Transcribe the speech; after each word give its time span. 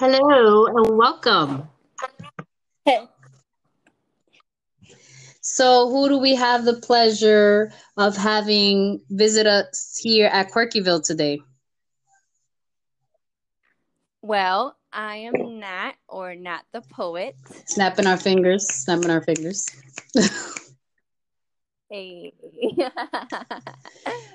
Hello 0.00 0.64
and 0.64 0.96
welcome. 0.96 1.68
Hey. 2.86 3.06
So, 5.42 5.90
who 5.90 6.08
do 6.08 6.16
we 6.16 6.34
have 6.36 6.64
the 6.64 6.80
pleasure 6.80 7.70
of 7.98 8.16
having 8.16 9.02
visit 9.10 9.46
us 9.46 10.00
here 10.02 10.28
at 10.28 10.52
Quirkyville 10.52 11.04
today? 11.04 11.42
Well, 14.22 14.74
I 14.90 15.16
am 15.16 15.58
Nat 15.60 15.92
or 16.08 16.34
Nat 16.34 16.62
the 16.72 16.80
poet. 16.80 17.36
Snapping 17.66 18.06
our 18.06 18.16
fingers, 18.16 18.66
snapping 18.66 19.10
our 19.10 19.22
fingers. 19.22 19.68
Hey. 21.90 22.32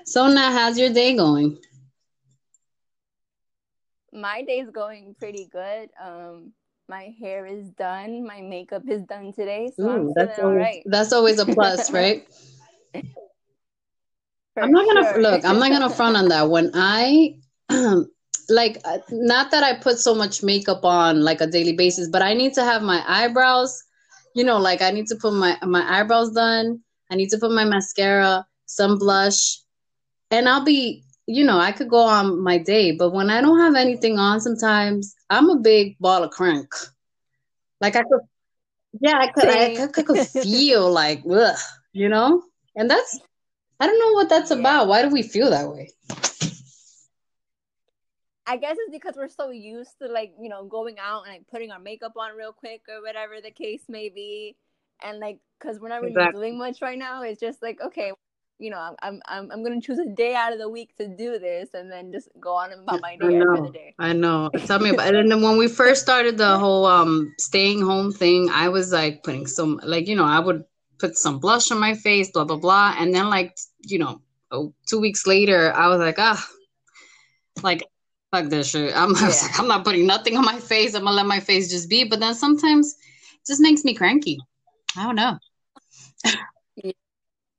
So, 0.04 0.28
Nat, 0.28 0.52
how's 0.52 0.78
your 0.78 0.92
day 0.92 1.16
going? 1.16 1.58
My 4.16 4.42
day's 4.42 4.70
going 4.70 5.14
pretty 5.18 5.46
good. 5.52 5.90
Um, 6.02 6.52
my 6.88 7.14
hair 7.20 7.44
is 7.44 7.68
done. 7.70 8.26
My 8.26 8.40
makeup 8.40 8.82
is 8.88 9.02
done 9.02 9.32
today, 9.32 9.70
so 9.76 9.90
I'm 9.90 10.06
Ooh, 10.06 10.12
that's 10.16 10.38
always, 10.38 10.56
right. 10.56 10.82
that's 10.86 11.12
always 11.12 11.38
a 11.38 11.44
plus, 11.44 11.92
right? 12.00 12.26
I'm 14.56 14.70
not 14.70 14.86
gonna 14.86 15.12
sure. 15.12 15.22
look. 15.22 15.44
I'm 15.44 15.58
not 15.58 15.70
gonna 15.70 15.90
front 15.90 16.16
on 16.16 16.28
that. 16.28 16.48
When 16.48 16.70
I 16.72 17.36
like, 18.48 18.80
uh, 18.84 18.98
not 19.10 19.50
that 19.50 19.62
I 19.62 19.74
put 19.74 19.98
so 19.98 20.14
much 20.14 20.42
makeup 20.42 20.84
on 20.84 21.22
like 21.22 21.42
a 21.42 21.46
daily 21.46 21.74
basis, 21.74 22.08
but 22.08 22.22
I 22.22 22.32
need 22.32 22.54
to 22.54 22.64
have 22.64 22.82
my 22.82 23.04
eyebrows. 23.06 23.82
You 24.34 24.44
know, 24.44 24.58
like 24.58 24.80
I 24.80 24.90
need 24.92 25.08
to 25.08 25.16
put 25.16 25.34
my 25.34 25.58
my 25.62 25.84
eyebrows 26.00 26.30
done. 26.32 26.80
I 27.10 27.16
need 27.16 27.28
to 27.30 27.38
put 27.38 27.50
my 27.50 27.64
mascara, 27.64 28.46
some 28.64 28.98
blush, 28.98 29.60
and 30.30 30.48
I'll 30.48 30.64
be. 30.64 31.02
You 31.26 31.44
know, 31.44 31.58
I 31.58 31.72
could 31.72 31.88
go 31.88 31.98
on 32.00 32.42
my 32.42 32.58
day, 32.58 32.92
but 32.92 33.12
when 33.12 33.30
I 33.30 33.40
don't 33.40 33.60
have 33.60 33.74
anything 33.76 34.18
on, 34.18 34.40
sometimes 34.40 35.14
I'm 35.30 35.50
a 35.50 35.58
big 35.58 35.98
ball 35.98 36.22
of 36.24 36.30
crank. 36.30 36.68
Like 37.80 37.96
I 37.96 38.02
could, 38.02 38.20
yeah, 39.00 39.16
I 39.18 39.28
could, 39.32 39.48
I 39.48 39.68
could, 39.70 39.98
I 39.98 40.02
could 40.02 40.20
feel 40.42 40.90
like, 40.92 41.22
ugh, 41.30 41.56
you 41.92 42.08
know, 42.08 42.42
and 42.76 42.90
that's 42.90 43.20
I 43.80 43.86
don't 43.86 43.98
know 44.00 44.12
what 44.12 44.28
that's 44.28 44.50
Yeah. 44.50 44.50
about. 44.50 44.88
Why 44.88 45.02
do 45.02 45.10
we 45.10 45.22
feel 45.22 45.50
that 45.50 45.68
way? 45.70 45.90
I 48.46 48.56
guess 48.56 48.76
it's 48.78 48.90
because 48.92 49.16
we're 49.16 49.28
so 49.28 49.50
used 49.50 49.98
to 49.98 50.06
like, 50.08 50.34
you 50.40 50.48
know, 50.48 50.64
going 50.64 50.98
out 50.98 51.24
and 51.24 51.32
like 51.32 51.46
putting 51.48 51.70
our 51.70 51.78
makeup 51.78 52.12
on 52.16 52.36
real 52.36 52.52
quick 52.52 52.82
or 52.88 53.02
whatever 53.02 53.40
the 53.40 53.50
case 53.50 53.84
may 53.88 54.08
be. 54.08 54.56
And 55.02 55.18
like, 55.20 55.38
cause 55.60 55.78
we're 55.80 55.88
not 55.88 56.02
really 56.02 56.24
Exactly. 56.24 56.32
doing 56.32 56.58
much 56.58 56.80
right 56.82 56.98
now. 56.98 57.22
It's 57.22 57.40
just 57.40 57.62
like, 57.62 57.80
okay, 57.80 58.12
you 58.58 58.70
know, 58.70 58.96
I'm, 59.02 59.20
I'm, 59.26 59.50
I'm, 59.52 59.64
to 59.64 59.80
choose 59.86 59.98
a 59.98 60.06
day 60.06 60.34
out 60.34 60.52
of 60.52 60.58
the 60.58 60.68
week 60.68 60.96
to 60.96 61.06
do 61.06 61.38
this 61.38 61.74
and 61.74 61.90
then 61.90 62.12
just 62.12 62.28
go 62.40 62.54
on 62.54 62.72
about 62.72 63.00
my 63.00 63.16
day 63.16 63.38
know. 63.38 63.70
day. 63.70 63.94
I 63.98 64.12
know. 64.12 64.50
Tell 64.66 64.78
me 64.78 64.90
about 64.90 65.08
it. 65.08 65.20
And 65.20 65.30
then 65.30 65.42
when 65.42 65.58
we 65.58 65.68
first 65.68 66.02
started 66.02 66.38
the 66.38 66.58
whole 66.58 66.86
um 66.86 67.34
staying 67.38 67.82
home 67.82 68.12
thing, 68.12 68.48
I 68.50 68.68
was 68.68 68.92
like 68.92 69.22
putting 69.22 69.46
some 69.46 69.80
like, 69.82 70.08
you 70.08 70.16
know, 70.16 70.24
I 70.24 70.38
would 70.38 70.64
put 70.98 71.16
some 71.16 71.38
blush 71.38 71.70
on 71.70 71.78
my 71.78 71.94
face, 71.94 72.30
blah 72.30 72.44
blah 72.44 72.56
blah. 72.56 72.94
And 72.98 73.14
then 73.14 73.28
like, 73.28 73.56
you 73.80 73.98
know, 73.98 74.22
oh, 74.50 74.72
two 74.86 75.00
weeks 75.00 75.26
later, 75.26 75.72
I 75.74 75.88
was 75.88 75.98
like, 76.00 76.18
ah, 76.18 76.48
like 77.62 77.82
fuck 78.32 78.48
this 78.48 78.70
shit. 78.70 78.96
I'm, 78.96 79.14
Yeah. 79.14 79.28
like, 79.28 79.34
I'm 79.58 79.68
not 79.68 79.84
putting 79.84 80.06
nothing 80.06 80.36
on 80.36 80.44
my 80.44 80.58
face. 80.58 80.94
I'm 80.94 81.04
gonna 81.04 81.16
let 81.16 81.26
my 81.26 81.40
face 81.40 81.70
just 81.70 81.90
be. 81.90 82.04
But 82.04 82.20
then 82.20 82.34
sometimes 82.34 82.96
it 83.34 83.46
just 83.46 83.60
makes 83.60 83.84
me 83.84 83.94
cranky. 83.94 84.38
I 84.96 85.04
don't 85.04 85.16
know. 85.16 85.38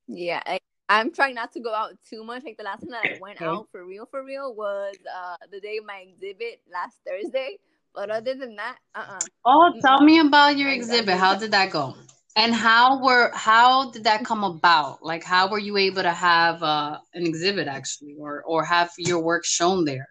Yeah, 0.07 0.41
I, 0.45 0.59
I'm 0.89 1.11
trying 1.11 1.35
not 1.35 1.51
to 1.53 1.59
go 1.59 1.73
out 1.73 1.97
too 2.09 2.23
much. 2.23 2.43
Like 2.43 2.57
the 2.57 2.63
last 2.63 2.81
time 2.81 2.91
that 2.91 3.03
I 3.03 3.19
went 3.19 3.41
out 3.41 3.67
for 3.71 3.85
real, 3.85 4.05
for 4.05 4.23
real 4.23 4.55
was 4.55 4.95
uh 5.13 5.35
the 5.51 5.59
day 5.59 5.77
of 5.77 5.85
my 5.85 6.05
exhibit 6.07 6.61
last 6.71 6.97
Thursday. 7.05 7.57
But 7.93 8.09
other 8.09 8.35
than 8.35 8.55
that, 8.55 8.77
uh 8.95 9.05
uh 9.09 9.25
Oh, 9.45 9.73
tell 9.81 10.01
me 10.01 10.19
about 10.19 10.57
your 10.57 10.69
I, 10.69 10.73
I 10.73 10.75
exhibit. 10.75 11.17
How 11.17 11.35
did 11.35 11.51
that 11.51 11.71
go? 11.71 11.95
And 12.37 12.53
how 12.53 13.03
were 13.03 13.31
how 13.33 13.91
did 13.91 14.03
that 14.05 14.23
come 14.23 14.43
about? 14.43 15.03
Like 15.03 15.23
how 15.23 15.49
were 15.49 15.59
you 15.59 15.75
able 15.75 16.03
to 16.03 16.13
have 16.13 16.63
uh, 16.63 16.99
an 17.13 17.25
exhibit 17.25 17.67
actually 17.67 18.15
or 18.17 18.43
or 18.43 18.63
have 18.63 18.91
your 18.97 19.19
work 19.19 19.43
shown 19.43 19.85
there? 19.85 20.07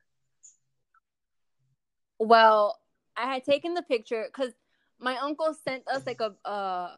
Well, 2.18 2.78
I 3.16 3.32
had 3.32 3.44
taken 3.44 3.74
the 3.74 3.82
picture 3.82 4.26
because 4.26 4.52
my 4.98 5.16
uncle 5.18 5.54
sent 5.66 5.86
us 5.88 6.06
like 6.06 6.20
a 6.20 6.34
uh, 6.48 6.96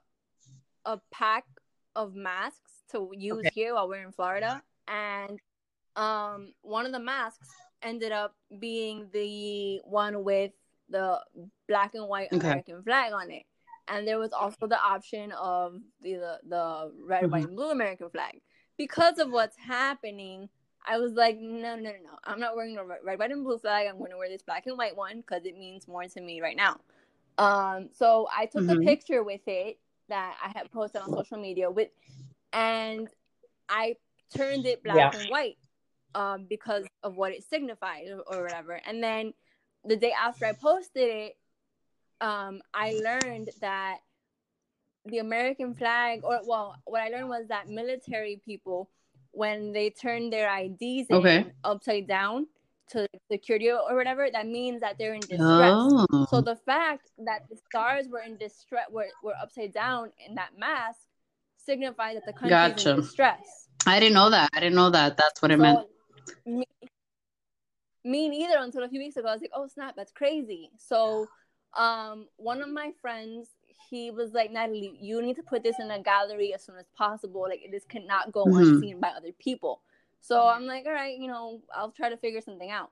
a 0.85 1.01
pack 1.13 1.45
of 1.95 2.15
masks 2.15 2.78
to 2.93 3.11
use 3.15 3.41
Okay. 3.41 3.51
here 3.55 3.75
while 3.75 3.89
we're 3.89 4.05
in 4.05 4.13
Florida, 4.13 4.63
and 4.87 5.39
um, 5.97 6.53
one 6.63 6.87
of 6.87 6.93
the 6.93 7.01
masks 7.01 7.49
ended 7.83 8.13
up 8.13 8.35
being 8.59 9.09
the 9.13 9.81
one 9.85 10.25
with 10.25 10.53
the 10.89 11.21
black 11.69 11.95
and 11.95 12.09
white 12.09 12.29
Okay. 12.33 12.49
American 12.49 12.83
flag 12.83 13.13
on 13.13 13.31
it, 13.31 13.45
and 13.89 14.07
there 14.07 14.19
was 14.19 14.33
also 14.33 14.67
the 14.67 14.81
option 14.81 15.33
of 15.33 15.81
the 16.03 16.15
the, 16.15 16.39
the 16.49 16.93
red, 17.05 17.25
Mhm. 17.25 17.31
white, 17.31 17.47
and 17.47 17.57
blue 17.57 17.71
American 17.71 18.11
flag. 18.11 18.41
Because 18.77 19.19
of 19.19 19.31
what's 19.33 19.57
happening, 19.57 20.49
I 20.87 20.99
was 20.99 21.13
like, 21.13 21.37
no, 21.39 21.75
no, 21.77 21.83
no, 21.83 21.91
no. 21.91 22.19
I'm 22.25 22.39
not 22.39 22.55
wearing 22.55 22.77
the 22.77 22.85
red, 22.85 23.19
white, 23.19 23.31
and 23.31 23.45
blue 23.45 23.59
flag. 23.59 23.87
I'm 23.89 23.99
going 23.99 24.13
to 24.13 24.17
wear 24.17 24.29
this 24.29 24.43
black 24.43 24.67
and 24.67 24.79
white 24.79 24.97
one 24.97 25.19
because 25.19 25.45
it 25.45 25.57
means 25.59 25.89
more 25.89 26.05
to 26.05 26.21
me 26.21 26.41
right 26.41 26.57
now. 26.57 26.81
Um, 27.39 27.89
so 27.93 28.29
I 28.37 28.47
took 28.47 28.69
a 28.69 28.77
Mhm. 28.77 28.85
picture 28.85 29.23
with 29.23 29.47
it 29.47 29.79
that 30.09 30.37
I 30.43 30.49
had 30.57 30.71
posted 30.71 31.03
on 31.03 31.13
social 31.13 31.39
media 31.39 31.71
with, 31.71 31.89
and 32.53 33.09
I 33.69 33.97
turned 34.35 34.67
it 34.67 34.83
black 34.83 35.15
Yeah. 35.15 35.21
and 35.21 35.31
white, 35.31 35.59
um, 36.15 36.47
because 36.47 36.87
of 37.03 37.17
what 37.17 37.33
it 37.33 37.45
signified 37.45 38.09
or, 38.27 38.43
whatever. 38.43 38.81
And 38.87 39.03
then 39.03 39.35
the 39.85 39.97
day 39.97 40.13
after 40.13 40.47
I 40.47 40.53
posted 40.53 41.09
it, 41.09 41.37
um, 42.21 42.61
I 42.75 42.93
learned 42.93 43.51
that 43.61 43.99
the 45.05 45.19
American 45.19 45.75
flag, 45.75 46.21
or 46.25 46.41
well, 46.45 46.77
what 46.85 47.03
I 47.03 47.09
learned 47.09 47.29
was 47.29 47.49
that 47.49 47.69
military 47.69 48.41
people, 48.45 48.91
when 49.31 49.73
they 49.73 49.91
turn 49.91 50.31
their 50.31 50.49
IDs 50.49 51.11
Okay. 51.11 51.47
upside 51.65 52.07
down 52.09 52.47
to 52.91 53.07
security 53.31 53.71
or 53.71 53.95
whatever, 53.95 54.29
that 54.31 54.47
means 54.47 54.81
that 54.81 54.99
they're 54.99 55.15
in 55.15 55.21
distress. 55.21 55.77
Oh. 55.77 56.27
So 56.31 56.41
the 56.41 56.57
fact 56.57 57.11
that 57.19 57.49
the 57.49 57.57
stars 57.57 58.09
were 58.09 58.21
in 58.21 58.37
distress, 58.37 58.87
were, 58.91 59.09
were 59.23 59.35
upside 59.41 59.73
down 59.73 60.11
in 60.27 60.35
that 60.35 60.59
mask, 60.59 61.01
signifies 61.69 62.15
that 62.15 62.25
the 62.25 62.33
country's 62.33 62.51
Gotcha. 62.51 62.91
in 62.93 62.97
distress. 63.03 63.69
I 63.87 64.01
didn't 64.01 64.15
know 64.15 64.31
that. 64.31 64.49
I 64.55 64.61
didn't 64.61 64.75
know 64.75 64.91
that. 64.91 65.17
That's 65.19 65.43
what 65.43 65.51
it 65.51 65.59
meant. 65.59 65.87
So 66.47 66.51
me, 66.51 66.65
me 68.05 68.29
neither 68.29 68.57
until 68.59 68.85
a 68.85 68.89
few 68.89 69.01
weeks 69.01 69.17
ago. 69.17 69.29
I 69.29 69.33
was 69.33 69.43
like, 69.43 69.51
oh 69.55 69.67
snap, 69.69 69.95
that's 69.97 70.13
crazy. 70.13 70.71
So 70.77 71.29
um 71.77 72.27
one 72.37 72.63
of 72.63 72.71
my 72.71 72.93
friends, 73.03 73.49
he 73.91 74.11
was 74.11 74.33
like, 74.33 74.51
Natalie, 74.51 74.97
you 75.01 75.21
need 75.21 75.37
to 75.37 75.43
put 75.43 75.63
this 75.63 75.79
in 75.79 75.91
a 75.91 76.03
gallery 76.03 76.55
as 76.55 76.65
soon 76.65 76.77
as 76.77 76.87
possible. 76.97 77.43
Like 77.43 77.61
this 77.71 77.85
cannot 77.85 78.33
go 78.33 78.47
Mhm. 78.47 78.61
unseen 78.61 79.01
by 79.01 79.09
other 79.09 79.33
people. 79.39 79.83
So 80.21 80.49
I'm 80.49 80.67
like, 80.67 80.85
all 80.87 80.93
right, 80.93 81.17
you 81.17 81.29
know, 81.29 81.61
I'll 81.75 81.93
try 81.93 82.09
to 82.09 82.17
figure 82.17 82.41
something 82.41 82.71
out. 82.71 82.91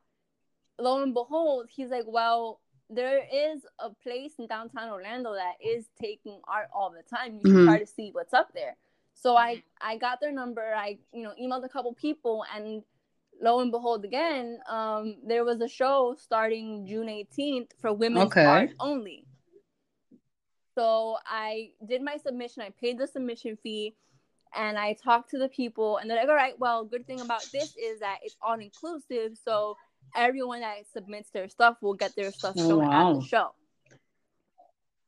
Lo 0.78 1.02
and 1.02 1.14
behold, 1.14 1.68
he's 1.70 1.90
like, 1.90 2.04
well, 2.06 2.60
there 2.88 3.18
is 3.32 3.66
a 3.78 3.90
place 3.90 4.34
in 4.38 4.46
downtown 4.46 4.90
Orlando 4.90 5.34
that 5.34 5.54
is 5.64 5.88
taking 6.00 6.40
art 6.46 6.68
all 6.72 6.90
the 6.90 7.02
time. 7.02 7.34
You 7.34 7.40
should 7.50 7.56
Mhm. 7.60 7.64
try 7.64 7.78
to 7.80 7.86
see 7.86 8.10
what's 8.12 8.32
up 8.34 8.52
there. 8.52 8.76
So 9.14 9.36
I 9.36 9.62
I 9.80 9.96
got 9.96 10.20
their 10.20 10.32
number. 10.32 10.74
I 10.74 10.98
you 11.12 11.22
know 11.22 11.34
emailed 11.40 11.64
a 11.64 11.68
couple 11.68 11.92
people, 11.94 12.44
and 12.54 12.84
lo 13.40 13.60
and 13.60 13.70
behold, 13.70 14.04
again, 14.04 14.60
um, 14.68 15.16
there 15.24 15.44
was 15.44 15.60
a 15.60 15.68
show 15.68 16.14
starting 16.18 16.86
June 16.86 17.08
18th 17.08 17.72
for 17.80 17.92
women's 17.92 18.30
Okay. 18.32 18.44
art 18.46 18.70
only. 18.78 19.26
So 20.74 21.16
I 21.26 21.72
did 21.86 22.02
my 22.02 22.18
submission. 22.18 22.62
I 22.62 22.70
paid 22.70 22.98
the 22.98 23.06
submission 23.06 23.56
fee, 23.56 23.96
and 24.54 24.78
I 24.78 24.92
talked 24.92 25.30
to 25.30 25.38
the 25.38 25.48
people, 25.48 25.96
and 25.96 26.08
they're 26.10 26.18
like, 26.18 26.28
"All 26.28 26.34
right, 26.34 26.58
well, 26.58 26.84
good 26.84 27.06
thing 27.06 27.20
about 27.20 27.42
this 27.52 27.74
is 27.76 28.00
that 28.00 28.18
it's 28.22 28.36
all 28.42 28.60
inclusive. 28.60 29.38
So 29.38 29.76
everyone 30.16 30.60
that 30.60 30.86
submits 30.92 31.30
their 31.30 31.48
stuff 31.48 31.76
will 31.80 31.94
get 31.94 32.14
their 32.16 32.32
stuff 32.32 32.56
Oh, 32.58 32.68
shown 32.68 32.92
at 32.92 33.14
the 33.20 33.26
show." 33.26 33.54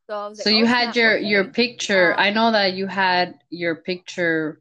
So 0.06 0.14
I 0.14 0.28
was 0.28 0.38
like, 0.38 0.44
So 0.44 0.50
you 0.50 0.64
"Oh, 0.64 0.68
had 0.68 0.96
your 0.96 1.16
okay." 1.18 1.26
your 1.26 1.44
picture. 1.44 2.12
Um, 2.14 2.20
I 2.20 2.30
know 2.30 2.52
that 2.52 2.74
you 2.74 2.86
had 2.86 3.40
your 3.50 3.76
picture 3.76 4.60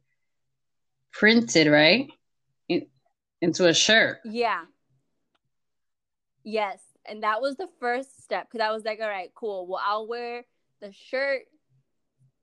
printed, 1.12 1.68
right? 1.68 2.10
In, 2.68 2.88
into 3.42 3.68
a 3.68 3.74
shirt. 3.74 4.20
Yeah. 4.26 4.66
Yes. 6.44 6.82
And 7.06 7.24
that 7.24 7.42
was 7.42 7.56
the 7.56 7.68
first 7.80 8.24
step 8.24 8.48
because 8.52 8.66
I 8.66 8.72
was 8.72 8.84
like, 8.84 9.00
all 9.02 9.08
right, 9.08 9.32
cool. 9.34 9.68
Well, 9.68 9.82
I'll 9.84 10.08
wear 10.08 10.46
the 10.82 10.92
shirt 10.92 11.44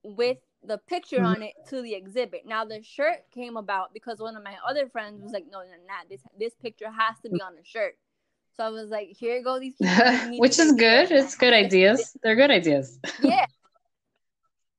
with 0.03 0.39
the 0.67 0.79
picture 0.79 1.21
Mhm. 1.21 1.27
on 1.27 1.43
it 1.43 1.55
to 1.69 1.83
the 1.83 1.95
exhibit. 1.95 2.47
Now 2.47 2.65
the 2.65 2.83
shirt 2.83 3.31
came 3.31 3.57
about 3.57 3.93
because 3.93 4.19
one 4.19 4.37
of 4.37 4.43
my 4.43 4.57
other 4.67 4.89
friends 4.89 5.23
was 5.23 5.33
like, 5.33 5.47
no, 5.51 5.61
no, 5.61 5.67
no, 5.87 5.95
this 6.09 6.23
this 6.39 6.55
picture 6.55 6.91
has 6.91 7.19
to 7.21 7.29
be 7.31 7.41
on 7.41 7.55
the 7.57 7.65
shirt. 7.65 7.97
So 8.57 8.65
I 8.65 8.69
was 8.71 8.89
like, 8.89 9.09
here 9.09 9.43
go, 9.43 9.59
these 9.59 9.75
people 9.77 10.39
Which 10.39 10.59
is 10.59 10.73
good. 10.73 11.11
It's 11.11 11.35
good 11.35 11.53
ideas. 11.53 12.17
They're 12.23 12.37
good 12.37 12.51
ideas. 12.51 12.99
yeah 13.23 13.47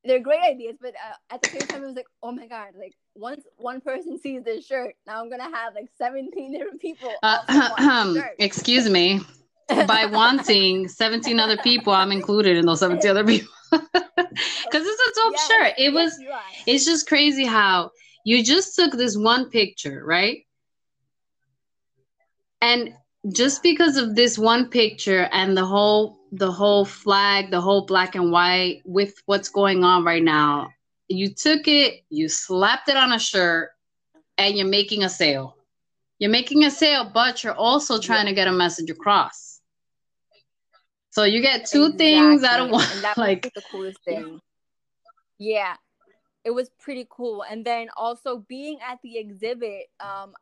they're 0.03 0.19
great 0.19 0.41
ideas 0.43 0.75
but 0.79 0.93
uh, 0.93 1.33
at 1.33 1.41
the 1.41 1.49
same 1.49 1.61
time 1.61 1.83
it 1.83 1.87
was 1.87 1.95
like 1.95 2.05
oh 2.21 2.31
my 2.31 2.45
god 2.45 2.67
like 2.77 2.93
once 3.15 3.43
one 3.57 3.81
person 3.81 4.19
sees 4.19 4.43
this 4.43 4.63
shirt 4.63 4.93
now 5.07 5.19
i'm 5.19 5.29
gonna 5.31 5.43
have 5.55 5.73
like 5.73 5.89
17 5.97 6.51
different 6.51 6.79
people 6.79 7.11
Uh, 7.23 7.39
also 7.49 7.59
want 7.59 8.13
this 8.13 8.23
shirt. 8.23 8.35
excuse 8.37 8.87
me. 8.89 9.21
by 9.87 10.05
wanting 10.05 10.87
17 10.87 11.39
other 11.39 11.57
people, 11.57 11.91
I'm 11.91 12.11
included 12.11 12.55
in 12.55 12.67
those 12.67 12.81
17 12.81 13.09
other 13.09 13.25
people. 13.25 13.49
Because 14.15 14.85
it's 14.87 15.17
a 15.17 15.21
dope 15.21 15.33
yes, 15.33 15.47
shirt. 15.47 15.73
It 15.77 15.93
was, 15.93 16.19
it's 16.67 16.85
just 16.85 17.07
crazy 17.07 17.45
how 17.45 17.91
you 18.25 18.43
just 18.43 18.75
took 18.75 18.93
this 18.93 19.15
one 19.15 19.49
picture, 19.49 20.03
right? 20.03 20.45
And 22.61 22.93
just 23.31 23.63
because 23.63 23.97
of 23.97 24.15
this 24.15 24.37
one 24.37 24.69
picture 24.69 25.29
and 25.31 25.55
the 25.55 25.65
whole 25.65 26.17
the 26.31 26.51
whole 26.51 26.83
flag, 26.83 27.49
the 27.49 27.61
whole 27.61 27.85
black 27.85 28.15
and 28.15 28.31
white 28.31 28.81
with 28.83 29.13
what's 29.25 29.47
going 29.47 29.83
on 29.83 30.03
right 30.03 30.23
now, 30.23 30.69
you 31.07 31.33
took 31.33 31.67
it, 31.67 32.03
you 32.09 32.27
slapped 32.27 32.89
it 32.89 32.97
on 32.97 33.13
a 33.13 33.19
shirt, 33.19 33.69
and 34.37 34.57
you're 34.57 34.67
making 34.67 35.03
a 35.03 35.09
sale. 35.09 35.55
You're 36.19 36.31
making 36.31 36.65
a 36.65 36.71
sale, 36.71 37.09
but 37.13 37.43
you're 37.43 37.53
also 37.53 37.99
trying 37.99 38.25
yeah. 38.25 38.31
to 38.31 38.35
get 38.35 38.47
a 38.47 38.51
message 38.51 38.89
across. 38.89 39.44
So 41.15 41.23
you 41.23 41.41
get 41.41 41.65
two 41.65 41.85
exactly. 41.85 41.97
things 41.97 42.43
out 42.43 42.59
of 42.59 42.69
one. 42.69 42.85
And 42.91 43.03
that 43.05 43.17
like 43.17 43.49
the 43.55 43.61
coolest 43.71 44.03
thing. 44.03 44.41
Yeah, 45.37 45.75
it 46.43 46.51
was 46.51 46.69
pretty 46.77 47.07
cool. 47.09 47.45
And 47.49 47.63
then 47.63 47.87
also 47.95 48.39
being 48.49 48.79
at 48.85 48.99
the 49.01 49.17
exhibit, 49.17 49.83
um, 50.01 50.33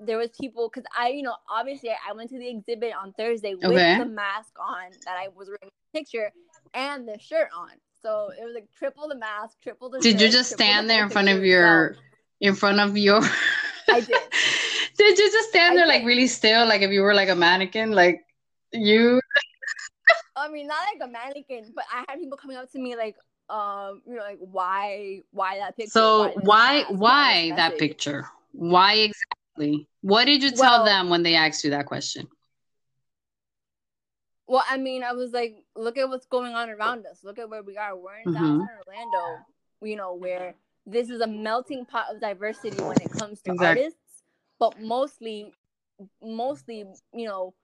there 0.00 0.16
was 0.16 0.30
people 0.30 0.70
because 0.72 0.88
I, 0.98 1.08
you 1.08 1.20
know, 1.20 1.34
obviously 1.50 1.90
I 1.90 2.14
went 2.14 2.30
to 2.30 2.38
the 2.38 2.48
exhibit 2.48 2.94
on 2.98 3.12
Thursday 3.12 3.54
with 3.54 3.66
okay. 3.66 3.98
the 3.98 4.06
mask 4.06 4.52
on 4.58 4.92
that 5.04 5.18
I 5.18 5.28
was 5.28 5.48
wearing 5.48 5.70
the 5.92 5.98
picture 5.98 6.32
and 6.72 7.06
the 7.06 7.18
shirt 7.18 7.48
on. 7.54 7.72
So 8.00 8.30
it 8.30 8.42
was 8.42 8.54
like 8.54 8.68
triple 8.74 9.08
the 9.08 9.16
mask, 9.16 9.58
triple 9.62 9.90
the. 9.90 10.00
Did 10.00 10.12
shirt, 10.12 10.20
you 10.22 10.28
just 10.30 10.50
stand 10.50 10.88
there 10.88 11.04
in 11.04 11.10
front 11.10 11.28
of 11.28 11.44
your, 11.44 11.96
in 12.40 12.54
front 12.54 12.80
of 12.80 12.96
your? 12.96 13.20
I 13.90 14.00
did. 14.00 14.16
did 14.96 15.18
you 15.18 15.30
just 15.30 15.50
stand 15.50 15.76
there 15.76 15.86
like 15.86 16.06
really 16.06 16.26
still, 16.26 16.66
like 16.66 16.80
if 16.80 16.90
you 16.90 17.02
were 17.02 17.12
like 17.12 17.28
a 17.28 17.36
mannequin, 17.36 17.92
like 17.92 18.24
you? 18.72 19.20
I 20.42 20.48
mean, 20.48 20.66
not 20.66 20.78
like 20.92 21.08
a 21.08 21.10
mannequin, 21.10 21.72
but 21.74 21.84
I 21.92 22.04
had 22.08 22.18
people 22.18 22.36
coming 22.36 22.56
up 22.56 22.70
to 22.72 22.78
me 22.78 22.96
like, 22.96 23.16
um, 23.48 24.02
you 24.06 24.16
know, 24.16 24.22
like 24.22 24.38
why, 24.38 25.20
why 25.30 25.58
that 25.58 25.76
picture? 25.76 25.90
So 25.90 26.32
why, 26.42 26.84
why, 26.88 27.50
why 27.50 27.52
that 27.56 27.78
picture? 27.78 28.26
Why 28.52 28.94
exactly? 28.94 29.88
What 30.00 30.24
did 30.24 30.42
you 30.42 30.50
tell 30.50 30.78
well, 30.78 30.84
them 30.84 31.08
when 31.10 31.22
they 31.22 31.34
asked 31.34 31.64
you 31.64 31.70
that 31.70 31.86
question? 31.86 32.26
Well, 34.46 34.64
I 34.68 34.76
mean, 34.76 35.02
I 35.02 35.12
was 35.12 35.32
like, 35.32 35.56
look 35.76 35.96
at 35.96 36.08
what's 36.08 36.26
going 36.26 36.54
on 36.54 36.68
around 36.68 37.06
us. 37.06 37.20
Look 37.22 37.38
at 37.38 37.48
where 37.48 37.62
we 37.62 37.78
are. 37.78 37.96
We're 37.96 38.16
in 38.16 38.24
mm-hmm. 38.26 38.34
downtown 38.34 38.68
Orlando, 38.86 39.44
you 39.80 39.96
know, 39.96 40.14
where 40.14 40.54
this 40.84 41.10
is 41.10 41.20
a 41.20 41.26
melting 41.26 41.86
pot 41.86 42.06
of 42.12 42.20
diversity 42.20 42.82
when 42.82 43.00
it 43.00 43.10
comes 43.12 43.40
to 43.42 43.52
exactly. 43.52 43.84
artists, 43.84 44.22
but 44.58 44.80
mostly, 44.80 45.52
mostly, 46.22 46.84
you 47.14 47.26
know, 47.26 47.54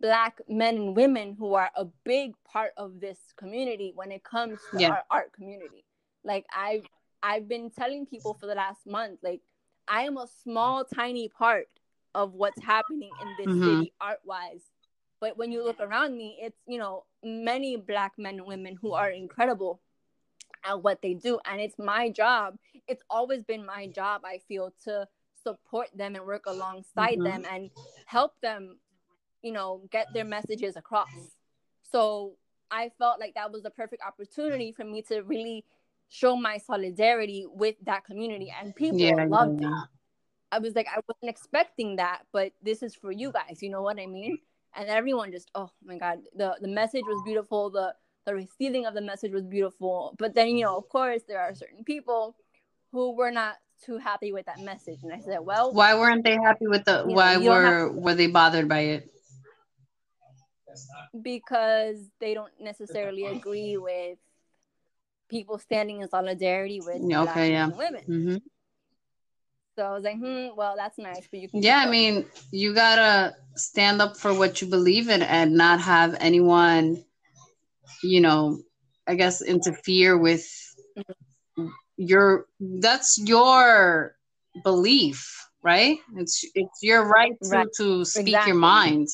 black 0.00 0.40
men 0.48 0.76
and 0.76 0.96
women 0.96 1.34
who 1.38 1.54
are 1.54 1.70
a 1.76 1.86
big 2.04 2.34
part 2.44 2.72
of 2.76 3.00
this 3.00 3.18
community 3.36 3.92
when 3.94 4.12
it 4.12 4.22
comes 4.22 4.58
to 4.70 4.80
yeah. 4.80 4.90
our 4.90 5.02
art 5.10 5.32
community. 5.32 5.84
Like 6.24 6.46
I, 6.52 6.82
I've 7.22 7.48
been 7.48 7.70
telling 7.70 8.06
people 8.06 8.34
for 8.34 8.46
the 8.46 8.54
last 8.54 8.86
month, 8.86 9.20
like 9.22 9.40
I 9.86 10.02
am 10.02 10.16
a 10.18 10.26
small, 10.42 10.84
tiny 10.84 11.28
part 11.28 11.68
of 12.14 12.34
what's 12.34 12.62
happening 12.62 13.10
in 13.22 13.28
this 13.38 13.54
mm-hmm. 13.54 13.78
city 13.78 13.92
art 14.00 14.20
wise. 14.24 14.62
But 15.20 15.36
when 15.36 15.50
you 15.50 15.64
look 15.64 15.80
around 15.80 16.16
me, 16.16 16.38
it's, 16.40 16.58
you 16.66 16.78
know, 16.78 17.04
many 17.24 17.76
black 17.76 18.12
men 18.18 18.34
and 18.34 18.46
women 18.46 18.78
who 18.80 18.92
are 18.92 19.10
incredible 19.10 19.80
at 20.64 20.82
what 20.82 21.02
they 21.02 21.14
do. 21.14 21.40
And 21.44 21.60
it's 21.60 21.78
my 21.78 22.10
job. 22.10 22.56
It's 22.86 23.02
always 23.10 23.42
been 23.42 23.64
my 23.66 23.86
job, 23.88 24.22
I 24.24 24.40
feel, 24.46 24.72
to 24.84 25.08
support 25.42 25.88
them 25.94 26.14
and 26.14 26.24
work 26.24 26.46
alongside 26.46 27.18
mm-hmm. 27.18 27.24
them 27.24 27.44
and 27.50 27.70
help 28.06 28.32
them, 28.42 28.78
you 29.42 29.52
know, 29.52 29.82
get 29.90 30.08
their 30.12 30.24
messages 30.24 30.76
across. 30.76 31.08
So 31.90 32.34
I 32.70 32.90
felt 32.98 33.20
like 33.20 33.34
that 33.34 33.52
was 33.52 33.62
the 33.62 33.70
perfect 33.70 34.02
opportunity 34.06 34.72
for 34.72 34.84
me 34.84 35.02
to 35.02 35.20
really 35.22 35.64
show 36.08 36.36
my 36.36 36.58
solidarity 36.58 37.46
with 37.48 37.76
that 37.84 38.04
community 38.04 38.52
and 38.60 38.74
people 38.74 38.98
yeah, 38.98 39.24
loved 39.28 39.60
yeah. 39.60 39.68
it. 39.68 39.88
I 40.50 40.58
was 40.58 40.74
like, 40.74 40.86
I 40.86 41.00
wasn't 41.06 41.28
expecting 41.30 41.96
that, 41.96 42.22
but 42.32 42.52
this 42.62 42.82
is 42.82 42.94
for 42.94 43.12
you 43.12 43.30
guys. 43.30 43.62
You 43.62 43.70
know 43.70 43.82
what 43.82 44.00
I 44.00 44.06
mean? 44.06 44.38
And 44.74 44.88
everyone 44.88 45.32
just, 45.32 45.50
oh 45.54 45.70
my 45.84 45.98
god, 45.98 46.20
the 46.34 46.56
the 46.60 46.68
message 46.68 47.04
was 47.06 47.22
beautiful. 47.24 47.70
The 47.70 47.94
the 48.26 48.34
receiving 48.34 48.86
of 48.86 48.94
the 48.94 49.00
message 49.00 49.32
was 49.32 49.44
beautiful. 49.44 50.14
But 50.18 50.34
then, 50.34 50.48
you 50.48 50.64
know, 50.64 50.76
of 50.76 50.88
course, 50.88 51.22
there 51.26 51.40
are 51.40 51.54
certain 51.54 51.84
people 51.84 52.36
who 52.92 53.14
were 53.16 53.30
not 53.30 53.56
too 53.84 53.98
happy 53.98 54.32
with 54.32 54.46
that 54.46 54.60
message. 54.60 55.02
And 55.02 55.12
I 55.12 55.20
said, 55.20 55.40
well, 55.40 55.72
why 55.72 55.94
weren't 55.94 56.24
they 56.24 56.36
happy 56.36 56.66
with 56.66 56.84
the? 56.84 57.04
Why 57.04 57.36
know, 57.36 57.50
were 57.50 57.88
to- 57.88 57.92
were 57.92 58.14
they 58.14 58.26
bothered 58.26 58.68
by 58.68 58.80
it? 58.80 59.12
Because 61.20 61.98
they 62.20 62.34
don't 62.34 62.52
necessarily 62.60 63.24
agree 63.24 63.76
with 63.76 64.18
people 65.28 65.58
standing 65.58 66.00
in 66.00 66.08
solidarity 66.08 66.80
with 66.80 67.02
okay, 67.02 67.52
yeah. 67.52 67.68
women. 67.68 68.02
Mm-hmm. 68.08 68.36
So 69.76 69.84
I 69.84 69.92
was 69.92 70.02
like, 70.02 70.16
hmm, 70.16 70.48
well, 70.56 70.74
that's 70.76 70.98
nice, 70.98 71.28
but 71.30 71.38
you 71.38 71.48
can. 71.48 71.62
Yeah, 71.62 71.78
I 71.78 71.88
mean, 71.88 72.26
you 72.50 72.74
gotta 72.74 73.36
stand 73.54 74.02
up 74.02 74.16
for 74.16 74.34
what 74.34 74.60
you 74.60 74.66
believe 74.66 75.08
in 75.08 75.22
and 75.22 75.54
not 75.54 75.80
have 75.80 76.16
anyone, 76.18 77.04
you 78.02 78.20
know, 78.20 78.58
I 79.06 79.14
guess 79.14 79.40
interfere 79.40 80.18
with 80.18 80.44
mm-hmm. 80.98 81.68
your. 81.96 82.46
That's 82.58 83.18
your 83.24 84.16
belief, 84.64 85.46
right? 85.62 85.98
It's 86.16 86.44
it's 86.56 86.82
your 86.82 87.06
right 87.06 87.36
to 87.44 87.48
right. 87.48 87.68
to 87.76 88.04
speak 88.04 88.28
exactly. 88.28 88.50
your 88.50 88.58
mind. 88.58 89.06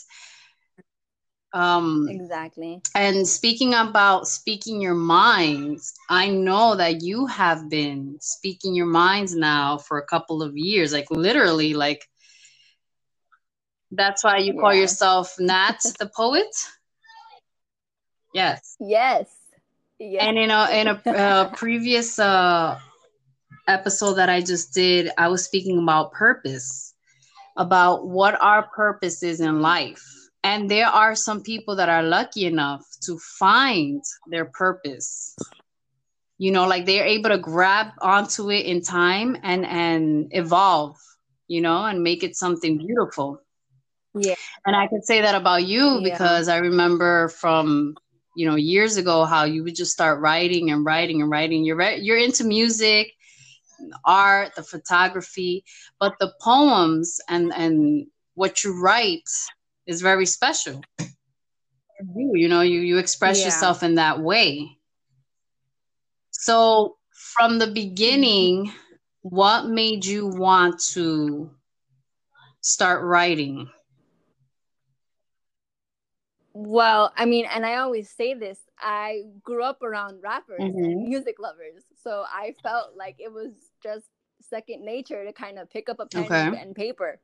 Um, 1.55 2.09
exactly. 2.11 2.83
And 2.97 3.27
speaking 3.27 3.75
about 3.75 4.27
speaking 4.27 4.81
your 4.81 4.97
minds, 4.97 5.95
I 6.11 6.29
know 6.29 6.75
that 6.75 7.01
you 7.03 7.27
have 7.27 7.71
been 7.71 8.17
speaking 8.21 8.75
your 8.75 8.87
minds 8.87 9.37
now 9.37 9.79
for 9.79 9.99
a 9.99 10.05
couple 10.05 10.43
of 10.43 10.56
years, 10.56 10.93
like 10.93 11.09
literally, 11.12 11.73
like 11.73 12.09
that's 13.93 14.25
why 14.25 14.39
you 14.39 14.55
call 14.59 14.75
yourself 14.75 15.37
Nat 15.39 15.79
the 16.01 16.11
poet. 16.15 16.53
Yes. 18.35 18.75
Yes. 18.81 19.31
Yes. 20.01 20.25
And 20.27 20.37
in 20.37 20.51
a 20.51 20.69
in 20.73 20.89
a 20.89 21.09
uh, 21.09 21.51
previous 21.51 22.19
uh, 22.19 22.81
episode 23.69 24.15
that 24.15 24.29
I 24.29 24.41
just 24.41 24.75
did, 24.75 25.09
I 25.17 25.29
was 25.29 25.45
speaking 25.45 25.79
about 25.79 26.11
purpose, 26.11 26.95
about 27.56 28.09
what 28.09 28.37
our 28.43 28.65
purpose 28.65 29.23
is 29.23 29.41
in 29.41 29.61
life 29.61 30.13
and 30.44 30.70
there 30.70 30.87
are 30.87 31.14
some 31.17 31.43
people 31.43 31.75
that 31.76 31.88
are 31.88 32.02
lucky 32.02 32.44
enough 32.44 32.87
to 33.00 33.19
find 33.19 34.02
their 34.29 34.44
purpose. 34.44 35.34
You 36.39 36.53
know 36.53 36.67
like 36.67 36.84
they're 36.84 37.06
able 37.06 37.31
to 37.31 37.39
grab 37.39 37.89
onto 38.01 38.51
it 38.51 38.67
in 38.67 38.82
time 38.82 39.36
and 39.43 39.65
and 39.65 40.29
evolve 40.32 40.96
you 41.48 41.60
know 41.60 41.84
and 41.84 42.03
make 42.03 42.22
it 42.22 42.36
something 42.36 42.79
beautiful. 42.79 43.41
Yeah. 44.15 44.34
And 44.67 44.77
i 44.77 44.86
could 44.86 45.05
say 45.05 45.22
that 45.22 45.34
about 45.34 45.65
you 45.65 46.01
yeah. 46.01 46.10
because 46.10 46.48
i 46.48 46.58
remember 46.58 47.29
from 47.29 47.96
you 48.36 48.46
know 48.48 48.56
years 48.56 48.96
ago 48.96 49.24
how 49.24 49.44
you 49.44 49.65
would 49.65 49.74
just 49.74 49.93
start 49.93 50.20
writing 50.20 50.70
and 50.70 50.84
writing 50.84 51.22
and 51.22 51.31
writing. 51.31 51.65
You're 51.65 51.77
re- 51.77 52.01
you're 52.01 52.19
into 52.19 52.44
music 52.44 53.13
art 54.05 54.55
the 54.55 54.63
photography 54.63 55.65
but 56.01 56.15
the 56.20 56.32
poems 56.41 57.20
and 57.29 57.53
and 57.55 58.06
what 58.34 58.65
you 58.65 58.81
write 58.81 59.29
is 59.86 60.00
very 60.00 60.26
special. 60.26 60.82
You, 60.98 62.32
you 62.34 62.48
know, 62.48 62.60
you 62.60 62.81
you 62.81 62.98
express 62.98 63.41
yeah. 63.41 63.46
yourself 63.46 63.82
in 63.82 63.96
that 63.96 64.20
way. 64.20 64.79
So 66.31 66.96
from 67.12 67.58
the 67.58 67.69
beginning, 67.69 68.72
what 69.22 69.67
made 69.67 70.05
you 70.05 70.26
want 70.26 70.81
to 70.93 71.50
start 72.60 73.03
writing? 73.05 73.70
Well, 76.53 77.12
I 77.17 77.24
mean, 77.24 77.46
and 77.46 77.67
I 77.67 77.76
always 77.76 78.08
say 78.10 78.34
this, 78.34 78.58
I 78.79 79.22
grew 79.43 79.64
up 79.64 79.82
around 79.82 80.20
rappers 80.22 80.60
mm-hmm. 80.60 80.84
and 80.84 81.08
music 81.08 81.36
lovers. 81.41 81.82
So 82.03 82.24
I 82.31 82.55
felt 82.62 82.96
like 82.96 83.17
it 83.19 83.32
was 83.32 83.50
just 83.82 84.06
second 84.41 84.84
nature 84.84 85.24
to 85.24 85.32
kind 85.32 85.58
of 85.58 85.70
pick 85.70 85.88
up 85.88 85.98
a 85.98 86.06
pen 86.06 86.24
okay. 86.24 86.60
and 86.60 86.74
paper 86.74 87.19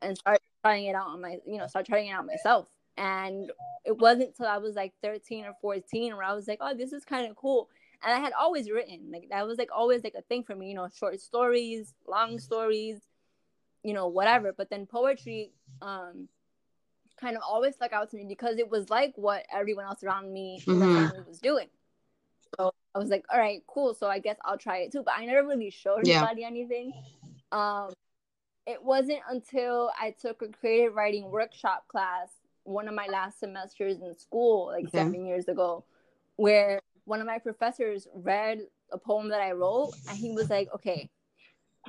and 0.00 0.16
start 0.16 0.40
trying 0.62 0.86
it 0.86 0.94
out 0.94 1.08
on 1.08 1.20
my, 1.20 1.38
you 1.46 1.58
know, 1.58 1.66
start 1.66 1.86
trying 1.86 2.08
it 2.08 2.12
out 2.12 2.26
myself. 2.26 2.66
And 2.96 3.50
it 3.84 3.98
wasn't 3.98 4.28
until 4.28 4.46
I 4.46 4.58
was 4.58 4.74
like 4.74 4.92
13 5.02 5.44
or 5.44 5.54
14 5.60 6.14
where 6.14 6.24
I 6.24 6.34
was 6.34 6.46
like, 6.46 6.58
oh, 6.60 6.74
this 6.74 6.92
is 6.92 7.04
kind 7.04 7.28
of 7.28 7.36
cool. 7.36 7.68
And 8.04 8.12
I 8.12 8.18
had 8.18 8.32
always 8.32 8.70
written, 8.70 9.10
like, 9.12 9.28
that 9.30 9.46
was 9.46 9.58
like 9.58 9.70
always 9.74 10.02
like 10.02 10.14
a 10.18 10.22
thing 10.22 10.42
for 10.42 10.54
me, 10.54 10.68
you 10.68 10.74
know, 10.74 10.88
short 10.94 11.20
stories, 11.20 11.94
long 12.06 12.38
stories, 12.38 13.00
you 13.82 13.94
know, 13.94 14.08
whatever. 14.08 14.52
But 14.52 14.70
then 14.70 14.86
poetry, 14.86 15.52
um, 15.80 16.28
kind 17.20 17.36
of 17.36 17.42
always 17.48 17.74
stuck 17.74 17.92
out 17.92 18.10
to 18.10 18.16
me 18.16 18.24
because 18.28 18.58
it 18.58 18.68
was 18.68 18.90
like 18.90 19.12
what 19.16 19.44
everyone 19.52 19.84
else 19.84 20.02
around 20.02 20.32
me 20.32 20.60
mm-hmm. 20.66 21.28
was 21.28 21.38
doing. 21.38 21.68
So 22.56 22.72
I 22.94 22.98
was 22.98 23.08
like, 23.08 23.24
all 23.32 23.38
right, 23.38 23.62
cool. 23.66 23.94
So 23.94 24.08
I 24.08 24.18
guess 24.18 24.36
I'll 24.44 24.58
try 24.58 24.78
it 24.78 24.92
too. 24.92 25.02
But 25.02 25.14
I 25.16 25.24
never 25.24 25.46
really 25.46 25.70
showed 25.70 26.06
anybody 26.06 26.42
yeah. 26.42 26.46
anything. 26.46 26.92
Um, 27.50 27.92
it 28.66 28.82
wasn't 28.82 29.20
until 29.28 29.90
I 30.00 30.14
took 30.20 30.42
a 30.42 30.48
creative 30.48 30.94
writing 30.94 31.30
workshop 31.30 31.88
class 31.88 32.28
one 32.64 32.88
of 32.88 32.94
my 32.94 33.06
last 33.06 33.40
semesters 33.40 34.00
in 34.00 34.14
school, 34.16 34.68
like 34.68 34.86
okay. 34.86 34.98
seven 34.98 35.26
years 35.26 35.48
ago, 35.48 35.84
where 36.36 36.80
one 37.04 37.20
of 37.20 37.26
my 37.26 37.38
professors 37.38 38.06
read 38.14 38.60
a 38.92 38.98
poem 38.98 39.28
that 39.30 39.40
I 39.40 39.52
wrote, 39.52 39.92
and 40.08 40.16
he 40.16 40.30
was 40.32 40.50
like, 40.50 40.68
"Okay, 40.74 41.10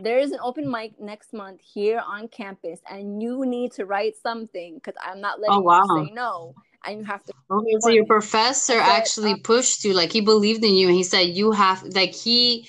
there 0.01 0.18
is 0.18 0.32
an 0.32 0.39
open 0.42 0.70
mic 0.70 1.00
next 1.00 1.34
month 1.34 1.62
here 1.62 2.01
on 2.06 2.27
campus, 2.27 2.80
and 2.89 3.22
you 3.22 3.46
need 3.46 3.72
to 3.74 3.86
write 3.86 4.15
something 4.22 4.75
because 4.75 4.96
I'm 5.03 5.22
not 5.22 5.39
letting 5.39 5.58
oh, 5.58 5.62
wow. 5.62 5.82
you 5.84 6.06
say 6.06 6.12
no." 6.12 6.56
And 6.86 7.00
you 7.00 7.06
have 7.06 7.24
to. 7.24 7.34
Okay, 7.50 7.75
so 7.80 7.89
your 7.89 8.06
professor 8.06 8.74
said, 8.74 8.82
actually 8.82 9.34
um, 9.34 9.39
pushed 9.39 9.86
you, 9.86 9.94
like 9.94 10.12
he 10.12 10.20
believed 10.20 10.65
in 10.65 10.74
you, 10.74 10.88
and 10.88 10.98
he 10.98 11.03
said 11.03 11.27
you 11.27 11.51
have, 11.51 11.82
like 11.84 12.13
he, 12.13 12.68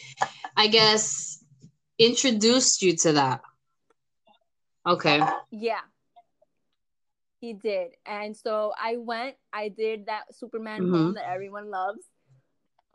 I 0.56 0.68
guess, 0.68 1.42
introduced 1.98 2.80
you 2.82 2.96
to 2.98 3.12
that. 3.14 3.40
Okay. 4.86 5.20
Yeah. 5.50 5.80
He 7.40 7.52
did. 7.52 7.90
And 8.06 8.36
so 8.36 8.72
I 8.80 8.96
went, 8.96 9.36
I 9.52 9.68
did 9.68 10.06
that 10.06 10.34
Superman 10.34 10.82
mm-hmm. 10.82 10.92
poem 10.92 11.14
that 11.14 11.28
everyone 11.28 11.70
loves. 11.70 12.04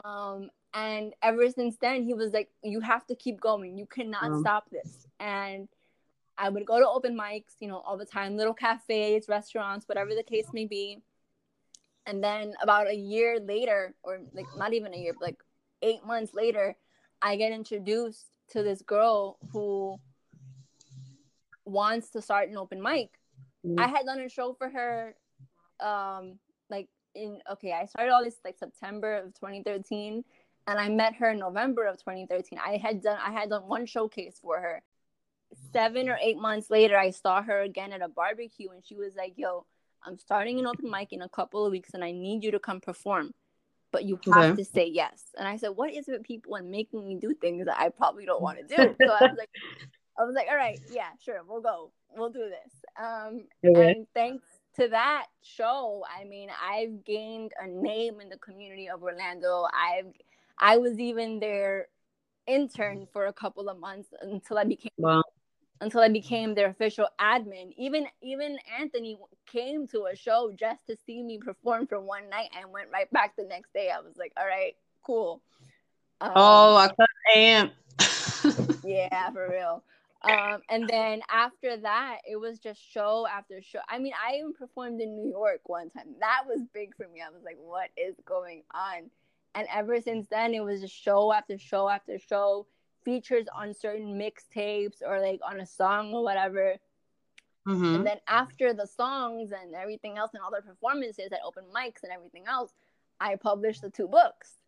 Um, 0.04 0.50
and 0.74 1.14
ever 1.22 1.50
since 1.50 1.78
then, 1.82 2.04
he 2.04 2.14
was 2.14 2.32
like, 2.32 2.50
You 2.64 2.80
have 2.82 3.06
to 3.08 3.16
keep 3.16 3.40
going. 3.42 3.78
You 3.78 3.86
cannot 3.86 4.24
mm-hmm. 4.24 4.42
stop 4.42 4.70
this. 4.70 5.08
And 5.20 5.68
I 6.38 6.50
would 6.50 6.66
go 6.66 6.80
to 6.80 6.88
open 6.88 7.18
mics, 7.18 7.56
you 7.60 7.68
know, 7.68 7.80
all 7.80 7.98
the 7.98 8.06
time, 8.06 8.38
little 8.38 8.54
cafes, 8.54 9.28
restaurants, 9.28 9.88
whatever 9.88 10.16
the 10.16 10.24
case 10.24 10.48
may 10.54 10.66
be. 10.66 11.02
And 12.06 12.24
then 12.24 12.54
about 12.62 12.88
a 12.88 12.96
year 12.96 13.40
later, 13.40 13.94
or 14.04 14.22
like 14.34 14.46
not 14.58 14.74
even 14.74 14.94
a 14.94 14.98
year, 14.98 15.14
but 15.14 15.26
like 15.26 15.44
eight 15.82 16.06
months 16.06 16.34
later, 16.34 16.76
I 17.22 17.36
get 17.36 17.52
introduced 17.52 18.28
to 18.52 18.64
this 18.64 18.82
girl 18.82 19.38
who 19.52 20.00
wants 21.70 22.10
to 22.12 22.22
start 22.22 22.50
an 22.50 22.58
open 22.58 22.82
mic. 22.82 23.10
Mm-hmm. 23.66 23.80
I 23.80 23.88
had 23.88 24.06
done 24.06 24.20
a 24.20 24.30
show 24.30 24.54
for 24.54 24.70
her 24.70 25.16
um 25.80 26.40
like 26.70 26.90
in 27.16 27.40
okay, 27.52 27.74
I 27.74 27.86
started 27.86 28.12
all 28.12 28.24
this 28.24 28.38
like 28.44 28.58
September 28.58 29.16
of 29.16 29.34
2013 29.36 30.24
and 30.68 30.80
I 30.80 30.90
met 30.90 31.16
her 31.16 31.32
in 31.32 31.40
November 31.40 31.86
of 31.86 31.98
2013. 31.98 32.60
I 32.64 32.78
had 32.78 33.02
done 33.02 33.20
I 33.24 33.32
had 33.32 33.50
done 33.50 33.64
one 33.64 33.86
showcase 33.86 34.40
for 34.42 34.60
her. 34.60 34.82
7 35.74 36.08
or 36.08 36.18
8 36.22 36.38
months 36.38 36.70
later 36.70 36.96
I 36.96 37.10
saw 37.10 37.42
her 37.42 37.62
again 37.62 37.92
at 37.92 38.04
a 38.04 38.08
barbecue 38.08 38.70
and 38.70 38.86
she 38.86 38.96
was 38.96 39.16
like, 39.16 39.34
"Yo, 39.36 39.66
I'm 40.04 40.18
starting 40.18 40.60
an 40.60 40.68
open 40.68 40.92
mic 40.92 41.12
in 41.12 41.24
a 41.24 41.30
couple 41.30 41.66
of 41.66 41.72
weeks 41.72 41.96
and 41.96 42.04
I 42.04 42.12
need 42.12 42.44
you 42.44 42.52
to 42.52 42.60
come 42.60 42.82
perform." 42.82 43.34
But 43.92 44.06
you 44.06 44.20
have 44.26 44.52
okay. 44.52 44.64
to 44.64 44.66
say 44.66 44.86
yes. 44.86 45.24
And 45.38 45.48
I 45.48 45.58
said, 45.58 45.70
What 45.70 45.92
is 45.92 46.08
it 46.08 46.12
with 46.12 46.24
people 46.24 46.56
and 46.56 46.70
making 46.70 47.08
me 47.08 47.16
do 47.16 47.34
things 47.34 47.66
that 47.66 47.80
I 47.80 47.90
probably 47.90 48.26
don't 48.26 48.42
want 48.42 48.60
to 48.60 48.76
do? 48.76 48.96
So 49.02 49.12
I 49.12 49.24
was 49.24 49.38
like, 49.38 49.50
I 50.20 50.24
was 50.24 50.36
like, 50.36 50.48
all 50.50 50.58
right, 50.58 50.80
yeah, 50.92 51.10
sure, 51.24 51.42
we'll 51.48 51.62
go, 51.62 51.92
we'll 52.16 52.30
do 52.30 52.50
this. 52.50 52.74
Um, 53.02 53.46
okay. 53.66 53.92
and 53.92 54.08
thanks 54.14 54.44
to 54.76 54.90
that 54.90 55.28
show, 55.42 56.04
I 56.14 56.26
mean, 56.26 56.50
I've 56.62 57.06
gained 57.06 57.54
a 57.60 57.68
name 57.68 58.20
in 58.20 58.28
the 58.28 58.38
community 58.38 58.90
of 58.90 59.02
Orlando. 59.02 59.66
I've, 59.74 60.12
I 60.58 60.78
was 60.78 61.00
even 61.00 61.40
their 61.40 61.88
intern 62.48 63.08
for 63.14 63.28
a 63.28 63.34
couple 63.34 63.70
of 63.70 63.80
months 63.80 64.10
until 64.22 64.58
I 64.58 64.64
became 64.66 64.92
wow. 64.98 65.24
until 65.82 66.02
I 66.02 66.10
became 66.10 66.56
their 66.56 66.70
official 66.70 67.08
admin. 67.22 67.74
Even 67.78 68.08
even 68.22 68.58
Anthony 68.80 69.18
came 69.46 69.88
to 69.90 70.08
a 70.12 70.16
show 70.16 70.52
just 70.58 70.86
to 70.88 70.98
see 71.06 71.22
me 71.22 71.38
perform 71.38 71.88
for 71.88 72.02
one 72.02 72.30
night 72.30 72.50
and 72.60 72.72
went 72.72 72.90
right 72.92 73.10
back 73.12 73.36
the 73.38 73.44
next 73.44 73.72
day. 73.74 73.90
I 73.90 74.02
was 74.02 74.18
like, 74.18 74.34
all 74.38 74.48
right, 74.48 74.76
cool. 75.04 75.42
Um, 76.22 76.32
oh, 76.36 76.90
I 77.34 77.38
am. 77.38 77.72
yeah, 78.84 79.30
for 79.32 79.48
real. 79.50 79.84
Um, 80.22 80.62
and 80.70 80.88
then 80.88 81.22
after 81.30 81.78
that, 81.78 82.18
it 82.30 82.36
was 82.36 82.60
just 82.60 82.82
show 82.92 83.26
after 83.26 83.62
show. 83.62 83.80
I 83.88 84.00
mean, 84.00 84.14
I 84.14 84.38
even 84.38 84.54
performed 84.54 85.00
in 85.00 85.16
New 85.16 85.30
York 85.30 85.62
one 85.70 85.90
time. 85.90 86.08
That 86.20 86.42
was 86.46 86.62
big 86.74 86.96
for 86.96 87.08
me. 87.08 87.22
I 87.22 87.30
was 87.32 87.42
like, 87.44 87.58
what 87.58 87.90
is 87.96 88.16
going 88.26 88.64
on? 88.74 89.10
And 89.56 89.68
ever 89.74 90.02
since 90.02 90.28
then, 90.30 90.54
it 90.54 90.60
was 90.60 90.82
just 90.82 90.94
show 90.94 91.32
after 91.32 91.58
show 91.58 91.88
after 91.88 92.20
show, 92.20 92.68
features 93.04 93.48
on 93.56 93.74
certain 93.74 94.20
mixtapes 94.20 95.02
or 95.06 95.22
like 95.22 95.40
on 95.48 95.62
a 95.62 95.66
song 95.66 96.14
or 96.14 96.24
whatever. 96.24 96.76
Mm-hmm. 97.68 97.96
And 97.96 98.06
then 98.06 98.18
after 98.28 98.74
the 98.74 98.88
songs 98.88 99.52
and 99.52 99.74
everything 99.74 100.18
else 100.18 100.32
and 100.34 100.44
all 100.44 100.52
the 100.52 100.62
performances 100.62 101.32
at 101.32 101.40
open 101.46 101.64
mics 101.76 102.04
and 102.04 102.12
everything 102.12 102.44
else, 102.48 102.74
I 103.20 103.36
published 103.36 103.82
the 103.82 103.90
two 103.90 104.08
books. 104.08 104.59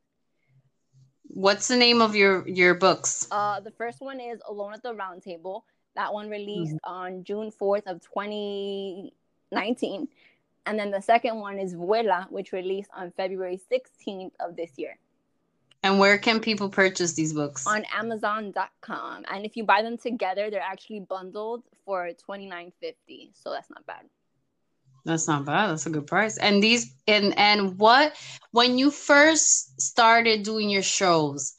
What's 1.34 1.70
the 1.70 1.78
name 1.78 2.02
of 2.02 2.16
your 2.16 2.46
your 2.48 2.76
books? 2.76 3.28
Uh, 3.32 3.62
the 3.62 3.72
first 3.72 4.02
one 4.02 4.20
is 4.20 4.42
Alone 4.48 4.74
at 4.74 4.84
the 4.84 4.94
Round 4.94 5.24
Table. 5.24 5.64
That 5.96 6.14
one 6.14 6.30
released 6.30 6.76
mm-hmm. 6.76 6.94
on 6.94 7.24
June 7.24 7.52
fourth 7.52 7.88
of 7.88 8.02
twenty 8.02 9.14
nineteen, 9.50 10.10
and 10.66 10.78
then 10.78 10.92
the 10.92 11.02
second 11.02 11.38
one 11.38 11.58
is 11.58 11.74
Vuela, 11.74 12.30
which 12.30 12.52
released 12.52 12.90
on 12.94 13.12
February 13.12 13.58
sixteenth 13.70 14.34
of 14.42 14.58
this 14.58 14.72
year. 14.78 14.98
And 15.84 16.00
where 16.00 16.18
can 16.18 16.42
people 16.42 16.70
purchase 16.70 17.14
these 17.14 17.34
books? 17.34 17.66
On 17.66 17.86
Amazon.com, 17.94 19.26
and 19.32 19.46
if 19.46 19.56
you 19.56 19.64
buy 19.64 19.82
them 19.82 19.98
together, 19.98 20.50
they're 20.50 20.62
actually 20.62 21.00
bundled 21.00 21.64
for 21.86 22.12
twenty 22.14 22.48
nine 22.48 22.74
fifty. 22.82 23.32
So 23.34 23.52
that's 23.52 23.70
not 23.70 23.86
bad. 23.86 24.06
That's 25.04 25.28
not 25.28 25.46
bad. 25.46 25.70
That's 25.70 25.86
a 25.86 25.90
good 25.90 26.08
price. 26.08 26.38
And 26.38 26.62
these 26.62 26.94
and 27.08 27.38
and 27.38 27.78
what 27.78 28.16
when 28.52 28.78
you 28.78 28.92
first 28.92 29.82
started 29.82 30.44
doing 30.44 30.70
your 30.70 30.84
shows, 30.84 31.54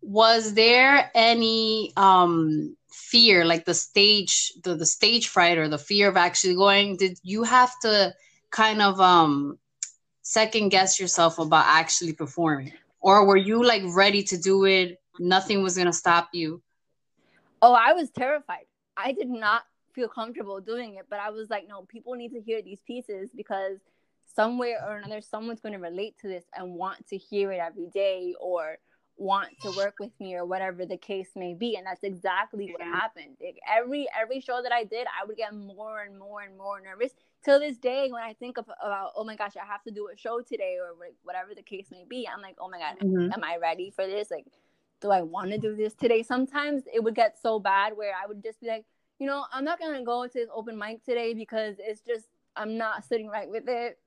was 0.00 0.54
there 0.54 1.10
any 1.14 1.92
um 1.96 2.76
fear 2.90 3.44
like 3.44 3.64
the 3.64 3.74
stage 3.74 4.52
the, 4.62 4.74
the 4.74 4.86
stage 4.86 5.28
fright 5.28 5.58
or 5.58 5.68
the 5.68 5.78
fear 5.78 6.08
of 6.08 6.16
actually 6.16 6.54
going? 6.54 6.96
Did 6.96 7.18
you 7.22 7.42
have 7.42 7.72
to 7.82 8.14
kind 8.50 8.80
of 8.80 9.00
um 9.00 9.58
second 10.22 10.70
guess 10.70 10.98
yourself 10.98 11.38
about 11.38 11.66
actually 11.66 12.14
performing? 12.14 12.72
Or 13.00 13.26
were 13.26 13.36
you 13.36 13.64
like 13.64 13.82
ready 13.94 14.22
to 14.24 14.38
do 14.38 14.64
it? 14.64 14.98
Nothing 15.18 15.62
was 15.62 15.74
going 15.74 15.86
to 15.86 15.92
stop 15.92 16.28
you? 16.32 16.62
Oh 17.60 17.74
i 17.74 17.92
was 17.92 18.10
terrified. 18.10 18.64
I 18.96 19.12
did 19.12 19.28
not 19.28 19.62
feel 20.00 20.08
comfortable 20.08 20.60
doing 20.60 20.94
it. 20.94 21.06
But 21.10 21.20
I 21.20 21.30
was 21.30 21.50
like, 21.50 21.68
no, 21.68 21.82
people 21.82 22.14
need 22.14 22.32
to 22.32 22.40
hear 22.40 22.62
these 22.62 22.80
pieces 22.86 23.30
because 23.36 23.78
somewhere 24.34 24.78
or 24.86 24.96
another, 24.96 25.20
someone's 25.20 25.60
going 25.60 25.74
to 25.74 25.78
relate 25.78 26.16
to 26.22 26.28
this 26.28 26.44
and 26.56 26.74
want 26.74 27.06
to 27.08 27.16
hear 27.16 27.52
it 27.52 27.60
every 27.60 27.88
day 27.88 28.34
or 28.40 28.78
want 29.16 29.50
to 29.60 29.70
work 29.76 29.96
with 30.00 30.12
me 30.18 30.34
or 30.34 30.46
whatever 30.46 30.86
the 30.86 30.96
case 30.96 31.28
may 31.36 31.52
be 31.52 31.76
and 31.76 31.84
that's 31.84 32.04
exactly 32.04 32.72
what 32.72 32.80
happened 32.80 33.36
like 33.38 33.58
every 33.70 34.08
every 34.18 34.40
show 34.40 34.62
that 34.62 34.72
i 34.72 34.82
did 34.82 35.06
i 35.08 35.26
would 35.26 35.36
get 35.36 35.54
more 35.54 36.00
and 36.00 36.18
more 36.18 36.40
and 36.40 36.56
more 36.56 36.80
nervous 36.80 37.12
till 37.44 37.60
this 37.60 37.76
day 37.76 38.08
when 38.10 38.22
i 38.22 38.32
think 38.32 38.56
of, 38.56 38.64
about 38.82 39.10
oh 39.14 39.22
my 39.22 39.36
gosh 39.36 39.52
i 39.62 39.66
have 39.66 39.82
to 39.82 39.90
do 39.90 40.08
a 40.10 40.16
show 40.16 40.40
today 40.40 40.78
or 40.80 40.94
whatever 41.22 41.50
the 41.54 41.62
case 41.62 41.88
may 41.90 42.02
be 42.08 42.26
i'm 42.34 42.40
like 42.40 42.56
oh 42.58 42.70
my 42.70 42.78
god 42.78 42.96
mm-hmm. 42.98 43.30
am 43.30 43.44
i 43.44 43.58
ready 43.60 43.92
for 43.94 44.06
this 44.06 44.30
like 44.30 44.46
do 45.02 45.10
i 45.10 45.20
want 45.20 45.50
to 45.50 45.58
do 45.58 45.76
this 45.76 45.92
today 45.92 46.22
sometimes 46.22 46.84
it 46.90 47.04
would 47.04 47.14
get 47.14 47.36
so 47.38 47.60
bad 47.60 47.94
where 47.94 48.14
i 48.14 48.26
would 48.26 48.42
just 48.42 48.58
be 48.58 48.68
like 48.68 48.86
you 49.20 49.26
know, 49.26 49.44
I'm 49.52 49.64
not 49.64 49.78
gonna 49.78 50.02
go 50.02 50.26
to 50.26 50.32
this 50.32 50.48
open 50.52 50.76
mic 50.76 51.04
today 51.04 51.34
because 51.34 51.76
it's 51.78 52.00
just 52.00 52.26
I'm 52.56 52.76
not 52.78 53.04
sitting 53.04 53.28
right 53.28 53.48
with 53.48 53.68
it. 53.68 53.98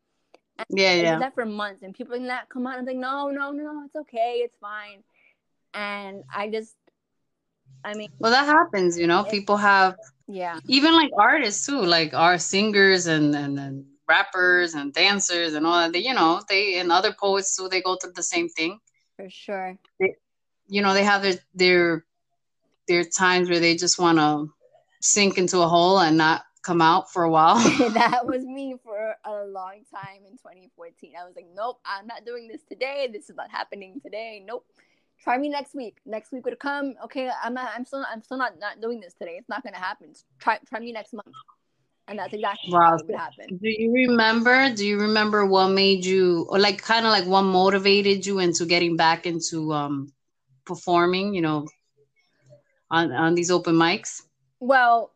And 0.57 0.65
yeah, 0.69 0.93
yeah. 0.93 1.19
that 1.19 1.35
for 1.35 1.45
months, 1.45 1.83
and 1.83 1.93
people 1.93 2.17
like 2.17 2.27
that 2.27 2.49
come 2.49 2.67
out 2.67 2.77
and 2.77 2.85
like, 2.85 2.97
no, 2.97 3.29
no, 3.29 3.51
no, 3.51 3.83
it's 3.85 3.95
okay, 3.95 4.41
it's 4.43 4.57
fine. 4.59 5.03
And 5.73 6.23
I 6.35 6.49
just, 6.49 6.75
I 7.83 7.93
mean, 7.93 8.09
well, 8.19 8.31
that 8.31 8.45
happens, 8.45 8.99
you 8.99 9.07
know. 9.07 9.23
People 9.23 9.57
have, 9.57 9.95
yeah, 10.27 10.59
even 10.67 10.93
like 10.93 11.11
artists 11.17 11.65
too, 11.65 11.81
like 11.81 12.13
our 12.13 12.37
singers 12.37 13.05
and 13.05 13.35
and 13.35 13.59
and 13.59 13.85
rappers 14.07 14.73
and 14.73 14.93
dancers 14.93 15.53
and 15.53 15.65
all 15.65 15.79
that. 15.79 15.93
They, 15.93 15.99
you 15.99 16.13
know, 16.13 16.41
they 16.49 16.79
and 16.79 16.91
other 16.91 17.13
poets 17.13 17.55
too. 17.55 17.69
They 17.69 17.81
go 17.81 17.95
through 17.95 18.13
the 18.15 18.23
same 18.23 18.49
thing. 18.49 18.79
For 19.15 19.29
sure. 19.29 19.77
They, 19.99 20.15
you 20.67 20.81
know, 20.81 20.93
they 20.93 21.03
have 21.03 21.21
their 21.21 21.35
their 21.53 22.05
their 22.87 23.03
times 23.03 23.49
where 23.49 23.59
they 23.59 23.75
just 23.75 23.99
want 23.99 24.17
to 24.17 24.51
sink 25.03 25.37
into 25.37 25.59
a 25.59 25.67
hole 25.67 25.99
and 25.99 26.17
not 26.17 26.45
come 26.61 26.81
out 26.81 27.11
for 27.11 27.23
a 27.23 27.29
while. 27.29 27.55
that 27.93 28.25
was 28.25 28.43
me 28.45 28.75
for 28.83 29.15
a 29.25 29.45
long 29.45 29.83
time 29.93 30.21
in 30.25 30.37
2014. 30.37 31.13
I 31.19 31.25
was 31.25 31.35
like, 31.35 31.47
nope, 31.53 31.79
I'm 31.85 32.07
not 32.07 32.25
doing 32.25 32.47
this 32.47 32.61
today. 32.63 33.09
This 33.11 33.29
is 33.29 33.35
not 33.35 33.51
happening 33.51 33.99
today. 34.01 34.41
Nope. 34.45 34.65
Try 35.21 35.37
me 35.37 35.49
next 35.49 35.75
week. 35.75 35.97
Next 36.05 36.31
week 36.31 36.45
would 36.45 36.59
come. 36.59 36.95
Okay, 37.03 37.29
I'm 37.43 37.53
not. 37.53 37.69
I'm 37.73 37.85
still. 37.85 38.03
I'm 38.11 38.21
still 38.21 38.37
not 38.37 38.59
not 38.59 38.81
doing 38.81 38.99
this 38.99 39.13
today. 39.13 39.35
It's 39.37 39.47
not 39.47 39.63
gonna 39.63 39.77
happen. 39.77 40.11
Try 40.39 40.57
try 40.67 40.79
me 40.79 40.91
next 40.91 41.13
month. 41.13 41.27
And 42.09 42.19
that's 42.19 42.33
exactly 42.33 42.73
wow. 42.73 42.95
what 42.95 43.07
would 43.07 43.15
happen. 43.15 43.57
Do 43.57 43.69
you 43.69 43.93
remember? 43.93 44.73
Do 44.73 44.85
you 44.85 44.99
remember 44.99 45.45
what 45.45 45.69
made 45.69 46.03
you, 46.03 46.45
or 46.49 46.59
like, 46.59 46.81
kind 46.81 47.05
of 47.05 47.13
like 47.13 47.25
what 47.25 47.43
motivated 47.43 48.25
you 48.25 48.39
into 48.39 48.65
getting 48.65 48.97
back 48.97 49.25
into 49.25 49.71
um 49.71 50.11
performing? 50.65 51.33
You 51.33 51.43
know, 51.43 51.67
on 52.91 53.13
on 53.13 53.35
these 53.35 53.49
open 53.49 53.75
mics 53.75 54.23
well 54.63 55.13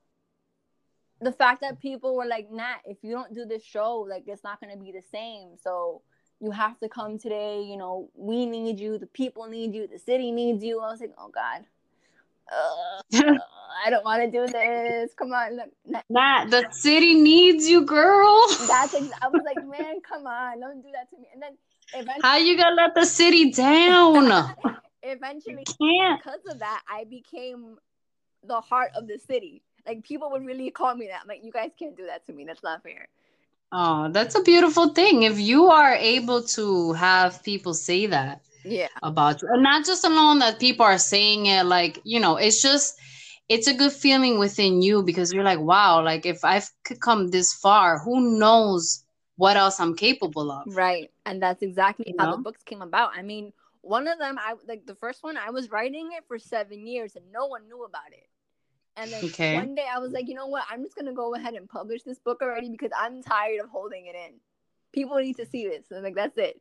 the 1.22 1.32
fact 1.32 1.62
that 1.62 1.82
people 1.82 2.16
were 2.16 2.26
like 2.26 2.52
nat 2.52 2.78
if 2.86 2.98
you 3.02 3.12
don't 3.12 3.34
do 3.34 3.46
this 3.46 3.64
show 3.64 4.06
like 4.08 4.24
it's 4.28 4.44
not 4.44 4.60
going 4.60 4.72
to 4.72 4.80
be 4.80 4.92
the 4.92 5.02
same 5.12 5.50
so 5.62 6.02
you 6.40 6.52
have 6.52 6.80
to 6.80 6.90
come 6.90 7.18
today 7.18 7.62
you 7.62 7.78
know 7.78 8.10
we 8.16 8.46
need 8.46 8.80
you 8.80 8.98
the 8.98 9.08
people 9.08 9.48
need 9.48 9.74
you 9.74 9.88
the 9.88 9.98
city 9.98 10.32
needs 10.32 10.64
you 10.64 10.80
i 10.80 10.92
was 10.92 11.00
like 11.00 11.14
oh 11.18 11.30
god 11.34 11.66
uh, 12.54 13.34
I 13.86 13.90
don't 13.90 14.06
want 14.06 14.24
to 14.24 14.32
do 14.32 14.52
this. 14.52 15.14
Come 15.18 15.34
on, 15.34 15.58
look. 15.58 15.70
Nah, 16.10 16.46
the 16.46 16.68
city 16.72 17.16
needs 17.16 17.68
you, 17.68 17.82
girl. 17.82 18.48
That's 18.68 18.94
ex- 18.94 19.12
I 19.22 19.28
was 19.28 19.44
like, 19.46 19.58
man, 19.68 20.00
come 20.02 20.26
on, 20.26 20.60
don't 20.60 20.82
do 20.82 20.90
that 20.94 21.10
to 21.10 21.18
me. 21.18 21.28
And 21.34 21.42
then 21.42 21.58
eventually, 21.94 22.22
how 22.24 22.38
you 22.38 22.58
gonna 22.58 22.76
let 22.76 22.96
the 22.96 23.06
city 23.06 23.52
down? 23.52 24.32
eventually, 25.04 25.66
can't. 25.66 26.22
because 26.24 26.40
of 26.50 26.60
that, 26.60 26.84
I 26.90 27.04
became 27.04 27.78
the 28.48 28.62
heart 28.62 28.92
of 28.96 29.08
the 29.08 29.18
city. 29.18 29.62
Like 29.86 30.04
people 30.04 30.32
would 30.32 30.46
really 30.46 30.70
call 30.72 30.96
me 30.96 31.08
that. 31.08 31.22
I'm 31.22 31.28
like, 31.28 31.44
you 31.44 31.52
guys 31.52 31.72
can't 31.78 31.96
do 31.96 32.06
that 32.08 32.26
to 32.28 32.34
me. 32.34 32.46
That's 32.46 32.64
not 32.64 32.84
fair. 32.84 33.08
Oh, 33.72 34.10
that's 34.12 34.36
a 34.36 34.44
beautiful 34.44 34.90
thing. 34.90 35.24
If 35.24 35.40
you 35.40 35.68
are 35.68 35.94
able 35.94 36.42
to 36.44 36.94
have 36.94 37.44
people 37.44 37.74
say 37.74 38.06
that 38.08 38.42
yeah. 38.64 38.88
about 39.04 39.42
you, 39.42 39.50
and 39.52 39.62
not 39.62 39.86
just 39.86 40.06
alone 40.06 40.40
that 40.40 40.60
people 40.60 40.86
are 40.86 40.98
saying 40.98 41.48
it, 41.48 41.66
like, 41.66 42.00
you 42.06 42.20
know, 42.20 42.38
it's 42.38 42.62
just, 42.62 42.98
it's 43.50 43.68
a 43.68 43.74
good 43.74 43.92
feeling 43.92 44.40
within 44.40 44.82
you 44.82 45.04
because 45.04 45.34
you're 45.34 45.44
like, 45.44 45.60
wow, 45.60 46.02
like 46.02 46.26
if 46.26 46.46
I 46.46 46.62
could 46.86 47.02
come 47.02 47.30
this 47.30 47.54
far, 47.54 48.00
who 48.00 48.38
knows 48.38 49.04
what 49.36 49.58
else 49.58 49.80
I'm 49.80 49.96
capable 49.96 50.50
of? 50.52 50.64
Right. 50.76 51.12
And 51.26 51.42
that's 51.42 51.62
exactly 51.62 52.06
You 52.08 52.16
how 52.18 52.32
know? 52.32 52.38
the 52.38 52.44
books 52.44 52.64
came 52.64 52.82
about. 52.82 53.12
I 53.16 53.22
mean, 53.22 53.52
one 53.82 54.08
of 54.08 54.18
them, 54.18 54.38
I 54.40 54.56
like 54.68 54.86
the 54.86 54.96
first 54.96 55.24
one, 55.24 55.38
I 55.38 55.50
was 55.50 55.72
writing 55.72 56.10
it 56.14 56.24
for 56.28 56.40
seven 56.40 56.88
years 56.88 57.16
and 57.16 57.26
no 57.32 57.48
one 57.48 57.68
knew 57.68 57.84
about 57.84 58.12
it. 58.12 58.28
And 58.98 59.14
then 59.14 59.24
Okay. 59.26 59.56
one 59.56 59.76
day 59.76 59.86
I 59.94 60.00
was 60.00 60.12
like, 60.12 60.28
you 60.28 60.34
know 60.36 60.48
what? 60.48 60.64
I'm 60.70 60.84
just 60.84 60.96
gonna 60.96 61.14
go 61.14 61.36
ahead 61.36 61.54
and 61.54 61.70
publish 61.70 62.04
this 62.04 62.20
book 62.20 62.42
already 62.42 62.70
because 62.70 62.92
I'm 62.98 63.22
tired 63.22 63.62
of 63.62 63.70
holding 63.70 64.08
it 64.08 64.16
in. 64.16 64.34
People 64.94 65.18
need 65.18 65.38
to 65.38 65.46
see 65.46 65.68
this. 65.68 65.86
And 65.90 66.00
I'm 66.00 66.04
like, 66.04 66.16
that's 66.16 66.38
it. 66.38 66.60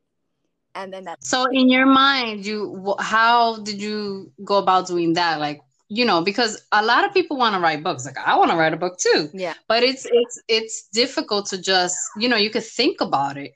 And 0.75 0.93
then 0.93 1.05
that's 1.05 1.29
So 1.29 1.47
in 1.51 1.69
your 1.71 1.87
mind, 1.87 2.45
you 2.45 2.95
how 3.01 3.59
did 3.63 3.81
you 3.81 4.33
go 4.45 4.59
about 4.59 4.87
doing 4.87 5.15
that? 5.15 5.41
Like, 5.41 5.63
you 5.89 6.05
know, 6.05 6.23
because 6.23 6.63
a 6.73 6.85
lot 6.85 7.05
of 7.05 7.15
people 7.15 7.37
want 7.39 7.55
to 7.55 7.61
write 7.61 7.83
books. 7.83 8.05
Like 8.05 8.19
I 8.19 8.37
want 8.37 8.51
to 8.51 8.57
write 8.57 8.75
a 8.75 8.77
book 8.77 8.99
too. 8.99 9.31
yeah. 9.33 9.55
But 9.69 9.83
it's 9.83 10.07
it's 10.11 10.43
it's 10.49 10.89
difficult 10.93 11.47
to 11.47 11.59
just, 11.59 11.97
you 12.19 12.29
know, 12.29 12.37
you 12.37 12.51
could 12.51 12.65
think 12.65 13.01
about 13.01 13.39
it, 13.39 13.53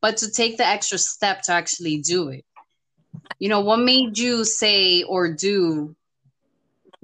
but 0.00 0.16
to 0.18 0.30
take 0.30 0.56
the 0.56 0.66
extra 0.66 0.98
step 0.98 1.42
to 1.42 1.52
actually 1.52 1.98
do 1.98 2.28
it. 2.30 2.44
You 3.38 3.48
know, 3.48 3.60
what 3.60 3.78
made 3.78 4.18
you 4.18 4.44
say 4.44 5.02
or 5.04 5.32
do, 5.32 5.94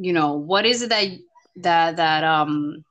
you 0.00 0.14
know, 0.14 0.34
what 0.34 0.64
is 0.64 0.82
it 0.82 0.88
that 0.88 1.08
that 1.56 1.96
that 1.96 2.24
um 2.24 2.84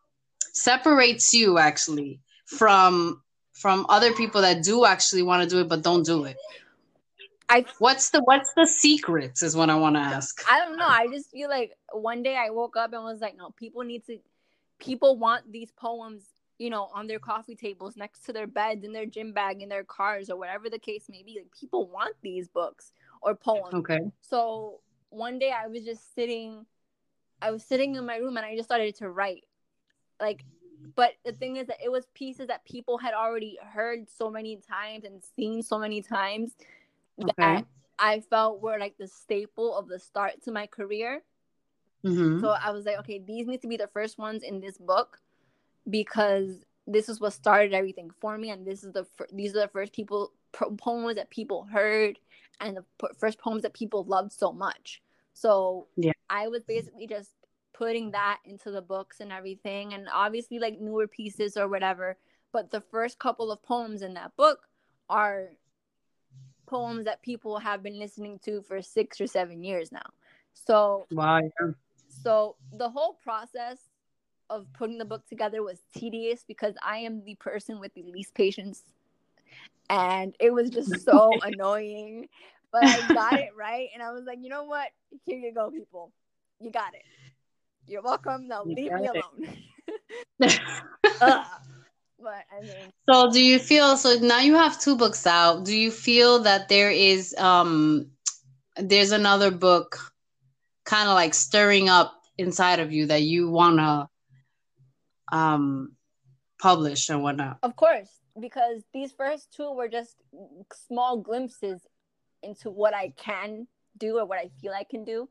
separates 0.54 1.34
you 1.34 1.58
actually 1.58 2.20
from 2.46 3.22
from 3.54 3.86
other 3.90 4.14
people 4.14 4.42
that 4.42 4.64
do 4.64 4.86
actually 4.86 5.24
want 5.24 5.44
to 5.44 5.50
do 5.50 5.60
it 5.60 5.68
but 5.68 5.82
don't 5.82 6.06
do 6.06 6.26
it? 6.26 6.38
I 7.50 7.66
What's 7.80 8.12
the 8.12 8.22
what's 8.22 8.54
the 8.54 8.68
secrets 8.68 9.42
is 9.42 9.56
what 9.56 9.72
I 9.72 9.76
want 9.76 9.96
to 9.96 10.02
ask. 10.02 10.44
I 10.48 10.60
don't 10.60 10.78
know. 10.78 10.86
I 10.88 11.08
just 11.08 11.32
feel 11.32 11.50
like 11.50 11.76
one 11.92 12.22
day 12.22 12.38
I 12.38 12.52
woke 12.52 12.78
up 12.78 12.94
and 12.94 13.04
was 13.04 13.22
like, 13.22 13.36
no, 13.36 13.50
people 13.50 13.82
need 13.82 14.06
to, 14.06 14.20
people 14.80 15.18
want 15.18 15.52
these 15.52 15.72
poems, 15.72 16.26
you 16.60 16.70
know, 16.70 16.90
on 16.94 17.08
their 17.08 17.18
coffee 17.18 17.56
tables, 17.56 17.98
next 17.98 18.22
to 18.26 18.34
their 18.34 18.46
beds, 18.46 18.86
in 18.86 18.94
their 18.94 19.08
gym 19.08 19.34
bag, 19.34 19.64
in 19.64 19.70
their 19.70 19.84
cars, 19.84 20.30
or 20.30 20.38
whatever 20.38 20.70
the 20.70 20.78
case 20.78 21.06
may 21.10 21.24
be. 21.24 21.40
Like, 21.40 21.52
people 21.60 21.88
want 21.88 22.16
these 22.22 22.48
books 22.48 22.92
or 23.24 23.34
poems. 23.34 23.74
Okay. 23.74 24.00
So 24.22 24.82
one 25.10 25.40
day 25.40 25.52
I 25.52 25.66
was 25.66 25.84
just 25.84 26.14
sitting, 26.14 26.68
I 27.42 27.52
was 27.52 27.64
sitting 27.64 27.96
in 27.96 28.06
my 28.06 28.18
room 28.18 28.38
and 28.38 28.46
I 28.46 28.56
just 28.56 28.68
started 28.70 28.96
to 28.98 29.10
write. 29.10 29.46
Like, 30.22 30.44
but 30.96 31.14
the 31.26 31.32
thing 31.32 31.58
is 31.58 31.68
that 31.68 31.78
it 31.84 31.92
was 31.92 32.06
pieces 32.14 32.48
that 32.48 32.66
people 32.66 32.98
had 32.98 33.14
already 33.14 33.58
heard 33.62 34.10
so 34.10 34.30
many 34.30 34.58
times 34.58 35.06
and 35.06 35.22
seen 35.36 35.62
so 35.62 35.78
many 35.80 36.02
times 36.02 36.56
Okay. 37.22 37.32
that 37.38 37.66
I 37.98 38.22
felt 38.22 38.62
were 38.62 38.78
like 38.80 38.98
the 38.98 39.08
staple 39.08 39.76
of 39.76 39.88
the 39.88 40.00
start 40.00 40.42
to 40.44 40.52
my 40.52 40.68
career. 40.68 41.22
Mhm. 42.06 42.40
So 42.40 42.50
I 42.50 42.72
was 42.72 42.86
like, 42.86 42.98
okay, 43.00 43.20
these 43.20 43.46
need 43.48 43.62
to 43.62 43.68
be 43.68 43.78
the 43.78 43.88
first 43.88 44.18
ones 44.18 44.44
in 44.44 44.62
this 44.62 44.78
book 44.78 45.20
because 45.90 46.66
this 46.88 47.10
is 47.10 47.20
what 47.20 47.34
started 47.34 47.74
everything 47.74 48.10
for 48.20 48.38
me, 48.38 48.50
and 48.50 48.66
this 48.66 48.84
is 48.84 48.94
the 48.94 49.04
fir- 49.04 49.28
these 49.32 49.56
are 49.56 49.62
the 49.62 49.68
first 49.68 49.94
people 49.94 50.34
pro- 50.52 50.72
poems 50.76 51.16
that 51.16 51.30
people 51.30 51.64
heard, 51.66 52.20
and 52.62 52.78
the 52.78 52.86
p- 53.00 53.14
first 53.18 53.38
poems 53.38 53.62
that 53.64 53.74
people 53.74 54.04
loved 54.06 54.32
so 54.32 54.52
much. 54.52 55.02
So 55.34 55.88
Yeah. 55.98 56.14
I 56.30 56.48
was 56.48 56.64
basically 56.64 57.06
just 57.06 57.32
putting 57.80 58.12
that 58.12 58.40
into 58.44 58.72
the 58.72 58.82
books 58.82 59.22
and 59.22 59.32
everything, 59.32 59.94
and 59.94 60.10
obviously 60.14 60.60
like 60.60 60.82
newer 60.82 61.08
pieces 61.08 61.56
or 61.56 61.70
whatever. 61.70 62.18
But 62.52 62.72
the 62.72 62.82
first 62.82 63.18
couple 63.20 63.54
of 63.54 63.64
poems 63.64 64.02
in 64.02 64.16
that 64.16 64.36
book 64.36 64.60
are 65.10 65.52
poems 66.68 67.06
that 67.06 67.22
people 67.22 67.58
have 67.58 67.82
been 67.82 67.98
listening 67.98 68.38
to 68.44 68.62
for 68.64 68.82
six 68.82 69.22
or 69.22 69.28
seven 69.28 69.64
years 69.64 69.94
now. 69.94 70.04
So 70.54 71.08
Wow. 71.10 71.40
so 72.10 72.58
the 72.74 72.90
whole 72.90 73.14
process 73.24 73.78
of 74.50 74.68
putting 74.74 74.98
the 74.98 75.06
book 75.06 75.26
together 75.30 75.64
was 75.64 75.80
tedious 75.96 76.44
because 76.46 76.76
I 76.84 76.98
am 76.98 77.24
the 77.24 77.36
person 77.36 77.80
with 77.80 77.94
the 77.94 78.04
least 78.04 78.34
patience. 78.34 78.84
And 79.90 80.36
it 80.40 80.52
was 80.52 80.70
just 80.70 81.06
so 81.06 81.40
annoying. 81.44 82.28
But 82.74 82.84
I 82.84 83.02
got 83.14 83.38
it 83.38 83.52
right. 83.58 83.88
And 83.94 84.04
I 84.04 84.12
was 84.12 84.26
like, 84.26 84.40
you 84.42 84.50
know 84.50 84.66
what? 84.66 84.90
Here 85.26 85.40
you 85.40 85.54
go, 85.54 85.72
people. 85.72 86.12
You 86.60 86.72
got 86.72 86.94
it. 86.94 87.04
You're 87.90 88.04
welcome. 88.04 88.48
Now 88.48 88.64
leave 88.64 88.92
me 88.94 89.08
alone. 89.08 89.58
Ugh. 91.22 91.46
But 92.22 92.44
I 92.52 92.60
mean, 92.60 92.92
so 93.10 93.32
do 93.32 93.42
you 93.42 93.60
feel 93.60 93.96
so 93.96 94.18
now 94.20 94.42
you 94.42 94.56
have 94.56 94.78
two 94.78 94.98
books 94.98 95.26
out 95.26 95.64
do 95.64 95.74
you 95.74 95.90
feel 95.90 96.40
that 96.40 96.68
there 96.68 96.92
is 96.92 97.34
um 97.38 98.12
there's 98.76 99.14
another 99.14 99.52
book 99.52 99.98
kind 100.84 101.08
of 101.08 101.16
like 101.16 101.34
stirring 101.34 101.88
up 101.88 102.12
inside 102.38 102.82
of 102.82 102.92
you 102.92 103.06
that 103.06 103.22
you 103.22 103.50
want 103.50 103.78
to 103.78 104.10
um 105.32 105.96
publish 106.62 107.08
and 107.08 107.24
whatnot 107.24 107.60
of 107.64 107.78
course, 107.78 108.10
because 108.40 108.84
these 108.94 109.12
first 109.12 109.54
two 109.54 109.72
were 109.72 109.88
just 109.88 110.18
small 110.74 111.18
glimpses 111.18 111.88
into 112.44 112.70
what 112.70 112.94
I 112.94 113.14
can 113.18 113.68
do 113.98 114.18
or 114.20 114.26
what 114.26 114.40
I 114.40 114.50
feel 114.62 114.74
I 114.74 114.84
can 114.84 115.04
do. 115.04 115.30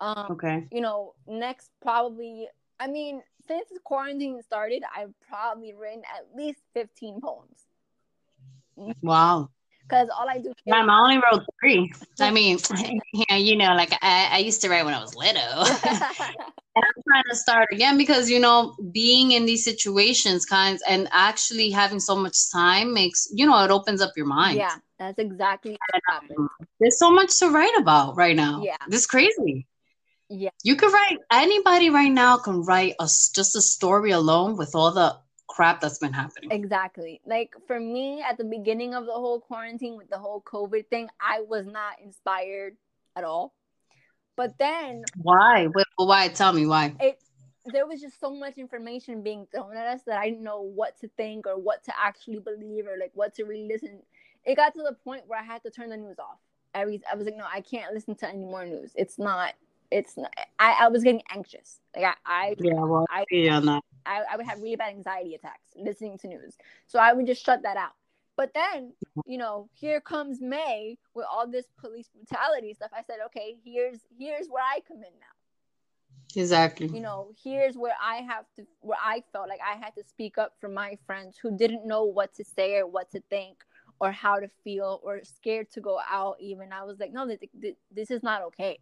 Um, 0.00 0.26
okay 0.32 0.66
you 0.70 0.80
know, 0.80 1.14
next 1.26 1.70
probably, 1.80 2.48
I 2.78 2.86
mean, 2.86 3.22
since 3.46 3.68
quarantine 3.84 4.42
started, 4.42 4.82
I've 4.94 5.14
probably 5.28 5.72
written 5.74 6.02
at 6.14 6.36
least 6.36 6.60
15 6.74 7.20
poems. 7.20 7.60
wow 9.02 9.48
Because 9.88 10.08
all 10.16 10.28
I 10.28 10.38
do 10.38 10.50
is 10.50 10.54
Mom, 10.66 10.90
I 10.90 10.98
only 10.98 11.16
wrote 11.16 11.42
three. 11.60 11.92
I 12.20 12.30
mean, 12.38 12.58
yeah, 13.12 13.36
you 13.36 13.56
know, 13.56 13.74
like 13.74 13.92
I, 14.02 14.28
I 14.32 14.38
used 14.38 14.60
to 14.62 14.68
write 14.68 14.84
when 14.84 14.94
I 14.94 15.00
was 15.00 15.14
little. 15.14 15.64
And 16.76 16.84
I'm 16.84 17.02
trying 17.08 17.24
to 17.30 17.36
start 17.36 17.68
again 17.72 17.96
because 17.96 18.28
you 18.28 18.38
know 18.38 18.76
being 18.92 19.32
in 19.32 19.46
these 19.46 19.64
situations 19.64 20.44
kinds 20.44 20.82
and 20.86 21.08
actually 21.10 21.70
having 21.70 21.98
so 21.98 22.14
much 22.14 22.36
time 22.52 22.92
makes 22.92 23.28
you 23.32 23.46
know 23.46 23.64
it 23.64 23.70
opens 23.70 24.02
up 24.02 24.12
your 24.14 24.26
mind 24.26 24.58
yeah, 24.58 24.76
that's 24.98 25.18
exactly 25.18 25.70
what 25.70 26.02
happened. 26.06 26.48
there's 26.78 26.98
so 26.98 27.10
much 27.10 27.38
to 27.38 27.48
write 27.48 27.72
about 27.78 28.14
right 28.16 28.36
now 28.36 28.62
Yeah. 28.62 28.76
this 28.88 29.00
is 29.00 29.06
crazy 29.06 29.66
Yeah. 30.28 30.50
you 30.64 30.76
could 30.76 30.92
write 30.92 31.18
anybody 31.30 31.90
right 31.90 32.10
now 32.10 32.36
can 32.38 32.62
write 32.62 32.94
a 33.00 33.04
s- 33.04 33.30
just 33.34 33.54
a 33.54 33.60
story 33.62 34.10
alone 34.10 34.56
with 34.56 34.74
all 34.74 34.90
the 34.90 35.16
crap 35.48 35.80
that's 35.80 35.98
been 35.98 36.12
happening 36.12 36.50
Exactly. 36.50 37.20
Like 37.24 37.54
for 37.66 37.78
me, 37.78 38.22
at 38.22 38.36
the 38.36 38.44
beginning 38.44 38.94
of 38.94 39.06
the 39.06 39.12
whole 39.12 39.40
quarantine 39.40 39.96
with 39.96 40.10
the 40.10 40.18
whole 40.18 40.42
COVID 40.42 40.88
thing, 40.88 41.08
I 41.20 41.42
was 41.48 41.66
not 41.66 42.00
inspired 42.02 42.76
at 43.14 43.24
all. 43.24 43.54
But 44.36 44.58
then 44.58 45.04
why 45.16 45.68
Wait, 45.68 45.86
why 45.96 46.28
tell 46.28 46.52
me 46.52 46.66
why 46.66 46.94
it 47.00 47.22
there 47.66 47.86
was 47.86 48.00
just 48.00 48.20
so 48.20 48.30
much 48.32 48.58
information 48.58 49.22
being 49.22 49.46
thrown 49.50 49.76
at 49.76 49.86
us 49.86 50.02
that 50.06 50.18
I 50.18 50.28
didn't 50.28 50.44
know 50.44 50.62
what 50.62 50.98
to 51.00 51.08
think 51.16 51.46
or 51.46 51.58
what 51.58 51.82
to 51.84 51.92
actually 51.98 52.38
believe 52.38 52.86
or 52.86 52.96
like 52.98 53.10
what 53.14 53.34
to 53.34 53.44
really 53.44 53.66
listen. 53.66 54.02
It 54.44 54.54
got 54.54 54.74
to 54.74 54.82
the 54.82 54.96
point 55.04 55.24
where 55.26 55.40
I 55.40 55.42
had 55.42 55.62
to 55.64 55.70
turn 55.70 55.90
the 55.90 55.96
news 55.96 56.18
off. 56.18 56.38
Every 56.74 57.00
I 57.10 57.16
was 57.16 57.26
like, 57.26 57.36
no, 57.36 57.46
I 57.50 57.62
can't 57.62 57.92
listen 57.92 58.14
to 58.16 58.28
any 58.28 58.44
more 58.44 58.64
news. 58.64 58.92
It's 58.94 59.18
not. 59.18 59.54
It's 59.90 60.16
not. 60.16 60.32
I, 60.58 60.76
I 60.82 60.88
was 60.88 61.02
getting 61.02 61.22
anxious. 61.30 61.80
Like 61.94 62.04
I, 62.04 62.14
I 62.26 62.54
yeah 62.58 62.74
well 62.74 63.06
I- 63.10 63.24
yeah 63.30 63.60
that 63.60 63.82
I, 64.06 64.22
I 64.32 64.36
would 64.36 64.46
have 64.46 64.60
really 64.60 64.76
bad 64.76 64.90
anxiety 64.94 65.34
attacks 65.34 65.66
listening 65.76 66.18
to 66.18 66.28
news. 66.28 66.56
So 66.86 66.98
I 66.98 67.12
would 67.12 67.26
just 67.26 67.44
shut 67.44 67.62
that 67.62 67.76
out. 67.76 67.92
But 68.36 68.52
then, 68.54 68.92
you 69.26 69.38
know, 69.38 69.68
here 69.72 70.00
comes 70.00 70.40
May 70.40 70.98
with 71.14 71.26
all 71.30 71.50
this 71.50 71.66
police 71.80 72.08
brutality 72.14 72.74
stuff. 72.74 72.90
I 72.94 73.02
said, 73.02 73.16
okay, 73.26 73.56
here's 73.64 74.00
here's 74.18 74.46
where 74.48 74.62
I 74.62 74.80
come 74.86 74.98
in 74.98 75.12
now. 75.20 76.40
exactly 76.40 76.88
You 76.88 77.00
know, 77.00 77.32
here's 77.42 77.76
where 77.76 77.94
I 78.00 78.16
have 78.16 78.44
to 78.56 78.66
where 78.80 78.98
I 79.02 79.22
felt 79.32 79.48
like 79.48 79.60
I 79.66 79.76
had 79.76 79.94
to 79.96 80.04
speak 80.04 80.38
up 80.38 80.52
for 80.60 80.68
my 80.68 80.98
friends 81.06 81.38
who 81.40 81.56
didn't 81.56 81.86
know 81.86 82.04
what 82.04 82.34
to 82.34 82.44
say 82.44 82.76
or 82.76 82.86
what 82.86 83.10
to 83.12 83.20
think 83.30 83.64
or 83.98 84.12
how 84.12 84.38
to 84.38 84.48
feel 84.62 85.00
or 85.02 85.20
scared 85.24 85.70
to 85.72 85.80
go 85.80 85.98
out 86.10 86.36
even. 86.38 86.72
I 86.72 86.84
was 86.84 86.98
like, 87.00 87.12
no, 87.12 87.26
this, 87.26 87.74
this 87.90 88.10
is 88.10 88.22
not 88.22 88.42
okay. 88.42 88.78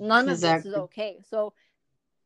None 0.00 0.28
of 0.28 0.36
Exactly. 0.36 0.56
this 0.56 0.66
is 0.66 0.74
okay. 0.74 1.20
So, 1.28 1.52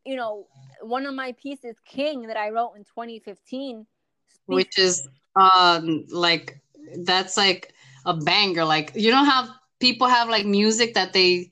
you 0.05 0.15
know, 0.15 0.47
one 0.81 1.05
of 1.05 1.13
my 1.13 1.33
pieces, 1.33 1.75
King, 1.85 2.27
that 2.27 2.37
I 2.37 2.49
wrote 2.49 2.73
in 2.75 2.83
2015, 2.83 3.85
speaks- 4.27 4.47
which 4.47 4.77
is 4.77 5.07
um 5.35 6.05
like 6.09 6.59
that's 7.03 7.37
like 7.37 7.73
a 8.05 8.13
banger 8.15 8.63
like 8.65 8.91
you 8.93 9.09
know 9.09 9.23
how 9.23 9.47
people 9.79 10.07
have 10.07 10.29
like 10.29 10.45
music 10.45 10.93
that 10.93 11.11
they 11.13 11.49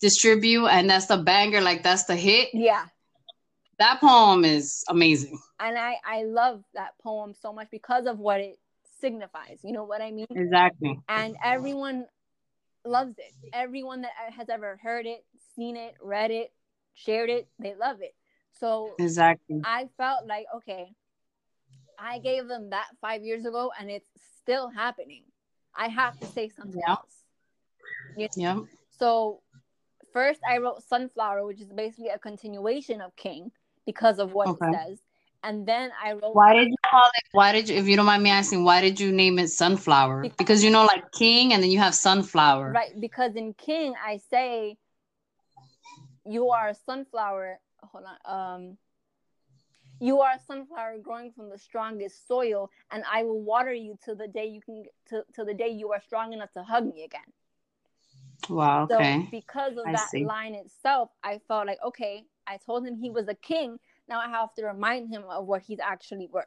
distribute 0.00 0.66
and 0.66 0.90
that's 0.90 1.06
the 1.06 1.16
banger, 1.16 1.60
like 1.60 1.82
that's 1.82 2.04
the 2.04 2.16
hit. 2.16 2.48
Yeah. 2.52 2.84
That 3.78 4.00
poem 4.00 4.44
is 4.44 4.84
amazing. 4.88 5.38
And 5.58 5.78
I 5.78 5.96
I 6.04 6.24
love 6.24 6.62
that 6.74 6.90
poem 7.02 7.32
so 7.34 7.52
much 7.52 7.68
because 7.70 8.06
of 8.06 8.18
what 8.18 8.40
it 8.40 8.58
signifies. 9.00 9.60
You 9.62 9.72
know 9.72 9.84
what 9.84 10.02
I 10.02 10.10
mean? 10.10 10.26
Exactly. 10.30 11.00
And 11.08 11.36
everyone 11.44 12.06
loves 12.84 13.14
it. 13.18 13.32
Everyone 13.52 14.02
that 14.02 14.12
has 14.36 14.48
ever 14.48 14.78
heard 14.82 15.06
it, 15.06 15.24
seen 15.54 15.76
it, 15.76 15.94
read 16.00 16.30
it, 16.30 16.52
shared 16.94 17.30
it, 17.30 17.48
they 17.58 17.74
love 17.74 18.00
it. 18.00 18.14
So 18.58 18.94
exactly. 18.98 19.60
I 19.64 19.88
felt 19.96 20.26
like 20.26 20.46
okay, 20.56 20.94
I 21.98 22.18
gave 22.18 22.48
them 22.48 22.70
that 22.70 22.88
five 23.00 23.22
years 23.22 23.44
ago, 23.44 23.72
and 23.78 23.90
it's 23.90 24.08
still 24.40 24.68
happening. 24.68 25.24
I 25.74 25.88
have 25.88 26.18
to 26.20 26.26
say 26.26 26.48
something 26.48 26.80
yeah. 26.86 26.92
else. 26.92 27.24
You 28.16 28.24
know? 28.24 28.28
Yeah. 28.36 28.58
So 28.98 29.40
first, 30.12 30.40
I 30.48 30.58
wrote 30.58 30.82
Sunflower, 30.82 31.46
which 31.46 31.60
is 31.60 31.72
basically 31.72 32.08
a 32.08 32.18
continuation 32.18 33.00
of 33.00 33.16
King 33.16 33.50
because 33.86 34.18
of 34.18 34.32
what 34.32 34.48
Okay. 34.48 34.66
it 34.68 34.74
says, 34.74 34.98
and 35.42 35.66
then 35.66 35.90
I 36.02 36.12
wrote. 36.12 36.34
Why 36.34 36.54
did 36.54 36.68
you 36.68 36.76
call 36.88 37.08
it? 37.14 37.24
Why 37.32 37.52
did 37.52 37.68
you, 37.68 37.76
if 37.76 37.86
you 37.86 37.96
don't 37.96 38.06
mind 38.06 38.22
me 38.22 38.30
asking, 38.30 38.64
why 38.64 38.80
did 38.80 39.00
you 39.00 39.12
name 39.12 39.38
it 39.38 39.48
Sunflower? 39.48 40.22
Because- 40.22 40.36
Because 40.36 40.64
you 40.64 40.70
know, 40.70 40.84
like 40.84 41.10
King, 41.12 41.52
and 41.52 41.62
then 41.62 41.70
you 41.70 41.78
have 41.78 41.94
Sunflower. 41.94 42.72
Right, 42.72 43.00
because 43.00 43.34
in 43.34 43.54
King 43.54 43.94
I 44.04 44.18
say 44.30 44.76
you 46.24 46.50
are 46.50 46.68
a 46.68 46.74
sunflower. 46.74 47.60
Hold 47.82 48.04
on. 48.04 48.34
Um 48.58 48.78
you 50.00 50.20
are 50.20 50.32
a 50.32 50.40
sunflower 50.40 50.98
growing 51.02 51.30
from 51.32 51.48
the 51.48 51.58
strongest 51.58 52.26
soil, 52.26 52.70
and 52.90 53.04
I 53.10 53.22
will 53.22 53.40
water 53.40 53.72
you 53.72 53.96
till 54.04 54.16
the 54.16 54.26
day 54.26 54.46
you 54.46 54.60
can 54.60 54.84
to 55.10 55.24
till 55.34 55.44
the 55.46 55.54
day 55.54 55.68
you 55.68 55.92
are 55.92 56.00
strong 56.00 56.32
enough 56.32 56.52
to 56.52 56.62
hug 56.64 56.86
me 56.92 57.04
again. 57.04 57.22
Wow. 58.48 58.88
So 58.88 58.96
Okay. 58.96 59.28
because 59.30 59.76
of 59.76 59.86
I 59.86 59.92
that 59.92 60.08
see. 60.10 60.24
line 60.24 60.54
itself, 60.54 61.10
I 61.22 61.38
felt 61.46 61.66
like 61.66 61.78
okay, 61.86 62.24
I 62.46 62.56
told 62.58 62.86
him 62.86 62.96
he 62.96 63.10
was 63.10 63.28
a 63.28 63.34
king. 63.34 63.78
Now 64.08 64.18
I 64.20 64.28
have 64.28 64.52
to 64.54 64.64
remind 64.64 65.08
him 65.08 65.22
of 65.30 65.46
what 65.46 65.62
he's 65.62 65.78
actually 65.78 66.26
worth. 66.26 66.46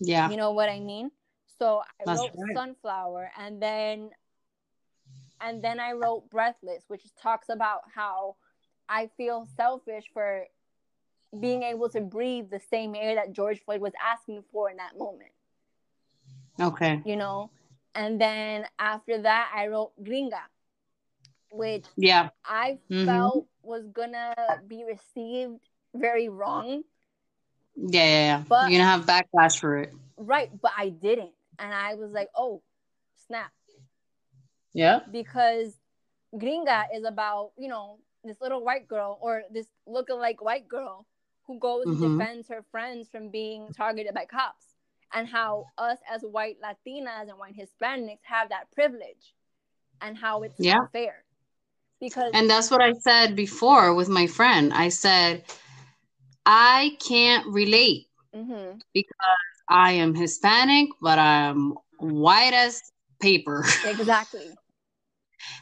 yeah. 0.00 0.28
You 0.30 0.36
know 0.36 0.52
what 0.52 0.68
I 0.68 0.80
mean? 0.80 1.10
So 1.58 1.82
I 2.00 2.04
That's 2.04 2.18
wrote 2.20 2.30
right. 2.36 2.56
Sunflower 2.56 3.30
and 3.38 3.62
then 3.62 4.10
and 5.40 5.62
then 5.62 5.78
I 5.78 5.92
wrote 5.92 6.30
Breathless, 6.30 6.84
which 6.88 7.02
talks 7.20 7.48
about 7.48 7.82
how 7.94 8.36
I 8.88 9.08
feel 9.16 9.46
selfish 9.56 10.04
for 10.12 10.46
being 11.40 11.62
able 11.64 11.88
to 11.90 12.00
breathe 12.00 12.50
the 12.50 12.60
same 12.70 12.94
air 12.94 13.16
that 13.16 13.32
George 13.32 13.60
Floyd 13.64 13.80
was 13.80 13.92
asking 14.00 14.44
for 14.52 14.70
in 14.70 14.76
that 14.76 14.96
moment, 14.96 15.32
Okay. 16.60 17.02
you 17.04 17.16
know? 17.16 17.50
And 17.94 18.20
then 18.20 18.66
after 18.78 19.20
that 19.22 19.52
I 19.54 19.66
wrote 19.68 19.92
Gringa, 20.02 20.42
which 21.50 21.86
Yeah. 21.96 22.30
I 22.44 22.78
Mhm. 22.88 23.06
felt 23.06 23.46
was 23.62 23.86
gonna 23.88 24.34
be 24.66 24.84
received 24.84 25.60
very 25.94 26.28
wrong. 26.28 26.84
Yeah. 27.76 28.04
Yeah. 28.04 28.38
yeah. 28.38 28.44
But- 28.48 28.70
You're 28.70 28.78
gonna 28.80 28.90
have 28.90 29.04
backlash 29.06 29.58
for 29.58 29.78
it. 29.78 29.92
Right, 30.16 30.50
but 30.60 30.72
I 30.76 30.90
didn't. 30.90 31.34
And 31.58 31.72
I 31.74 31.94
was 31.94 32.12
like, 32.12 32.30
oh, 32.34 32.62
snap. 33.16 33.52
Yeah. 34.72 35.00
because 35.10 35.80
Gringa 36.34 36.86
is 36.92 37.04
about, 37.04 37.52
you 37.56 37.68
know, 37.68 37.98
this 38.24 38.40
little 38.40 38.64
white 38.64 38.88
girl 38.88 39.18
or 39.20 39.42
this 39.50 39.66
lookalike 39.88 40.40
white 40.40 40.68
girl 40.68 41.06
who 41.46 41.58
goes 41.58 41.86
Mhm. 41.86 42.02
and 42.02 42.18
defends 42.18 42.48
her 42.48 42.62
friends 42.70 43.08
from 43.08 43.30
being 43.30 43.72
targeted 43.72 44.14
by 44.14 44.24
cops. 44.24 44.74
And 45.12 45.28
how 45.28 45.66
us 45.78 45.98
as 46.10 46.22
white 46.22 46.60
Latinas 46.60 47.28
and 47.28 47.38
white 47.38 47.54
Hispanics 47.56 48.24
have 48.24 48.48
that 48.48 48.70
privilege 48.72 49.34
and 50.00 50.16
how 50.18 50.42
it's 50.42 50.58
Yeah. 50.58 50.78
not 50.78 50.92
fair. 50.92 51.24
Because 52.00 52.32
And 52.34 52.50
that's 52.50 52.70
what 52.70 52.82
I 52.82 52.92
said 52.94 53.36
before 53.36 53.94
with 53.94 54.08
my 54.08 54.26
friend. 54.26 54.72
I 54.72 54.88
said, 54.88 55.44
I 56.44 56.96
can't 57.00 57.46
relate 57.46 58.08
Mhm. 58.34 58.80
I 59.68 59.92
am 59.92 60.14
Hispanic, 60.14 60.90
but 61.00 61.18
I'm 61.18 61.74
white 61.98 62.52
as 62.52 62.82
paper. 63.20 63.64
exactly. 63.84 64.54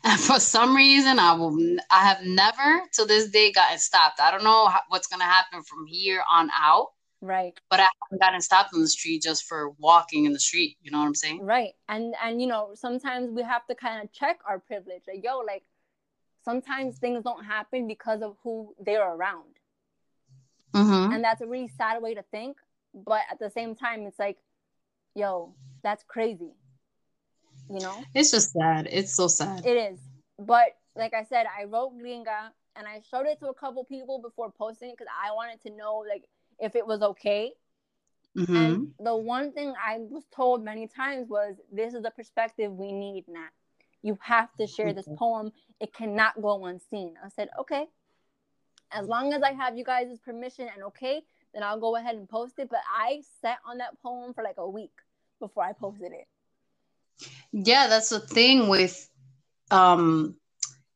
And 0.04 0.18
for 0.20 0.40
some 0.40 0.74
reason, 0.74 1.18
I 1.18 1.32
will. 1.34 1.56
I 1.90 2.04
have 2.04 2.22
never 2.24 2.82
to 2.94 3.04
this 3.04 3.30
day 3.30 3.52
gotten 3.52 3.78
stopped. 3.78 4.20
I 4.20 4.30
don't 4.30 4.42
know 4.44 4.68
what's 4.88 5.06
gonna 5.06 5.24
happen 5.24 5.62
from 5.62 5.86
here 5.86 6.22
on 6.30 6.50
out, 6.58 6.88
Right. 7.20 7.58
but 7.70 7.78
I 7.80 7.86
haven't 8.02 8.20
gotten 8.20 8.40
stopped 8.40 8.74
on 8.74 8.80
the 8.80 8.88
street 8.88 9.22
just 9.22 9.44
for 9.44 9.70
walking 9.78 10.24
in 10.24 10.32
the 10.32 10.40
street. 10.40 10.76
You 10.82 10.90
know 10.90 10.98
what 10.98 11.06
I'm 11.06 11.14
saying? 11.14 11.40
Right. 11.42 11.74
And 11.88 12.14
and 12.22 12.40
you 12.40 12.48
know, 12.48 12.70
sometimes 12.74 13.30
we 13.30 13.42
have 13.42 13.66
to 13.68 13.74
kind 13.74 14.02
of 14.02 14.12
check 14.12 14.40
our 14.44 14.58
privilege. 14.58 15.02
Like, 15.06 15.22
yo, 15.22 15.38
like 15.38 15.62
sometimes 16.44 16.98
things 16.98 17.22
don't 17.22 17.44
happen 17.44 17.86
because 17.86 18.22
of 18.22 18.36
who 18.42 18.74
they're 18.84 19.08
around. 19.08 19.44
Mm-hmm. 20.74 21.12
and 21.12 21.22
that's 21.22 21.42
a 21.42 21.46
really 21.46 21.68
sad 21.68 22.00
way 22.00 22.14
to 22.14 22.22
think 22.30 22.56
but 22.94 23.20
at 23.30 23.38
the 23.38 23.50
same 23.50 23.74
time 23.74 24.06
it's 24.06 24.18
like 24.18 24.38
yo 25.14 25.52
that's 25.82 26.02
crazy 26.02 26.54
you 27.72 27.80
know? 27.80 28.04
It's 28.14 28.30
just 28.30 28.52
sad. 28.52 28.88
It's 28.90 29.14
so 29.14 29.28
sad. 29.28 29.64
it 29.66 29.92
is. 29.92 29.98
But 30.38 30.76
like 30.96 31.14
i 31.14 31.24
said 31.24 31.46
i 31.58 31.64
wrote 31.64 31.92
gringa 31.98 32.50
and 32.76 32.86
i 32.86 33.00
showed 33.10 33.26
it 33.26 33.38
to 33.40 33.48
a 33.48 33.54
couple 33.54 33.84
people 33.84 34.20
before 34.20 34.50
posting 34.50 34.90
it 34.90 34.96
because 34.98 35.12
i 35.24 35.32
wanted 35.32 35.60
to 35.62 35.70
know 35.76 36.04
like 36.08 36.24
if 36.58 36.76
it 36.76 36.86
was 36.86 37.02
okay. 37.02 37.52
Hmm 38.36 38.56
and 38.56 38.88
the 38.98 39.14
one 39.14 39.52
thing 39.52 39.74
i 39.84 39.98
was 39.98 40.24
told 40.34 40.64
many 40.64 40.86
times 40.86 41.28
was 41.28 41.56
this 41.70 41.94
is 41.94 42.02
the 42.02 42.10
perspective 42.10 42.72
we 42.72 42.92
need 42.92 43.24
nat. 43.28 43.50
You 44.02 44.18
have 44.20 44.48
to 44.56 44.66
share 44.66 44.92
this 44.92 45.08
poem. 45.16 45.52
It 45.78 45.94
cannot 45.94 46.40
go 46.42 46.64
unseen. 46.64 47.14
I 47.24 47.28
said 47.28 47.48
okay. 47.60 47.86
As 48.90 49.06
long 49.06 49.32
as 49.32 49.42
i 49.42 49.52
have 49.52 49.76
you 49.76 49.84
guys' 49.84 50.18
permission 50.24 50.68
and 50.74 50.84
okay 50.84 51.22
then 51.54 51.62
i'll 51.62 51.80
go 51.80 51.96
ahead 51.96 52.16
and 52.16 52.28
post 52.28 52.58
it. 52.58 52.68
But 52.70 52.80
i 52.90 53.22
sat 53.40 53.58
on 53.66 53.78
that 53.78 54.00
poem 54.02 54.32
for 54.34 54.42
like 54.42 54.56
a 54.58 54.68
week 54.68 54.92
before 55.40 55.64
i 55.64 55.72
posted 55.72 56.12
it 56.12 56.26
Yeah, 57.52 57.88
that's 57.88 58.08
the 58.08 58.20
thing 58.20 58.68
with 58.68 59.08
um 59.70 60.36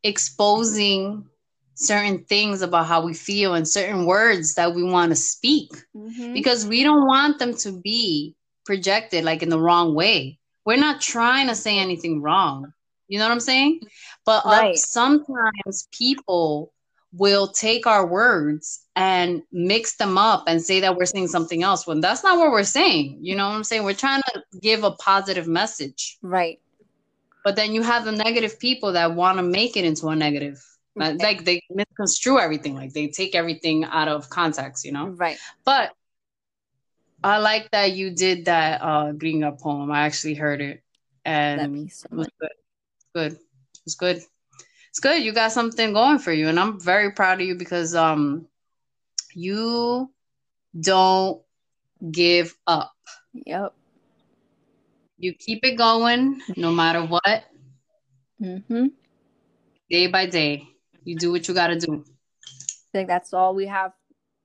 exposing 0.02 1.26
certain 1.74 2.24
things 2.24 2.62
about 2.62 2.87
how 2.87 3.05
we 3.05 3.12
feel 3.12 3.55
and 3.55 3.68
certain 3.68 4.07
words 4.07 4.55
that 4.55 4.74
we 4.74 4.83
want 4.83 5.11
to 5.11 5.16
speak. 5.16 5.70
mm-hmm. 5.94 6.33
because 6.33 6.66
we 6.66 6.83
don't 6.83 7.07
want 7.07 7.38
them 7.38 7.55
to 7.55 7.81
be 7.81 8.35
projected 8.64 9.24
like 9.24 9.42
in 9.42 9.50
the 9.50 9.61
wrong 9.61 9.94
way. 9.94 10.38
We're 10.64 10.76
not 10.76 11.00
trying 11.00 11.48
to 11.48 11.55
say 11.55 11.79
anything 11.79 12.22
wrong. 12.22 12.72
You 13.09 13.18
know 13.18 13.26
what 13.26 13.33
I'm 13.33 13.40
saying? 13.40 13.81
But 14.24 14.44
uh, 14.44 14.74
sometimes 14.74 15.88
people 15.92 16.72
will 17.16 17.48
take 17.48 17.87
our 17.87 18.07
words 18.07 18.87
and 18.96 19.42
mix 19.52 19.96
them 19.96 20.18
up 20.18 20.44
and 20.46 20.62
say 20.62 20.81
that 20.81 20.96
we're 20.96 21.07
saying 21.07 21.29
something 21.29 21.62
else 21.62 21.87
when 21.87 22.00
that's 22.00 22.22
not 22.24 22.38
what 22.38 22.50
we're 22.50 22.64
saying. 22.64 23.18
You 23.22 23.37
know 23.37 23.48
what 23.48 23.55
I'm 23.57 23.64
saying? 23.64 23.85
We're 23.85 23.94
trying 23.94 24.22
to 24.35 24.42
give 24.61 24.85
a 24.85 24.92
positive 24.92 25.46
message. 25.48 26.18
right 26.22 26.59
But 27.44 27.57
then 27.57 27.72
you 27.74 27.83
have 27.83 28.05
the 28.05 28.12
negative 28.12 28.59
people 28.59 28.92
that 28.92 29.14
want 29.14 29.38
to 29.38 29.42
make 29.42 29.76
it 29.76 29.85
into 29.85 30.09
a 30.09 30.16
negative. 30.16 30.62
Right. 30.94 31.18
Like 31.18 31.44
they 31.44 31.62
misconstrue 31.70 32.38
everything, 32.40 32.74
like 32.74 32.92
they 32.92 33.09
take 33.09 33.35
everything 33.35 33.85
out 33.85 34.09
of 34.09 34.31
context, 34.31 34.85
you 34.85 34.92
know? 34.92 35.09
right 35.09 35.38
But 35.64 35.92
I 37.22 37.38
like 37.38 37.70
that 37.72 37.92
you 37.92 38.11
did 38.11 38.46
that 38.46 38.81
uh 38.83 39.12
Gringa 39.12 39.59
poem. 39.61 39.90
I 39.90 40.07
actually 40.07 40.35
heard 40.35 40.61
it 40.61 40.83
And 41.24 41.61
that 41.61 41.72
piece 41.72 42.00
so 42.00 42.09
it 42.12 42.16
was 42.16 42.29
much. 42.29 42.33
good. 42.40 42.50
Good. 43.14 43.38
It's 43.87 43.94
good. 43.94 44.22
It's 44.96 45.00
good. 45.02 45.22
You 45.22 45.32
got 45.32 45.52
something 45.52 45.92
going 45.92 46.18
for 46.18 46.32
you. 46.32 46.48
And 46.48 46.59
I'm 46.59 46.80
very 46.80 47.12
proud 47.12 47.42
of 47.42 47.46
you 47.46 47.54
because 47.54 47.94
um 47.94 48.46
you 49.35 50.11
don't 50.80 51.42
give 52.11 52.56
up. 52.66 52.94
yep 53.35 53.74
You 55.18 55.35
keep 55.35 55.66
it 55.66 55.76
going 55.76 56.40
no 56.56 56.72
matter 56.72 57.04
what, 57.04 57.44
mm-hmm. 58.40 58.87
day 59.90 60.06
by 60.06 60.24
day. 60.24 60.66
You 61.04 61.16
do 61.16 61.30
what 61.30 61.46
you 61.46 61.52
gotta 61.52 61.78
do. 61.78 62.02
I 62.02 62.88
think 62.94 63.09
that's 63.09 63.35
all 63.35 63.54
we 63.54 63.66
have. 63.66 63.92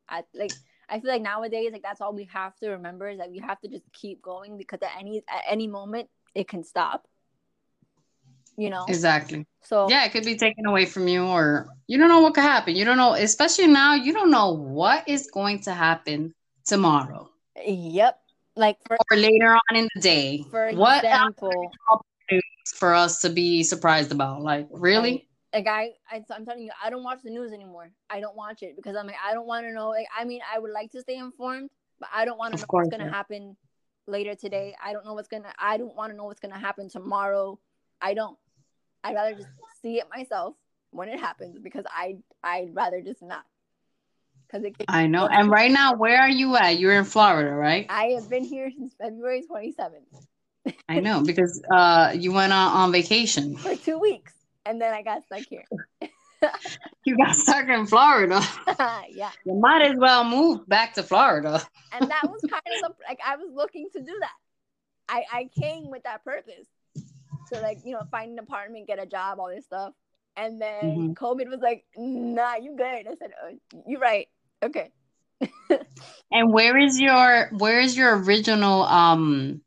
I 0.10 0.24
like. 0.34 0.52
I 0.90 1.00
feel 1.00 1.12
like 1.12 1.22
nowadays, 1.22 1.70
like 1.72 1.82
that's 1.82 2.02
all 2.02 2.14
we 2.14 2.26
have 2.26 2.58
to 2.58 2.72
remember 2.72 3.08
is 3.08 3.20
that 3.20 3.32
we 3.32 3.40
have 3.40 3.62
to 3.62 3.70
just 3.70 3.86
keep 3.94 4.22
going 4.22 4.58
because 4.58 4.80
at 4.82 5.00
any 5.00 5.24
at 5.30 5.44
any 5.48 5.68
moment 5.68 6.10
it 6.36 6.50
can 6.50 6.66
stop. 6.66 7.08
You 8.58 8.70
know. 8.70 8.86
Exactly. 8.88 9.46
So 9.64 9.88
Yeah, 9.90 10.06
it 10.06 10.12
could 10.12 10.26
be 10.26 10.36
taken 10.36 10.66
away 10.66 10.86
from 10.86 11.08
you, 11.08 11.26
or 11.26 11.68
you 11.88 11.98
don't 11.98 12.10
know 12.10 12.20
what 12.20 12.34
could 12.34 12.44
happen. 12.44 12.76
You 12.76 12.86
don't 12.86 12.98
know, 12.98 13.14
especially 13.14 13.68
now, 13.68 13.96
you 13.96 14.14
don't 14.14 14.32
know 14.32 14.52
what 14.54 15.08
is 15.08 15.30
going 15.32 15.62
to 15.62 15.74
happen 15.74 16.34
tomorrow 16.66 17.30
Yep. 17.66 18.20
Like 18.56 18.78
for 18.86 18.98
or 19.12 19.18
later 19.18 19.54
on 19.54 19.76
in 19.76 19.88
the 19.96 20.02
day. 20.02 20.44
for 20.50 20.72
what 20.72 21.04
example, 21.04 21.72
for 22.76 22.94
us 22.94 23.22
to 23.22 23.30
be 23.30 23.64
surprised 23.64 24.12
about? 24.12 24.42
Like, 24.42 24.68
really? 24.72 25.28
like 25.54 25.68
I, 25.68 25.92
I 26.10 26.22
I'm 26.34 26.46
telling 26.46 26.64
you, 26.64 26.72
I 26.84 26.90
don't 26.90 27.04
watch 27.04 27.20
the 27.24 27.30
news 27.30 27.54
anymore. 27.54 27.92
I 28.10 28.20
don't 28.20 28.36
watch 28.36 28.62
it 28.62 28.76
because 28.76 28.96
I'm 28.96 29.08
like 29.08 29.16
I 29.26 29.34
don't 29.34 29.48
want 29.48 29.66
to 29.66 29.74
know. 29.74 29.90
Like 29.90 30.08
I 30.18 30.26
mean, 30.26 30.42
I 30.54 30.60
would 30.60 30.72
like 30.72 30.92
to 30.92 31.02
stay 31.02 31.18
informed, 31.18 31.70
but 32.00 32.10
I 32.14 32.26
don't 32.26 32.38
want 32.38 32.54
to 32.56 32.60
know 32.60 32.66
course, 32.66 32.86
what's 32.86 32.98
gonna 32.98 33.10
yeah. 33.10 33.16
happen 33.16 33.56
later 34.08 34.36
today. 34.36 34.76
I 34.84 34.94
don't 34.94 35.06
know 35.06 35.14
what's 35.14 35.28
gonna. 35.28 35.54
I 35.58 35.78
don't 35.78 35.96
want 35.96 36.12
to 36.12 36.18
know 36.18 36.26
what's 36.26 36.40
gonna 36.40 36.60
happen 36.60 36.90
tomorrow. 36.90 37.60
I 38.02 38.14
don't. 38.14 38.38
I'd 39.04 39.16
rather 39.16 39.34
just 39.34 39.48
see 39.82 40.00
it 40.00 40.08
myself 40.16 40.56
when 40.92 41.10
it 41.10 41.20
happens 41.20 41.58
because 41.60 41.86
I 41.90 42.18
I'd 42.44 42.74
rather 42.74 43.02
just 43.02 43.22
not. 43.22 43.46
Because 44.48 44.66
it. 44.66 44.76
I 44.88 45.08
know. 45.08 45.28
And 45.28 45.50
right 45.50 45.72
now, 45.72 45.96
where 45.96 46.20
are 46.20 46.30
you 46.30 46.56
at? 46.56 46.78
You're 46.80 46.98
in 46.98 47.06
Florida, 47.06 47.52
right? 47.52 47.86
I 47.90 48.06
have 48.16 48.30
been 48.30 48.44
here 48.44 48.70
since 48.70 48.94
February 49.00 49.44
27th. 49.50 50.76
I 50.90 51.00
know 51.00 51.22
because 51.22 51.62
uh, 51.74 52.14
you 52.16 52.34
went 52.34 52.54
on, 52.54 52.72
on 52.72 52.92
vacation 52.92 53.56
for 53.58 53.76
two 53.76 53.98
weeks, 53.98 54.34
and 54.66 54.82
then 54.82 54.94
I 54.94 55.02
got 55.02 55.24
stuck 55.26 55.42
here. 55.50 55.64
you 57.06 57.18
got 57.18 57.36
stuck 57.36 57.68
in 57.68 57.86
Florida. 57.86 58.42
yeah. 59.10 59.32
You 59.46 59.56
might 59.56 59.82
as 59.84 59.96
well 59.98 60.24
move 60.24 60.68
back 60.68 60.94
to 60.96 61.04
Florida. 61.04 61.62
and 61.94 62.10
that 62.10 62.24
was 62.24 62.42
kind 62.42 62.86
of 62.86 62.94
like 63.08 63.20
I 63.26 63.38
was 63.38 63.50
looking 63.54 63.90
to 63.94 64.02
do 64.02 64.18
that. 64.20 64.36
I 65.08 65.24
I 65.32 65.50
came 65.60 65.90
with 65.90 66.04
that 66.04 66.24
purpose 66.24 66.68
to 67.54 67.62
like 67.62 67.80
you 67.84 67.94
know 67.94 68.04
find 68.12 68.32
an 68.32 68.40
apartment, 68.40 68.88
get 68.88 69.02
a 69.02 69.06
job, 69.06 69.40
all 69.40 69.50
this 69.50 69.66
stuff. 69.66 69.94
And 70.38 70.62
then 70.62 70.84
mm-hmm. 70.84 71.12
COVID 71.14 71.50
was 71.50 71.60
like, 71.62 71.86
"Nah, 71.98 72.56
you 72.56 72.76
good." 72.78 73.08
I 73.08 73.16
said, 73.20 73.32
oh, 73.44 73.82
"You're 73.86 74.00
right. 74.00 74.28
Okay." 74.64 74.92
and 76.32 76.54
where 76.54 76.78
is 76.78 77.00
your 77.00 77.50
where 77.58 77.80
is 77.80 77.98
your 77.98 78.18
original 78.18 78.84
um 78.84 79.62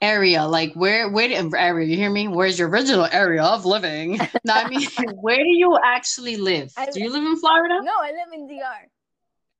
area? 0.00 0.44
Like 0.44 0.74
where 0.74 1.08
where 1.08 1.30
area? 1.56 1.86
You 1.86 1.96
hear 1.96 2.10
me? 2.10 2.28
Where's 2.28 2.58
your 2.58 2.68
original 2.68 3.06
area 3.10 3.42
of 3.42 3.64
living? 3.64 4.18
no, 4.44 4.54
I 4.54 4.68
mean, 4.68 4.86
where 5.20 5.36
do 5.38 5.48
you 5.48 5.78
actually 5.82 6.36
live? 6.36 6.72
I, 6.76 6.90
do 6.90 7.02
you 7.02 7.10
live 7.10 7.24
in 7.24 7.36
Florida? 7.38 7.80
No, 7.82 7.92
I 8.00 8.10
live 8.10 8.32
in 8.32 8.46
DR. 8.46 8.88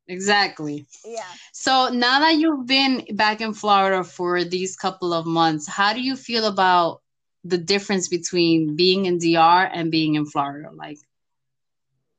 Exactly. 0.06 0.86
Yeah. 1.04 1.22
So 1.52 1.88
now 1.88 2.20
that 2.20 2.36
you've 2.36 2.66
been 2.66 3.06
back 3.12 3.40
in 3.40 3.54
Florida 3.54 4.04
for 4.04 4.44
these 4.44 4.76
couple 4.76 5.14
of 5.14 5.24
months, 5.24 5.66
how 5.66 5.94
do 5.94 6.02
you 6.02 6.14
feel 6.14 6.44
about 6.44 7.00
the 7.44 7.58
difference 7.58 8.08
between 8.08 8.74
being 8.74 9.06
in 9.06 9.18
DR 9.18 9.70
and 9.72 9.90
being 9.90 10.14
in 10.14 10.26
Florida? 10.26 10.70
Like 10.72 10.98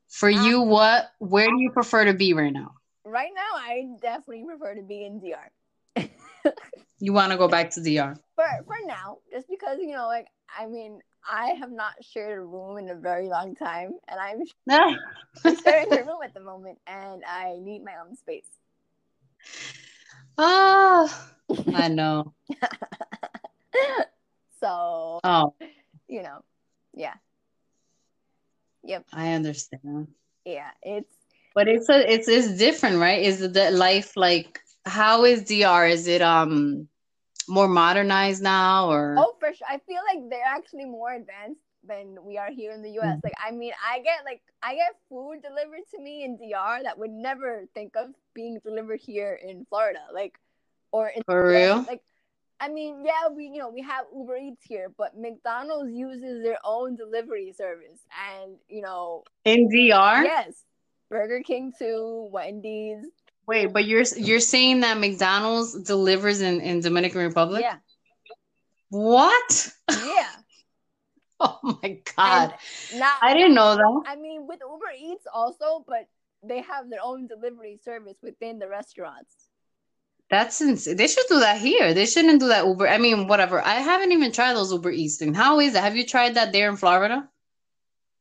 for 0.08 0.30
um, 0.30 0.46
you, 0.46 0.62
what 0.62 1.12
where 1.20 1.48
do 1.48 1.60
you 1.60 1.72
prefer 1.72 2.06
to 2.06 2.14
be 2.14 2.34
right 2.34 2.54
now? 2.54 2.72
Right 3.04 3.32
now, 3.36 3.60
I 3.60 3.86
definitely 4.02 4.46
prefer 4.46 4.76
to 4.76 4.82
be 4.82 5.06
in 5.06 5.20
DR. 5.20 5.52
you 7.00 7.14
want 7.14 7.32
to 7.32 7.38
go 7.38 7.48
back 7.48 7.72
to 7.72 7.82
DR? 7.82 8.16
For 8.36 8.46
for 8.66 8.76
now, 8.86 9.20
just 9.32 9.48
because 9.50 9.80
you 9.80 9.92
know, 9.92 10.08
like 10.08 10.28
I 10.58 10.68
mean, 10.68 11.00
I 11.30 11.48
have 11.60 11.72
not 11.72 11.94
shared 12.02 12.38
a 12.38 12.42
room 12.42 12.78
in 12.78 12.90
a 12.90 12.96
very 12.96 13.28
long 13.28 13.56
time, 13.56 13.94
and 14.08 14.20
I'm, 14.20 14.42
I'm 14.70 15.56
sharing 15.64 15.92
a 15.92 16.04
room 16.04 16.20
at 16.24 16.34
the 16.34 16.40
moment, 16.40 16.80
and 16.88 17.24
I 17.26 17.58
need 17.60 17.84
my 17.84 17.94
own 18.06 18.16
space. 18.16 18.48
Oh, 20.38 21.28
I 21.74 21.88
know. 21.90 22.34
So, 24.66 25.20
oh, 25.24 25.54
you 26.08 26.24
know, 26.24 26.44
yeah. 26.94 27.14
Yep. 28.84 29.06
I 29.14 29.34
understand. 29.34 30.08
Yeah, 30.46 30.72
it's 30.82 31.14
but 31.54 31.68
it's 31.68 31.90
a 31.90 32.12
it's 32.12 32.28
it's 32.28 32.58
different, 32.58 32.98
right? 32.98 33.24
Is 33.24 33.40
the 33.40 33.72
life 33.72 34.18
like 34.18 34.60
how 34.86 35.26
is 35.26 35.44
DR? 35.44 35.88
Is 35.88 36.08
it 36.08 36.22
um 36.22 36.88
more 37.48 37.68
modernized 37.68 38.42
now 38.42 38.90
or 38.90 39.16
Oh, 39.18 39.36
for 39.40 39.54
sure. 39.54 39.68
I 39.70 39.80
feel 39.88 40.02
like 40.12 40.30
they're 40.30 40.46
actually 40.46 40.86
more 40.86 41.14
advanced 41.14 41.62
than 41.88 42.18
we 42.24 42.38
are 42.38 42.50
here 42.52 42.72
in 42.72 42.82
the 42.82 42.90
US. 43.00 43.18
Mm-hmm. 43.18 43.20
Like 43.24 43.34
I 43.44 43.52
mean, 43.52 43.74
I 43.86 44.00
get 44.00 44.26
like 44.26 44.42
I 44.64 44.76
get 44.76 44.96
food 45.10 45.42
delivered 45.42 45.86
to 45.94 46.02
me 46.02 46.24
in 46.24 46.38
DR 46.38 46.84
that 46.84 46.98
would 46.98 47.12
never 47.12 47.66
think 47.74 47.96
of 47.96 48.10
being 48.34 48.60
delivered 48.66 49.00
here 49.00 49.40
in 49.42 49.66
Florida. 49.70 50.02
Like 50.14 50.40
or 50.92 51.10
in 51.10 51.22
For 51.26 51.50
real? 51.50 51.86
Like 51.88 52.02
I 52.60 52.70
mean, 52.70 53.04
yeah, 53.06 53.30
we 53.36 53.46
you 53.46 53.60
know 53.60 53.70
we 53.70 53.82
have 53.82 54.06
Uber 54.16 54.38
Eats 54.38 54.64
here, 54.64 54.92
but 54.98 55.18
McDonald's 55.18 55.92
uses 55.94 56.44
their 56.44 56.58
own 56.64 56.96
delivery 56.96 57.54
service, 57.56 58.00
and 58.34 58.56
you 58.70 58.82
know 58.82 59.24
in 59.44 59.68
DR, 59.68 60.24
yes, 60.24 60.64
Burger 61.10 61.42
King 61.42 61.74
too, 61.78 62.30
Wendy's. 62.32 63.06
Wait, 63.48 63.74
but 63.74 63.86
you're 63.86 64.04
you're 64.18 64.40
saying 64.40 64.80
that 64.82 64.98
McDonald's 64.98 65.82
delivers 65.84 66.42
in 66.42 66.62
in 66.62 66.80
Dominican 66.80 67.22
Republic? 67.22 67.62
Yeah. 67.62 67.78
What? 68.90 69.70
Yeah. 69.92 70.30
oh 71.42 71.80
my 71.84 72.00
god! 72.16 72.54
Now, 72.96 73.16
I 73.22 73.34
didn't 73.34 73.54
know 73.54 73.76
that. 73.76 74.04
I 74.08 74.16
mean, 74.16 74.48
with 74.48 74.62
Uber 74.62 74.94
Eats 74.98 75.28
also, 75.32 75.84
but 75.86 76.08
they 76.42 76.62
have 76.62 76.90
their 76.90 77.02
own 77.04 77.28
delivery 77.28 77.80
service 77.84 78.18
within 78.22 78.60
the 78.60 78.70
restaurants. 78.70 79.45
That's 80.30 80.60
insane. 80.60 80.98
They 80.98 81.08
should 81.08 81.26
do 81.30 81.40
that 81.40 81.60
here. 81.60 81.94
They 81.94 82.06
shouldn't 82.06 82.40
do 82.40 82.48
that 82.48 82.66
Uber. 82.66 82.88
I 82.88 82.98
mean, 82.98 83.28
whatever. 83.28 83.62
I 83.62 83.76
haven't 83.76 84.12
even 84.12 84.32
tried 84.32 84.54
those 84.54 84.72
Uber 84.72 84.92
Eats 84.92 85.18
thing. 85.18 85.34
How 85.34 85.60
is 85.60 85.76
it? 85.76 85.82
Have 85.82 85.96
you 85.96 86.06
tried 86.06 86.36
that 86.36 86.52
there 86.52 86.70
in 86.70 86.78
Florida? 86.78 87.30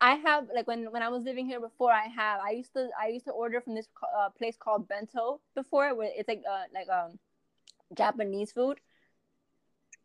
I 0.00 0.16
have 0.16 0.48
like 0.54 0.66
when 0.66 0.92
when 0.92 1.02
I 1.02 1.08
was 1.08 1.24
living 1.24 1.46
here 1.46 1.60
before. 1.60 1.90
I 1.90 2.08
have. 2.08 2.40
I 2.40 2.50
used 2.50 2.74
to 2.74 2.90
I 3.00 3.08
used 3.08 3.24
to 3.24 3.32
order 3.32 3.60
from 3.62 3.74
this 3.74 3.88
uh, 4.18 4.28
place 4.30 4.56
called 4.58 4.86
Bento 4.86 5.40
before, 5.54 5.94
where 5.94 6.10
it's 6.14 6.28
like 6.28 6.42
uh 6.48 6.64
like 6.74 6.88
um 6.90 7.18
Japanese 7.96 8.52
food. 8.52 8.80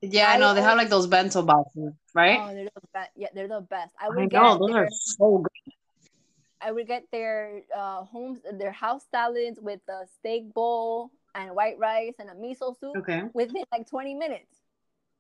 Yeah, 0.01 0.31
I, 0.31 0.37
know 0.37 0.53
they 0.53 0.61
have 0.61 0.77
like 0.77 0.87
those 0.87 1.07
bento 1.07 1.41
boxes, 1.41 1.91
right? 2.15 2.39
Oh, 2.41 2.53
they're 2.53 2.69
the 2.73 2.87
best. 2.93 3.09
Yeah, 3.17 3.27
they're 3.35 3.49
the 3.49 3.59
best. 3.59 3.93
I, 3.99 4.07
would 4.07 4.33
I 4.33 4.39
know 4.39 4.57
those 4.57 4.71
their, 4.71 4.83
are 4.85 4.87
so 4.89 5.39
good. 5.39 5.73
I 6.61 6.71
would 6.71 6.87
get 6.87 7.03
their 7.11 7.63
uh 7.75 8.05
homes 8.05 8.39
their 8.53 8.71
house 8.71 9.03
salads 9.11 9.59
with 9.61 9.81
the 9.85 10.07
steak 10.15 10.53
bowl 10.53 11.11
and 11.39 11.55
white 11.55 11.77
rice 11.79 12.15
and 12.19 12.29
a 12.29 12.33
miso 12.33 12.77
soup 12.79 12.95
okay. 12.97 13.23
within 13.33 13.63
like 13.71 13.89
20 13.89 14.15
minutes 14.15 14.59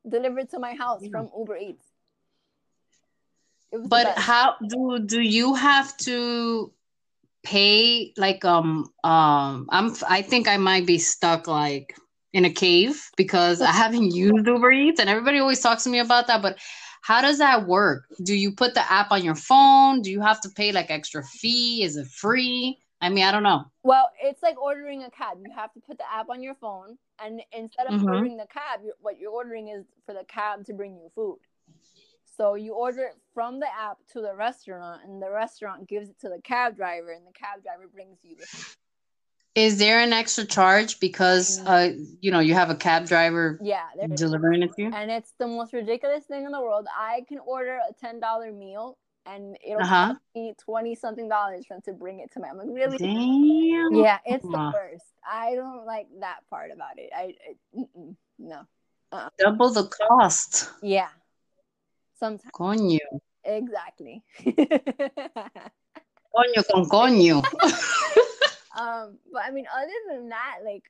delivered 0.07 0.49
to 0.49 0.59
my 0.59 0.73
house 0.73 1.01
mm. 1.03 1.11
from 1.11 1.29
Uber 1.37 1.57
Eats. 1.57 1.83
But 3.71 4.17
how 4.17 4.55
do 4.67 4.99
do 4.99 5.21
you 5.21 5.53
have 5.53 5.95
to 5.97 6.71
pay 7.43 8.13
like 8.17 8.43
um 8.43 8.91
um 9.03 9.67
I'm 9.69 9.95
I 10.07 10.23
think 10.23 10.47
I 10.47 10.57
might 10.57 10.87
be 10.87 10.97
stuck 10.97 11.47
like 11.47 11.95
in 12.33 12.45
a 12.45 12.49
cave 12.49 13.09
because 13.15 13.61
I 13.61 13.71
haven't 13.71 14.11
used 14.25 14.47
Uber 14.47 14.71
Eats 14.71 14.99
and 14.99 15.09
everybody 15.09 15.39
always 15.39 15.59
talks 15.59 15.83
to 15.83 15.89
me 15.89 15.99
about 15.99 16.27
that 16.27 16.41
but 16.41 16.57
how 17.01 17.21
does 17.21 17.37
that 17.37 17.65
work? 17.65 18.05
Do 18.23 18.33
you 18.35 18.51
put 18.51 18.73
the 18.73 18.91
app 18.91 19.11
on 19.11 19.23
your 19.23 19.35
phone? 19.35 20.01
Do 20.01 20.11
you 20.11 20.21
have 20.21 20.41
to 20.41 20.49
pay 20.49 20.71
like 20.71 20.91
extra 20.91 21.23
fee? 21.23 21.83
Is 21.83 21.95
it 21.95 22.07
free? 22.07 22.77
I 23.01 23.09
mean, 23.09 23.23
I 23.23 23.31
don't 23.31 23.43
know. 23.43 23.65
Well, 23.83 24.09
it's 24.21 24.43
like 24.43 24.61
ordering 24.61 25.03
a 25.03 25.09
cab. 25.09 25.37
You 25.43 25.51
have 25.55 25.71
to 25.73 25.79
put 25.79 25.97
the 25.97 26.11
app 26.11 26.29
on 26.29 26.43
your 26.43 26.55
phone, 26.55 26.97
and 27.23 27.41
instead 27.53 27.87
of 27.87 27.93
mm-hmm. 27.93 28.09
ordering 28.09 28.37
the 28.37 28.47
cab, 28.51 28.81
you're, 28.83 28.95
what 28.99 29.19
you're 29.19 29.31
ordering 29.31 29.69
is 29.69 29.85
for 30.05 30.13
the 30.13 30.25
cab 30.25 30.65
to 30.65 30.73
bring 30.73 30.95
you 30.95 31.09
food. 31.15 31.37
So 32.35 32.55
you 32.55 32.73
order 32.73 33.03
it 33.03 33.15
from 33.33 33.59
the 33.59 33.67
app 33.67 33.97
to 34.13 34.21
the 34.21 34.35
restaurant, 34.35 35.01
and 35.05 35.21
the 35.21 35.31
restaurant 35.31 35.87
gives 35.87 36.09
it 36.09 36.19
to 36.21 36.29
the 36.29 36.41
cab 36.43 36.75
driver, 36.75 37.11
and 37.11 37.25
the 37.25 37.31
cab 37.31 37.63
driver 37.63 37.87
brings 37.93 38.17
you 38.23 38.35
the 38.35 38.45
food. 38.45 38.75
Is 39.55 39.77
there 39.77 39.99
an 39.99 40.13
extra 40.13 40.45
charge 40.45 40.99
because 40.99 41.59
mm. 41.59 41.65
uh 41.67 41.97
you 42.21 42.31
know 42.31 42.39
you 42.39 42.53
have 42.53 42.69
a 42.69 42.75
cab 42.75 43.07
driver 43.07 43.59
yeah 43.61 43.87
delivering 44.15 44.63
it 44.63 44.73
to 44.75 44.83
you? 44.83 44.91
And 44.93 45.09
it's 45.09 45.33
the 45.39 45.47
most 45.47 45.73
ridiculous 45.73 46.23
thing 46.25 46.45
in 46.45 46.51
the 46.51 46.61
world. 46.61 46.85
I 46.97 47.25
can 47.27 47.39
order 47.39 47.79
a 47.89 47.93
ten 47.93 48.19
dollar 48.19 48.51
meal 48.51 48.97
and 49.25 49.57
it'll 49.65 49.81
uh-huh. 49.81 50.13
cost 50.13 50.21
me 50.35 50.53
twenty 50.63 50.95
something 50.95 51.29
dollars 51.29 51.65
for 51.67 51.75
them 51.75 51.81
to 51.85 51.93
bring 51.93 52.19
it 52.19 52.31
to 52.33 52.39
me. 52.39 52.47
I'm 52.49 52.57
like, 52.57 52.67
really? 52.69 52.97
Damn. 52.97 53.93
Yeah, 53.93 54.19
it's 54.25 54.43
the 54.43 54.71
worst. 54.73 55.05
I 55.29 55.55
don't 55.55 55.85
like 55.85 56.07
that 56.19 56.39
part 56.49 56.71
about 56.71 56.97
it. 56.97 57.09
I, 57.15 57.35
I 57.75 57.83
no. 58.37 58.61
Uh-uh. 59.11 59.29
Double 59.37 59.69
the 59.71 59.85
cost. 59.85 60.69
Yeah. 60.81 61.09
Sometimes. 62.19 62.51
Coño. 62.53 62.99
Exactly. 63.43 64.23
coño 66.33 66.63
con 66.71 66.85
coño. 66.89 67.37
um, 68.79 69.17
but 69.31 69.43
I 69.43 69.51
mean, 69.51 69.65
other 69.73 70.15
than 70.15 70.29
that, 70.29 70.59
like 70.63 70.83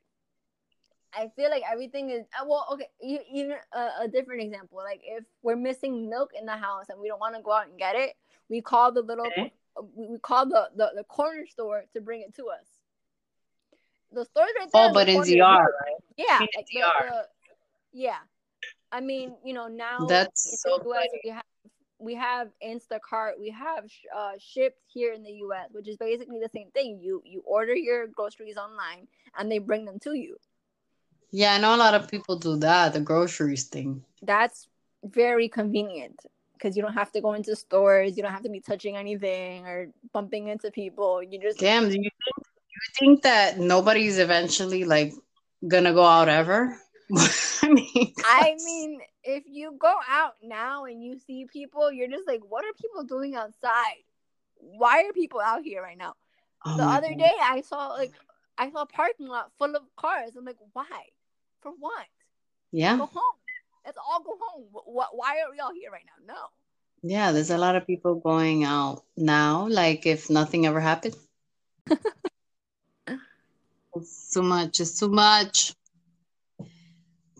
I 1.14 1.30
feel 1.36 1.50
like 1.50 1.62
everything 1.70 2.10
is 2.10 2.24
uh, 2.40 2.44
well. 2.46 2.66
Okay, 2.72 2.88
even 3.32 3.56
a, 3.72 4.02
a, 4.02 4.08
different 4.08 4.42
example. 4.42 4.78
Like 4.78 5.00
if 5.04 5.24
we're 5.42 5.56
missing 5.56 6.08
milk 6.08 6.30
in 6.38 6.46
the 6.46 6.56
house 6.56 6.86
and 6.88 7.00
we 7.00 7.08
don't 7.08 7.20
want 7.20 7.34
to 7.36 7.42
go 7.42 7.52
out 7.52 7.68
and 7.68 7.78
get 7.78 7.96
it, 7.96 8.14
we 8.48 8.60
call 8.60 8.92
the 8.92 9.02
little 9.02 9.26
okay. 9.26 9.52
we, 9.94 10.18
call 10.18 10.46
the, 10.46 10.68
the 10.76 10.90
the 10.96 11.04
corner 11.04 11.46
store 11.46 11.84
to 11.94 12.00
bring 12.00 12.20
it 12.22 12.34
to 12.36 12.46
us. 12.46 12.66
The 14.12 14.24
store's 14.24 14.50
right 14.58 14.68
there. 14.72 14.88
Oh, 14.90 14.92
but 14.92 15.08
in 15.08 15.22
DR, 15.22 15.40
right? 15.42 15.68
Yeah, 16.16 16.38
like 16.40 16.66
the, 16.72 16.80
the, 16.80 17.26
yeah. 17.92 18.18
I 18.92 19.00
mean, 19.00 19.36
you 19.44 19.54
know, 19.54 19.68
now 19.68 20.06
that's 20.06 20.62
so 20.62 20.80
US, 20.92 21.06
we 21.24 21.30
have 21.30 21.44
we 22.00 22.14
have 22.14 22.48
Instacart, 22.64 23.32
we 23.38 23.50
have 23.50 23.84
uh, 24.16 24.32
Shipt 24.38 24.78
here 24.86 25.12
in 25.12 25.22
the 25.22 25.32
U.S., 25.32 25.68
which 25.70 25.86
is 25.86 25.96
basically 25.96 26.40
the 26.40 26.48
same 26.52 26.70
thing. 26.70 26.98
You 27.00 27.22
you 27.24 27.42
order 27.44 27.74
your 27.74 28.06
groceries 28.06 28.56
online 28.56 29.06
and 29.38 29.50
they 29.50 29.58
bring 29.58 29.84
them 29.84 29.98
to 30.00 30.14
you. 30.14 30.36
Yeah, 31.32 31.54
I 31.54 31.58
know 31.58 31.74
a 31.74 31.76
lot 31.76 31.94
of 31.94 32.10
people 32.10 32.36
do 32.36 32.56
that, 32.58 32.92
the 32.92 33.00
groceries 33.00 33.64
thing. 33.64 34.04
That's 34.22 34.68
very 35.04 35.48
convenient 35.48 36.20
because 36.54 36.76
you 36.76 36.82
don't 36.82 36.94
have 36.94 37.12
to 37.12 37.20
go 37.20 37.32
into 37.32 37.56
stores, 37.56 38.16
you 38.16 38.22
don't 38.22 38.32
have 38.32 38.42
to 38.42 38.50
be 38.50 38.60
touching 38.60 38.96
anything 38.96 39.64
or 39.66 39.88
bumping 40.12 40.48
into 40.48 40.70
people. 40.70 41.22
You 41.22 41.40
just 41.40 41.58
damn. 41.58 41.88
Do 41.88 41.94
you 41.94 42.02
think 42.02 42.46
you 42.70 42.94
think 42.98 43.22
that 43.22 43.58
nobody's 43.58 44.18
eventually 44.18 44.84
like 44.84 45.12
gonna 45.66 45.92
go 45.92 46.04
out 46.04 46.28
ever? 46.28 46.76
I 47.62 47.68
mean, 47.68 48.14
I 48.24 48.56
mean, 48.64 49.00
if 49.24 49.44
you 49.46 49.74
go 49.78 49.94
out 50.08 50.34
now 50.42 50.84
and 50.84 51.02
you 51.02 51.18
see 51.18 51.46
people, 51.50 51.90
you're 51.90 52.08
just 52.08 52.26
like, 52.26 52.40
what 52.48 52.64
are 52.64 52.72
people 52.80 53.04
doing 53.04 53.34
outside? 53.34 54.04
Why 54.56 55.04
are 55.04 55.12
people 55.12 55.40
out 55.40 55.62
here 55.62 55.82
right 55.82 55.98
now? 55.98 56.14
oh 56.66 56.76
the 56.76 56.84
other 56.84 57.08
God. 57.08 57.18
day, 57.18 57.32
I 57.40 57.62
saw 57.62 57.88
like 57.88 58.12
I 58.58 58.70
saw 58.70 58.82
a 58.82 58.86
parking 58.86 59.28
lot 59.28 59.50
full 59.58 59.74
of 59.74 59.82
cars. 59.96 60.36
I'm 60.36 60.44
like, 60.44 60.58
why? 60.72 60.84
For 61.60 61.72
what? 61.72 62.06
yeah, 62.72 62.96
Go 62.98 63.06
home. 63.06 63.36
Let's 63.84 63.98
all 63.98 64.22
go 64.22 64.36
home. 64.40 64.64
What? 64.72 65.10
Why 65.16 65.40
are 65.40 65.50
we 65.50 65.58
all 65.60 65.72
here 65.72 65.90
right 65.90 66.04
now? 66.06 66.34
No. 66.34 66.40
yeah. 67.02 67.32
There's 67.32 67.50
a 67.50 67.58
lot 67.58 67.76
of 67.76 67.86
people 67.86 68.16
going 68.16 68.64
out 68.64 69.04
now, 69.16 69.66
like 69.68 70.06
if 70.06 70.30
nothing 70.30 70.66
ever 70.66 70.80
happened. 70.80 71.16
it's 73.94 74.30
too 74.32 74.42
much. 74.42 74.80
It's 74.80 74.98
too 74.98 75.08
much. 75.08 75.74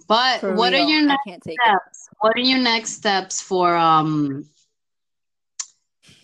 But 0.08 0.40
For 0.40 0.54
what 0.54 0.72
real, 0.72 0.74
are 0.74 0.78
your 0.78 1.02
I 1.08 1.14
next 1.14 1.24
can't 1.26 1.42
take 1.42 1.58
it. 1.62 1.62
steps? 1.62 2.08
What 2.20 2.36
are 2.36 2.40
your 2.40 2.58
next 2.60 2.90
steps 2.92 3.40
for 3.40 3.76
um 3.76 4.44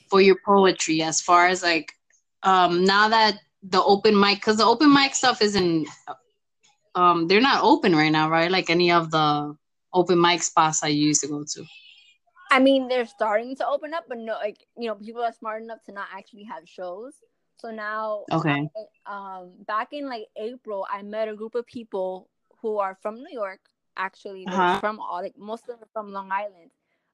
for 0.09 0.21
your 0.21 0.37
poetry 0.45 1.03
as 1.03 1.21
far 1.21 1.47
as 1.49 1.63
like 1.63 1.93
um 2.43 2.85
now 2.85 3.09
that 3.09 3.39
the 3.63 3.83
open 3.83 4.19
mic 4.19 4.39
because 4.39 4.57
the 4.59 4.65
open 4.65 4.93
mic 4.93 5.15
stuff 5.15 5.43
isn't 5.43 5.89
um 6.97 7.29
they're 7.29 7.43
not 7.43 7.65
open 7.65 7.95
right 7.97 8.13
now, 8.13 8.31
right? 8.31 8.51
Like 8.51 8.71
any 8.71 8.93
of 8.93 9.11
the 9.13 9.57
open 9.95 10.21
mic 10.21 10.43
spots 10.43 10.85
I 10.85 10.89
used 10.89 11.23
to 11.23 11.29
go 11.29 11.45
to. 11.45 11.65
I 12.51 12.61
mean, 12.61 12.89
they're 12.89 13.07
starting 13.07 13.57
to 13.57 13.67
open 13.69 13.95
up, 13.95 14.05
but 14.09 14.19
no, 14.19 14.35
like 14.35 14.67
you 14.77 14.89
know, 14.89 14.95
people 14.97 15.23
are 15.23 15.33
smart 15.33 15.63
enough 15.63 15.83
to 15.85 15.93
not 15.93 16.09
actually 16.13 16.45
have 16.45 16.69
shows. 16.69 17.15
So 17.57 17.71
now, 17.71 18.27
Okay. 18.33 18.69
I- 18.77 18.87
um, 19.07 19.53
back 19.67 19.93
in 19.93 20.09
like 20.09 20.29
April, 20.37 20.87
I 20.91 21.03
met 21.03 21.29
a 21.29 21.35
group 21.37 21.55
of 21.55 21.67
people 21.67 22.29
who 22.63 22.79
are 22.79 22.95
from 22.95 23.17
New 23.17 23.33
York. 23.33 23.61
Actually, 23.97 24.49
Uh-huh. 24.49 24.81
from 24.81 25.01
all 25.01 25.23
like 25.23 25.37
most 25.39 25.63
of 25.63 25.69
them 25.69 25.83
are 25.85 25.91
from 25.93 26.13
Long 26.13 26.31
Island. 26.33 26.71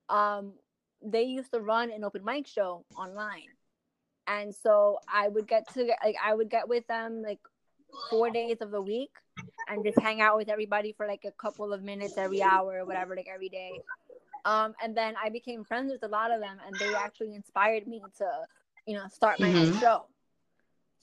Um, 0.09 0.55
they 1.03 1.23
used 1.23 1.53
to 1.53 1.61
run 1.61 1.90
an 1.90 2.05
open 2.05 2.25
mic 2.25 2.47
show 2.47 2.85
online, 2.97 3.57
and 4.27 4.55
so 4.55 4.99
I 5.09 5.29
would 5.29 5.47
get 5.49 5.68
to 5.75 5.85
like 6.05 6.16
I 6.23 6.35
would 6.35 6.51
get 6.51 6.68
with 6.68 6.87
them 6.87 7.23
like 7.23 7.40
four 8.11 8.31
days 8.31 8.59
of 8.61 8.70
the 8.70 8.81
week 8.83 9.11
and 9.68 9.85
just 9.85 9.98
hang 9.98 10.20
out 10.20 10.37
with 10.37 10.48
everybody 10.48 10.92
for 10.92 11.07
like 11.07 11.24
a 11.24 11.31
couple 11.33 11.72
of 11.72 11.83
minutes 11.83 12.18
every 12.18 12.42
hour 12.42 12.78
or 12.81 12.85
whatever, 12.85 13.14
like 13.16 13.28
every 13.33 13.48
day. 13.48 13.81
Um, 14.44 14.74
and 14.83 14.96
then 14.96 15.14
I 15.22 15.28
became 15.28 15.64
friends 15.64 15.92
with 15.92 16.02
a 16.02 16.09
lot 16.09 16.33
of 16.33 16.40
them, 16.40 16.59
and 16.66 16.76
they 16.78 16.92
actually 16.94 17.35
inspired 17.35 17.87
me 17.87 18.02
to, 18.18 18.28
you 18.87 18.96
know, 18.96 19.07
start 19.09 19.38
my 19.38 19.48
own 19.48 19.72
Mhm. 19.72 19.81
show. 19.81 20.07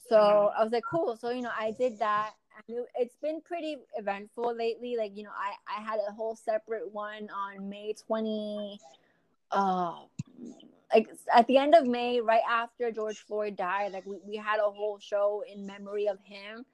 So 0.08 0.52
I 0.56 0.62
was 0.62 0.72
like, 0.72 0.84
cool. 0.84 1.16
So 1.16 1.30
you 1.30 1.40
know, 1.40 1.52
I 1.56 1.70
did 1.70 1.98
that. 2.00 2.34
It- 2.68 2.88
it's 2.96 3.16
been 3.16 3.40
pretty 3.40 3.78
eventful 3.96 4.54
lately. 4.54 4.96
Like 4.96 5.16
you 5.16 5.22
know, 5.22 5.32
I 5.34 5.54
I 5.66 5.80
had 5.80 6.00
a 6.06 6.12
whole 6.12 6.36
separate 6.36 6.92
one 6.92 7.30
on 7.30 7.68
May 7.68 7.94
twenty. 7.94 8.80
Uh, 9.50 10.04
like 10.92 11.08
at 11.32 11.46
the 11.46 11.56
end 11.56 11.74
of 11.74 11.86
May, 11.86 12.20
right 12.20 12.42
after 12.48 12.90
George 12.90 13.20
Floyd 13.20 13.56
died, 13.56 13.92
like 13.92 14.04
we, 14.04 14.18
we 14.26 14.36
had 14.36 14.58
a 14.58 14.70
whole 14.70 14.98
show 14.98 15.42
in 15.50 15.64
memory 15.64 16.08
of 16.08 16.18
him. 16.24 16.66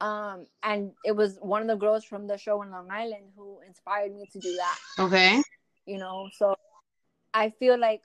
Um, 0.00 0.46
and 0.62 0.92
it 1.04 1.12
was 1.16 1.38
one 1.40 1.62
of 1.62 1.68
the 1.68 1.76
girls 1.76 2.04
from 2.04 2.26
the 2.26 2.38
show 2.38 2.62
in 2.62 2.70
Long 2.70 2.90
Island 2.90 3.32
who 3.36 3.58
inspired 3.66 4.14
me 4.14 4.26
to 4.32 4.38
do 4.38 4.54
that. 4.56 4.78
Okay. 5.00 5.42
you 5.88 5.96
know 5.98 6.28
so 6.36 6.54
i 7.32 7.50
feel 7.58 7.78
like 7.78 8.02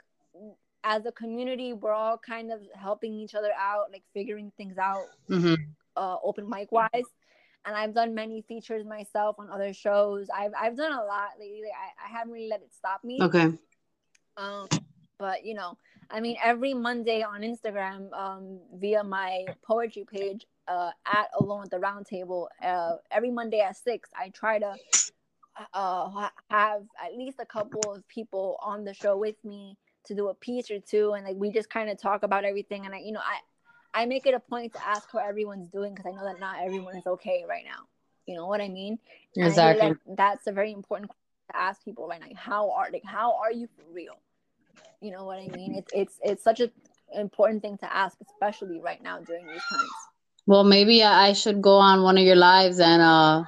as 0.83 1.05
a 1.05 1.11
community 1.11 1.73
we're 1.73 1.91
all 1.91 2.17
kind 2.17 2.51
of 2.51 2.61
helping 2.73 3.13
each 3.13 3.35
other 3.35 3.51
out 3.59 3.91
like 3.91 4.03
figuring 4.13 4.51
things 4.57 4.77
out 4.77 5.05
hmm 5.27 5.53
uh 5.95 6.15
open 6.23 6.49
mic 6.49 6.71
wise. 6.71 7.09
And 7.65 7.75
i've 7.75 7.93
done 7.93 8.15
many 8.15 8.41
features 8.41 8.83
myself 8.85 9.35
on 9.39 9.49
other 9.49 9.73
shows. 9.73 10.27
I've 10.35 10.51
i've 10.59 10.75
done 10.75 10.91
a 10.91 11.03
lot 11.03 11.29
lately. 11.39 11.61
Like, 11.61 11.71
I, 11.71 12.07
I 12.07 12.17
haven't 12.17 12.33
really 12.33 12.49
let 12.49 12.61
it 12.61 12.73
stop 12.73 13.03
me. 13.03 13.21
Okay. 13.21 13.51
um 14.37 14.67
but 15.19 15.45
you 15.45 15.53
know 15.53 15.77
i 16.09 16.19
mean 16.19 16.35
every 16.43 16.73
monday 16.73 17.21
on 17.21 17.41
instagram 17.41 18.11
um 18.13 18.59
via 18.75 19.03
my 19.03 19.45
poetry 19.61 20.05
page 20.11 20.45
uh 20.67 20.91
at 21.05 21.29
alone 21.39 21.63
at 21.63 21.69
the 21.71 21.79
round 21.79 22.05
table 22.05 22.49
uh 22.63 22.95
every 23.11 23.31
monday 23.31 23.59
at 23.59 23.75
six 23.77 24.09
i 24.17 24.29
try 24.29 24.59
to 24.59 24.75
uh 25.73 26.29
have 26.49 26.83
at 27.03 27.15
least 27.15 27.37
a 27.39 27.45
couple 27.45 27.91
of 27.93 28.07
people 28.07 28.57
on 28.61 28.83
the 28.83 28.93
show 28.93 29.17
with 29.17 29.35
me 29.43 29.77
to 30.05 30.15
do 30.15 30.29
a 30.29 30.33
piece 30.33 30.71
or 30.71 30.79
two 30.79 31.13
and 31.13 31.25
like 31.25 31.35
we 31.35 31.51
just 31.51 31.69
kind 31.69 31.89
of 31.89 31.97
talk 31.97 32.23
about 32.23 32.43
everything 32.43 32.85
and 32.85 32.95
i 32.95 32.99
you 32.99 33.11
know 33.11 33.21
i 33.21 34.01
i 34.01 34.05
make 34.05 34.25
it 34.25 34.33
a 34.33 34.39
point 34.39 34.73
to 34.73 34.87
ask 34.87 35.09
how 35.11 35.19
everyone's 35.19 35.69
doing 35.69 35.93
because 35.93 36.07
i 36.07 36.15
know 36.15 36.23
that 36.25 36.39
not 36.39 36.57
everyone 36.61 36.95
is 36.95 37.05
okay 37.05 37.45
right 37.47 37.65
now 37.65 37.83
you 38.25 38.35
know 38.35 38.47
what 38.47 38.61
i 38.61 38.67
mean 38.67 38.97
And 39.35 39.43
I 39.43 39.47
Exactly. 39.49 39.95
that's 40.15 40.47
a 40.47 40.51
very 40.51 40.71
important 40.71 41.09
question 41.09 41.19
to 41.51 41.57
ask 41.57 41.83
people 41.83 42.07
right 42.07 42.19
now. 42.21 42.27
Like, 42.27 42.37
how 42.37 42.71
are 42.71 42.89
like 42.91 43.03
how 43.05 43.37
are 43.37 43.51
you 43.51 43.67
for 43.75 43.83
real? 43.91 44.17
You 45.01 45.11
know 45.11 45.25
what 45.25 45.39
I 45.39 45.47
mean? 45.47 45.75
It's 45.75 45.91
it's 45.93 46.19
it's 46.23 46.43
such 46.43 46.59
an 46.61 46.71
important 47.13 47.61
thing 47.61 47.77
to 47.79 47.93
ask, 47.93 48.17
especially 48.21 48.79
right 48.79 49.01
now 49.03 49.19
during 49.19 49.45
these 49.45 49.61
times. 49.71 49.91
Well, 50.45 50.63
maybe 50.63 51.03
I 51.03 51.33
should 51.33 51.61
go 51.61 51.77
on 51.77 52.03
one 52.03 52.17
of 52.17 52.23
your 52.23 52.35
lives 52.35 52.79
and 52.79 53.01
uh 53.01 53.43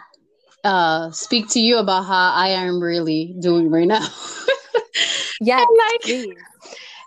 uh 0.63 1.12
speak 1.12 1.49
to 1.49 1.60
you 1.60 1.77
about 1.77 2.05
how 2.05 2.31
I 2.34 2.49
am 2.49 2.81
really 2.81 3.36
doing 3.39 3.69
right 3.69 3.88
now. 3.88 4.05
Yeah, 5.41 5.58
like 5.58 6.01
please. 6.01 6.34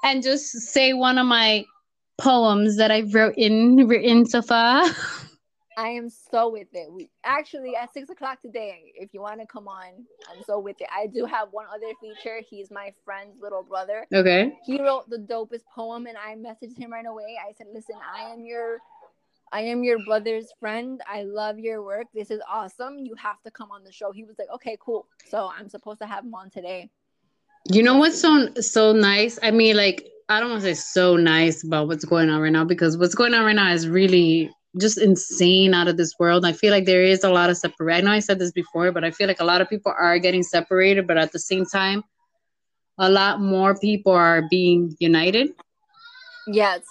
and 0.05 0.23
just 0.23 0.51
say 0.51 0.93
one 0.93 1.19
of 1.19 1.27
my 1.27 1.65
poems 2.19 2.77
that 2.77 2.91
I've 2.91 3.15
written 3.15 3.89
written 3.89 4.27
so 4.27 4.43
far. 4.43 4.85
I 5.79 5.91
am 5.91 6.11
so 6.11 6.49
with 6.49 6.67
it. 6.73 6.93
We 6.93 7.09
actually 7.23 7.77
at 7.77 7.93
six 7.95 8.11
o'clock 8.11 8.43
today, 8.43 8.93
if 8.97 9.15
you 9.15 9.21
want 9.21 9.41
to 9.41 9.47
come 9.47 9.69
on, 9.69 10.05
I'm 10.29 10.43
so 10.45 10.59
with 10.59 10.81
it. 10.81 10.89
I 10.93 11.07
do 11.07 11.25
have 11.25 11.49
one 11.53 11.67
other 11.73 11.93
feature. 12.01 12.41
He's 12.51 12.69
my 12.73 12.93
friend's 13.05 13.41
little 13.41 13.63
brother. 13.63 14.05
Okay. 14.13 14.59
He 14.67 14.83
wrote 14.83 15.09
the 15.09 15.19
dopest 15.19 15.63
poem, 15.73 16.07
and 16.07 16.17
I 16.19 16.35
messaged 16.35 16.77
him 16.77 16.93
right 16.93 17.07
away. 17.07 17.39
I 17.41 17.53
said, 17.57 17.69
"Listen, 17.73 17.95
I 18.13 18.33
am 18.33 18.45
your, 18.45 18.79
I 19.53 19.63
am 19.63 19.85
your 19.85 19.99
brother's 20.05 20.53
friend. 20.61 21.01
I 21.07 21.23
love 21.23 21.59
your 21.59 21.83
work. 21.83 22.07
This 22.15 22.31
is 22.31 22.41
awesome. 22.49 22.99
You 22.99 23.15
have 23.17 23.43
to 23.43 23.51
come 23.51 23.71
on 23.71 23.85
the 23.85 23.93
show." 23.93 24.13
He 24.13 24.25
was 24.25 24.39
like, 24.39 24.49
"Okay, 24.55 24.77
cool." 24.81 25.07
So 25.27 25.51
I'm 25.57 25.69
supposed 25.69 26.01
to 26.01 26.07
have 26.07 26.25
him 26.25 26.35
on 26.35 26.51
today. 26.51 26.91
You 27.71 27.83
know 27.83 27.99
what's 27.99 28.21
so 28.21 28.49
so 28.61 28.93
nice? 28.93 29.39
I 29.43 29.51
mean, 29.51 29.77
like 29.77 30.09
I 30.29 30.41
don't 30.41 30.51
want 30.51 30.63
to 30.63 30.75
say 30.75 30.81
so 30.81 31.17
nice 31.17 31.65
about 31.65 31.89
what's 31.89 32.05
going 32.05 32.31
on 32.31 32.41
right 32.41 32.53
now 32.53 32.65
because 32.65 32.99
what's 32.99 33.15
going 33.15 33.35
on 33.35 33.45
right 33.45 33.57
now 33.57 33.73
is 33.73 33.89
really 33.89 34.51
just 34.79 34.99
insane 34.99 35.75
out 35.75 35.89
of 35.89 35.97
this 35.97 36.15
world. 36.19 36.45
I 36.45 36.53
feel 36.53 36.71
like 36.71 36.85
there 36.85 37.03
is 37.03 37.25
a 37.25 37.31
lot 37.31 37.51
of 37.51 37.57
separate. 37.57 37.95
I 37.95 38.01
know 38.03 38.11
I 38.11 38.19
said 38.19 38.39
this 38.39 38.53
before, 38.53 38.93
but 38.93 39.05
I 39.05 39.11
feel 39.11 39.27
like 39.27 39.41
a 39.41 39.45
lot 39.45 39.61
of 39.61 39.69
people 39.69 39.93
are 39.99 40.19
getting 40.19 40.43
separated, 40.43 41.07
but 41.07 41.17
at 41.17 41.33
the 41.33 41.39
same 41.39 41.65
time, 41.65 42.05
a 42.99 43.09
lot 43.09 43.41
more 43.41 43.79
people 43.79 44.13
are 44.13 44.43
being 44.51 44.95
united. 44.99 45.51
Yes. 46.47 46.83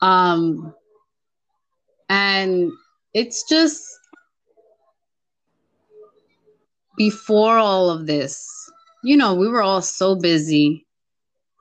Um, 0.00 0.74
and 2.10 2.70
it's 3.14 3.48
just 3.48 3.82
before 6.98 7.56
all 7.56 7.88
of 7.88 8.06
this, 8.06 8.46
you 9.02 9.16
know, 9.16 9.34
we 9.34 9.48
were 9.48 9.62
all 9.62 9.80
so 9.80 10.14
busy. 10.16 10.86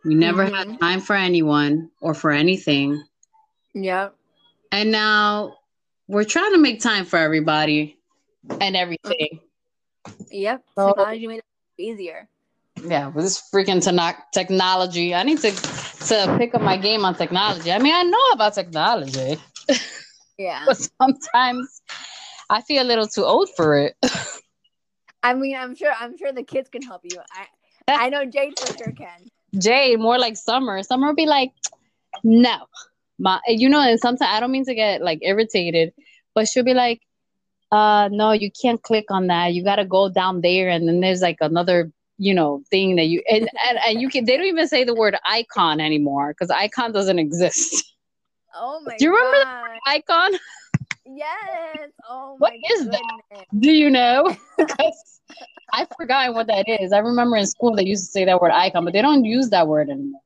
We 0.04 0.16
never 0.16 0.46
had 0.46 0.68
Mhm. 0.68 0.80
time 0.80 1.02
for 1.02 1.16
anyone 1.16 1.92
or 2.02 2.14
for 2.14 2.32
anything. 2.32 3.02
Yep. 3.74 4.16
And 4.72 4.92
now 4.92 5.58
we're 6.08 6.24
trying 6.26 6.52
to 6.54 6.58
make 6.58 6.82
time 6.82 7.06
for 7.06 7.18
everybody 7.18 7.98
and 8.60 8.76
everything. 8.76 9.40
Yep. 10.32 10.64
So- 10.76 10.88
Technology 10.94 11.28
made 11.28 11.38
it 11.38 11.46
easier. 11.78 12.28
Yeah, 12.82 13.08
with 13.08 13.26
this 13.26 13.42
freaking 13.54 13.84
techno- 13.84 14.24
technology. 14.34 15.14
I 15.14 15.24
need 15.24 15.40
to 15.40 15.52
to 15.52 16.36
pick 16.38 16.56
up 16.56 16.62
my 16.62 16.78
game 16.78 17.04
on 17.04 17.14
technology. 17.14 17.72
I 17.74 17.78
mean, 17.78 17.94
I 17.94 18.04
know 18.04 18.26
about 18.32 18.54
technology, 18.56 19.38
Yeah. 20.40 20.64
but 20.66 20.78
sometimes 21.02 21.82
I 22.50 22.62
feel 22.62 22.82
a 22.82 22.88
little 22.88 23.08
too 23.08 23.26
old 23.26 23.50
for 23.56 23.78
it. 23.78 23.96
I 25.24 25.34
mean, 25.34 25.56
I'm 25.56 25.76
sure. 25.76 25.92
I'm 26.00 26.18
sure 26.18 26.32
the 26.32 26.44
kids 26.44 26.70
can 26.70 26.82
help 26.82 27.02
you. 27.04 27.20
I 27.32 28.06
I 28.06 28.10
know 28.10 28.26
Jade 28.26 28.58
for 28.58 28.78
sure 28.78 28.94
can. 28.94 29.30
Jay, 29.60 29.96
more 29.98 30.18
like 30.18 30.38
Summer. 30.38 30.82
Summer 30.82 31.08
will 31.08 31.16
be 31.16 31.26
like, 31.26 31.52
no. 32.24 32.58
My, 33.20 33.42
you 33.48 33.68
know, 33.68 33.82
and 33.82 34.00
sometimes 34.00 34.32
I 34.34 34.40
don't 34.40 34.52
mean 34.52 34.64
to 34.66 34.74
get 34.74 35.02
like 35.02 35.20
irritated, 35.22 35.92
but 36.34 36.48
she'll 36.48 36.64
be 36.64 36.74
like, 36.74 37.02
uh, 37.72 38.08
no, 38.12 38.32
you 38.32 38.50
can't 38.50 38.82
click 38.82 39.06
on 39.10 39.28
that. 39.28 39.54
You 39.54 39.64
gotta 39.64 39.84
go 39.84 40.08
down 40.10 40.40
there, 40.40 40.70
and 40.70 40.88
then 40.88 41.02
there's 41.02 41.22
like 41.22 41.38
another, 41.42 41.92
you 42.18 42.34
know, 42.34 42.64
thing 42.70 42.96
that 42.96 43.08
you 43.08 43.22
and 43.30 43.50
and, 43.68 43.78
and 43.86 44.02
you 44.02 44.08
can. 44.08 44.24
They 44.24 44.38
don't 44.38 44.46
even 44.46 44.70
say 44.70 44.86
the 44.86 44.96
word 44.96 45.18
icon 45.26 45.82
anymore 45.82 46.34
because 46.34 46.50
icon 46.50 46.94
doesn't 46.94 47.20
exist. 47.20 47.94
Oh 48.56 48.82
my 48.82 48.98
Do 48.98 49.06
you 49.06 49.12
remember 49.16 49.38
god. 49.42 49.80
Icon? 49.88 50.32
Yes. 51.06 51.92
Oh 52.08 52.36
What 52.38 52.54
is 52.72 52.86
that? 52.88 53.46
Do 53.58 53.72
you 53.72 53.90
know? 53.90 54.36
Because 54.58 55.22
I've 55.72 55.88
forgotten 55.98 56.34
what 56.34 56.48
that 56.48 56.68
is. 56.68 56.92
I 56.92 57.00
remember 57.00 57.38
in 57.38 57.46
school 57.46 57.76
they 57.76 57.86
used 57.86 58.06
to 58.08 58.12
say 58.12 58.26
that 58.26 58.42
word 58.42 58.52
icon, 58.52 58.84
but 58.86 58.94
they 58.94 59.02
don't 59.02 59.24
use 59.24 59.50
that 59.50 59.68
word 59.68 59.90
anymore. 59.90 60.22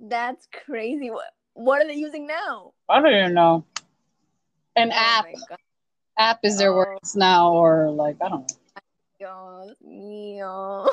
That's 0.00 0.46
crazy. 0.52 1.10
What 1.10 1.26
what 1.54 1.82
are 1.82 1.86
they 1.88 1.94
using 1.94 2.26
now? 2.26 2.72
I 2.88 3.00
don't 3.00 3.12
even 3.14 3.34
know. 3.34 3.64
An 4.76 4.92
Oh 4.92 4.94
app. 4.94 5.26
app 6.18 6.40
is 6.44 6.58
their 6.58 6.72
Oh. 6.72 6.76
words 6.76 7.16
now, 7.16 7.52
or 7.52 7.90
like 7.90 8.16
I 8.22 8.28
don't 8.28 8.40
know. 8.42 8.56
Dios 9.18 9.74
mío. 9.84 10.86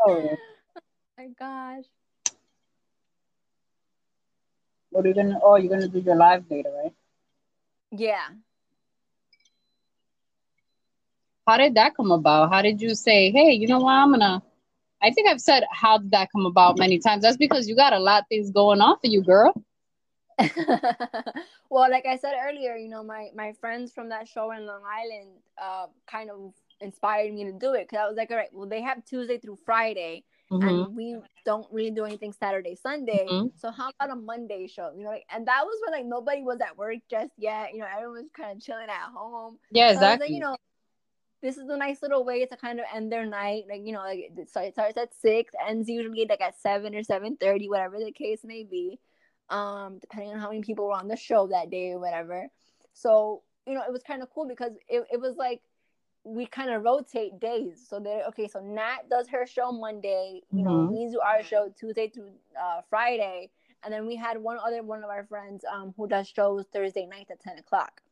Oh, 0.00 0.36
my 1.18 1.26
gosh. 1.38 1.84
what 4.90 5.04
are 5.04 5.08
you 5.08 5.14
gonna? 5.14 5.38
Oh, 5.42 5.56
you're 5.56 5.70
gonna 5.70 5.88
do 5.88 6.00
your 6.00 6.16
live 6.16 6.48
data, 6.48 6.70
right? 6.82 6.92
Yeah. 7.90 8.28
How 11.46 11.56
did 11.56 11.74
that 11.76 11.96
come 11.96 12.10
about? 12.10 12.52
How 12.52 12.60
did 12.60 12.80
you 12.80 12.94
say, 12.94 13.30
hey, 13.30 13.52
you 13.52 13.66
know 13.66 13.78
what? 13.78 13.92
I'm 13.92 14.10
gonna. 14.10 14.42
I 15.02 15.10
think 15.12 15.28
I've 15.28 15.40
said 15.40 15.64
how 15.70 15.98
did 15.98 16.10
that 16.10 16.28
come 16.32 16.44
about 16.44 16.78
many 16.78 16.98
times. 16.98 17.22
That's 17.22 17.36
because 17.36 17.68
you 17.68 17.76
got 17.76 17.92
a 17.92 17.98
lot 17.98 18.22
of 18.22 18.28
things 18.28 18.50
going 18.50 18.80
on 18.80 18.98
for 18.98 19.06
you, 19.06 19.22
girl. 19.22 19.52
well, 21.70 21.90
like 21.90 22.06
I 22.06 22.16
said 22.16 22.34
earlier, 22.44 22.76
you 22.76 22.88
know, 22.88 23.02
my 23.02 23.28
my 23.34 23.52
friends 23.60 23.92
from 23.92 24.08
that 24.10 24.28
show 24.28 24.50
in 24.52 24.66
Long 24.66 24.82
Island 24.84 25.30
uh 25.60 25.86
kind 26.10 26.30
of 26.30 26.52
inspired 26.80 27.32
me 27.32 27.44
to 27.44 27.52
do 27.52 27.74
it 27.74 27.88
because 27.88 28.04
I 28.04 28.08
was 28.08 28.16
like, 28.16 28.30
all 28.30 28.36
right, 28.36 28.52
well, 28.52 28.68
they 28.68 28.82
have 28.82 29.04
Tuesday 29.04 29.38
through 29.38 29.58
Friday, 29.64 30.24
Mhm. 30.50 30.84
and 30.86 30.96
we 30.96 31.16
don't 31.44 31.66
really 31.72 31.90
do 31.90 32.04
anything 32.04 32.32
Saturday, 32.32 32.74
Sunday. 32.74 33.26
Mhm. 33.28 33.52
So 33.58 33.70
how 33.70 33.90
about 33.90 34.16
a 34.16 34.16
Monday 34.16 34.66
show? 34.66 34.92
You 34.96 35.04
know, 35.04 35.10
like, 35.10 35.26
and 35.30 35.46
that 35.46 35.64
was 35.64 35.80
when 35.84 35.92
like 35.92 36.06
nobody 36.06 36.42
was 36.42 36.60
at 36.60 36.76
work 36.76 36.98
just 37.10 37.32
yet. 37.36 37.72
You 37.74 37.80
know, 37.80 37.86
everyone 37.86 38.22
was 38.22 38.30
kind 38.32 38.56
of 38.56 38.62
chilling 38.62 38.88
at 38.88 39.10
home. 39.12 39.58
Yeah, 39.70 39.92
So 39.94 40.00
like, 40.00 40.14
exactly. 40.14 40.34
you 40.34 40.40
know, 40.40 40.56
this 41.42 41.56
is 41.56 41.68
a 41.68 41.76
nice 41.76 42.02
little 42.02 42.24
way 42.24 42.44
to 42.46 42.56
kind 42.56 42.80
of 42.80 42.86
end 42.94 43.12
their 43.12 43.26
night. 43.26 43.64
Like, 43.68 43.82
you 43.84 43.92
know, 43.92 44.00
like 44.00 44.30
it 44.36 44.50
so 44.50 44.60
it 44.60 44.72
starts 44.72 44.96
at 44.96 45.14
six, 45.14 45.52
ends 45.66 45.88
usually 45.88 46.26
like 46.28 46.40
at 46.40 46.58
seven 46.60 46.94
or 46.94 47.02
seven 47.02 47.36
thirty, 47.36 47.68
whatever 47.68 47.98
the 47.98 48.12
case 48.12 48.40
may 48.44 48.64
be. 48.64 48.98
Um, 49.50 49.98
depending 49.98 50.32
on 50.32 50.40
how 50.40 50.48
many 50.48 50.60
people 50.62 50.86
were 50.86 50.92
on 50.92 51.08
the 51.08 51.16
show 51.16 51.46
that 51.48 51.70
day 51.70 51.92
or 51.92 51.98
whatever. 51.98 52.48
So, 52.92 53.42
you 53.66 53.74
know, 53.74 53.82
it 53.82 53.92
was 53.92 54.02
kind 54.02 54.22
of 54.22 54.28
cool 54.34 54.46
because 54.46 54.72
it, 54.88 55.04
it 55.12 55.20
was 55.20 55.36
like 55.36 55.62
we 56.28 56.46
kind 56.46 56.70
of 56.70 56.82
rotate 56.84 57.40
days. 57.40 57.84
So 57.88 57.98
they're 58.00 58.24
okay, 58.28 58.48
so 58.48 58.60
Nat 58.60 59.08
does 59.10 59.28
her 59.28 59.46
show 59.46 59.72
Monday, 59.72 60.42
you 60.52 60.62
know, 60.62 60.70
Mhm. 60.70 60.90
we 60.92 61.10
do 61.10 61.20
our 61.20 61.42
show 61.42 61.68
Tuesday 61.78 62.08
through 62.08 62.32
uh 62.60 62.82
Friday. 62.90 63.50
And 63.84 63.92
then 63.94 64.06
we 64.06 64.16
had 64.16 64.36
one 64.38 64.58
other 64.58 64.82
one 64.82 65.02
of 65.04 65.10
our 65.10 65.24
friends 65.24 65.64
um 65.72 65.94
who 65.96 66.06
does 66.08 66.28
shows 66.28 66.66
Thursday 66.72 67.06
night 67.06 67.28
at 67.30 67.40
ten 67.40 67.58
o'clock. 67.58 68.02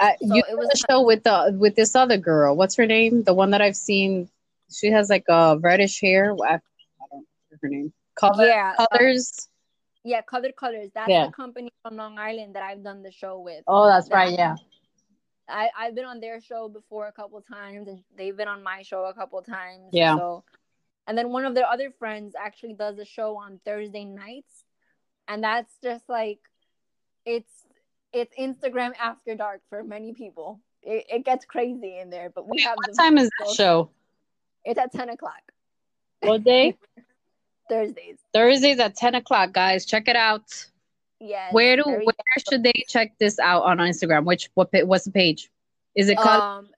I, 0.00 0.16
So 0.20 0.34
you 0.34 0.42
it 0.48 0.56
was- 0.58 0.68
a 0.72 0.76
show 0.90 1.02
with 1.02 1.24
the 1.24 1.56
with 1.58 1.74
this 1.76 1.94
other 1.96 2.18
girl. 2.18 2.54
What's 2.56 2.76
her 2.76 2.86
name? 2.86 3.22
The 3.24 3.34
one 3.34 3.50
that 3.50 3.62
I've 3.62 3.76
seen. 3.76 4.28
She 4.70 4.88
has 4.90 5.08
like 5.08 5.24
a 5.28 5.58
reddish 5.58 6.00
hair. 6.00 6.34
I, 6.44 6.54
I 6.54 6.60
don't 7.10 7.22
know 7.22 7.58
her 7.62 7.68
name. 7.68 7.92
Color, 8.14 8.46
yeah, 8.46 8.74
uh, 8.78 8.86
colors. 8.88 9.48
Yeah, 10.04 10.20
Colored 10.22 10.56
Colors. 10.56 10.90
That's 10.94 11.08
Yeah. 11.08 11.26
the 11.26 11.32
company 11.32 11.70
from 11.82 11.96
Long 11.96 12.18
Island 12.18 12.54
that 12.54 12.62
I've 12.62 12.82
done 12.84 13.02
the 13.02 13.10
show 13.10 13.40
with. 13.40 13.62
oh, 13.66 13.86
that's 13.86 14.08
that- 14.08 14.14
right. 14.14 14.32
Yeah. 14.38 14.56
I, 15.48 15.70
I've 15.78 15.94
been 15.94 16.04
on 16.04 16.20
their 16.20 16.40
show 16.40 16.68
before 16.68 17.06
a 17.06 17.12
couple 17.12 17.40
times, 17.40 17.88
and 17.88 18.02
they've 18.16 18.36
been 18.36 18.48
on 18.48 18.62
my 18.62 18.82
show 18.82 19.04
a 19.04 19.14
couple 19.14 19.40
times. 19.42 19.88
Yeah. 19.92 20.16
So, 20.16 20.44
and 21.06 21.16
then 21.16 21.30
one 21.30 21.44
of 21.44 21.54
their 21.54 21.66
other 21.66 21.90
friends 21.98 22.34
actually 22.38 22.74
does 22.74 22.98
a 22.98 23.04
show 23.04 23.36
on 23.36 23.60
Thursday 23.64 24.04
nights, 24.04 24.64
and 25.26 25.42
that's 25.42 25.72
just 25.82 26.08
like, 26.08 26.40
it's 27.24 27.50
it's 28.12 28.34
Instagram 28.38 28.92
after 28.98 29.34
dark 29.34 29.60
for 29.68 29.82
many 29.82 30.12
people. 30.12 30.60
It, 30.82 31.06
it 31.10 31.24
gets 31.24 31.44
crazy 31.44 31.98
in 31.98 32.10
there, 32.10 32.30
but 32.34 32.48
we 32.48 32.62
have 32.62 32.76
What 32.76 32.90
the 32.90 32.96
time 32.96 33.18
is 33.18 33.30
that 33.40 33.54
show? 33.54 33.90
It's 34.64 34.78
at 34.78 34.92
ten 34.92 35.08
o'clock 35.08 35.42
What 36.20 36.44
day? 36.44 36.76
Thursdays. 37.68 38.16
Thursdays 38.32 38.78
at 38.78 38.96
ten 38.96 39.14
o'clock, 39.14 39.52
guys. 39.52 39.84
Check 39.84 40.08
it 40.08 40.16
out. 40.16 40.66
Yes. 41.20 41.52
Where 41.52 41.76
do 41.76 41.82
where 41.84 42.14
should 42.48 42.62
they 42.62 42.84
check 42.88 43.18
this 43.18 43.38
out 43.38 43.64
on 43.64 43.78
Instagram? 43.78 44.24
Which 44.24 44.50
what 44.54 44.70
what's 44.84 45.04
the 45.04 45.10
page? 45.10 45.50
Is 45.94 46.08
it 46.08 46.16
called? 46.16 46.42
Um, 46.42 46.68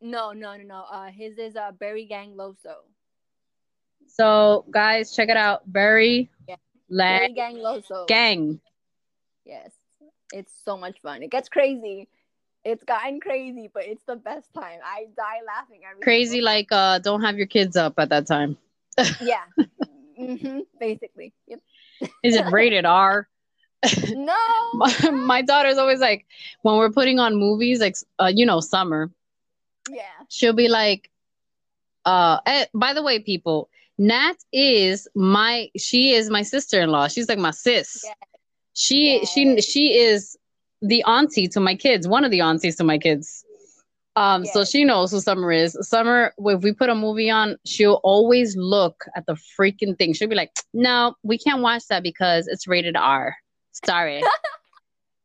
no, 0.00 0.32
no, 0.32 0.56
no, 0.56 0.62
no. 0.64 0.84
Uh, 0.90 1.06
his 1.06 1.38
is 1.38 1.56
uh 1.56 1.72
Berry 1.72 2.06
Gang 2.06 2.34
Loso. 2.36 2.74
so 4.08 4.64
guys, 4.70 5.14
check 5.14 5.28
it 5.28 5.36
out. 5.36 5.62
Very 5.66 6.28
Yeah. 6.48 6.56
Lang 6.88 7.18
Berry 7.18 7.32
Gang 7.34 7.56
Loso. 7.56 8.06
Gang. 8.08 8.60
Yes, 9.44 9.70
it's 10.32 10.52
so 10.64 10.76
much 10.76 11.00
fun. 11.00 11.22
It 11.22 11.30
gets 11.30 11.48
crazy. 11.48 12.08
It's 12.64 12.82
gotten 12.82 13.20
crazy, 13.20 13.70
but 13.72 13.84
it's 13.86 14.02
the 14.04 14.16
best 14.16 14.52
time. 14.52 14.80
I 14.84 15.06
die 15.16 15.40
laughing 15.46 15.82
every 15.88 16.02
Crazy 16.02 16.32
single 16.32 16.46
like 16.46 16.68
uh 16.72 16.98
don't 16.98 17.22
have 17.22 17.38
your 17.38 17.46
kids 17.46 17.76
up 17.76 17.94
at 17.98 18.08
that 18.08 18.26
time. 18.26 18.56
time. 18.96 19.14
yeah, 19.20 19.44
hmm 20.16 20.60
basically. 20.80 21.32
Yep. 21.46 21.60
Is 22.24 22.34
it 22.34 22.50
rated 22.50 22.84
R? 22.84 23.28
No. 24.10 24.34
my, 24.74 25.10
my 25.10 25.42
daughter's 25.42 25.78
always 25.78 26.00
like 26.00 26.26
when 26.62 26.76
we're 26.76 26.90
putting 26.90 27.18
on 27.18 27.36
movies 27.36 27.80
like 27.80 27.96
uh, 28.18 28.30
you 28.34 28.44
know 28.44 28.60
summer 28.60 29.10
yeah. 29.88 30.02
she'll 30.28 30.52
be 30.52 30.68
like 30.68 31.10
uh 32.04 32.38
eh, 32.46 32.66
by 32.74 32.92
the 32.92 33.02
way 33.02 33.20
people 33.20 33.70
nat 33.98 34.36
is 34.52 35.08
my 35.14 35.68
she 35.76 36.12
is 36.12 36.30
my 36.30 36.42
sister-in-law. 36.42 37.08
She's 37.08 37.28
like 37.28 37.38
my 37.38 37.50
sis. 37.50 38.02
Yeah. 38.04 38.12
she 38.72 39.24
she 39.26 39.60
she 39.60 39.98
is 39.98 40.38
the 40.80 41.02
auntie 41.02 41.48
to 41.48 41.60
my 41.60 41.74
kids 41.74 42.06
one 42.06 42.24
of 42.24 42.30
the 42.30 42.40
aunties 42.40 42.76
to 42.76 42.84
my 42.84 42.98
kids. 42.98 43.44
Um 44.14 44.44
so 44.46 44.64
she 44.64 44.84
knows 44.84 45.10
who 45.10 45.20
summer 45.20 45.52
is. 45.52 45.76
Summer 45.82 46.32
if 46.38 46.62
we 46.62 46.72
put 46.72 46.88
a 46.88 46.94
movie 46.94 47.30
on 47.30 47.56
she'll 47.66 48.00
always 48.04 48.56
look 48.56 49.04
at 49.16 49.26
the 49.26 49.36
freaking 49.58 49.98
thing. 49.98 50.12
She'll 50.12 50.28
be 50.28 50.36
like 50.36 50.52
no 50.72 51.14
we 51.22 51.36
can't 51.36 51.60
watch 51.60 51.86
that 51.88 52.02
because 52.02 52.46
it's 52.46 52.68
rated 52.68 52.96
r 52.96 53.36
sorry 53.84 54.22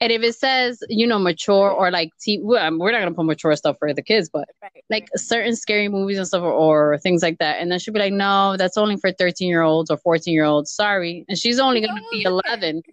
and 0.01 0.11
if 0.11 0.21
it 0.21 0.35
says 0.35 0.83
you 0.89 1.07
know 1.07 1.19
mature 1.19 1.69
or 1.71 1.91
like 1.91 2.09
t- 2.19 2.41
um, 2.59 2.77
we're 2.79 2.91
not 2.91 2.99
gonna 2.99 3.13
put 3.13 3.25
mature 3.25 3.55
stuff 3.55 3.77
for 3.79 3.93
the 3.93 4.01
kids 4.01 4.29
but 4.29 4.47
Right. 4.61 4.83
like 4.89 5.09
certain 5.15 5.55
scary 5.55 5.87
movies 5.89 6.17
and 6.17 6.27
stuff 6.27 6.41
or, 6.43 6.51
or 6.51 6.97
things 6.99 7.21
like 7.21 7.37
that 7.39 7.59
and 7.61 7.71
then 7.71 7.79
she'll 7.79 7.93
be 7.93 7.99
like 7.99 8.13
no 8.13 8.55
that's 8.57 8.77
only 8.77 8.97
for 8.97 9.11
13 9.11 9.47
year 9.47 9.61
olds 9.61 9.89
or 9.89 9.97
14 9.97 10.33
year 10.33 10.45
olds 10.45 10.71
sorry 10.71 11.25
and 11.29 11.37
she's 11.37 11.59
only 11.59 11.81
gonna 11.81 12.01
be 12.11 12.25
almost 12.25 12.43
there. 12.45 12.53
11 12.55 12.83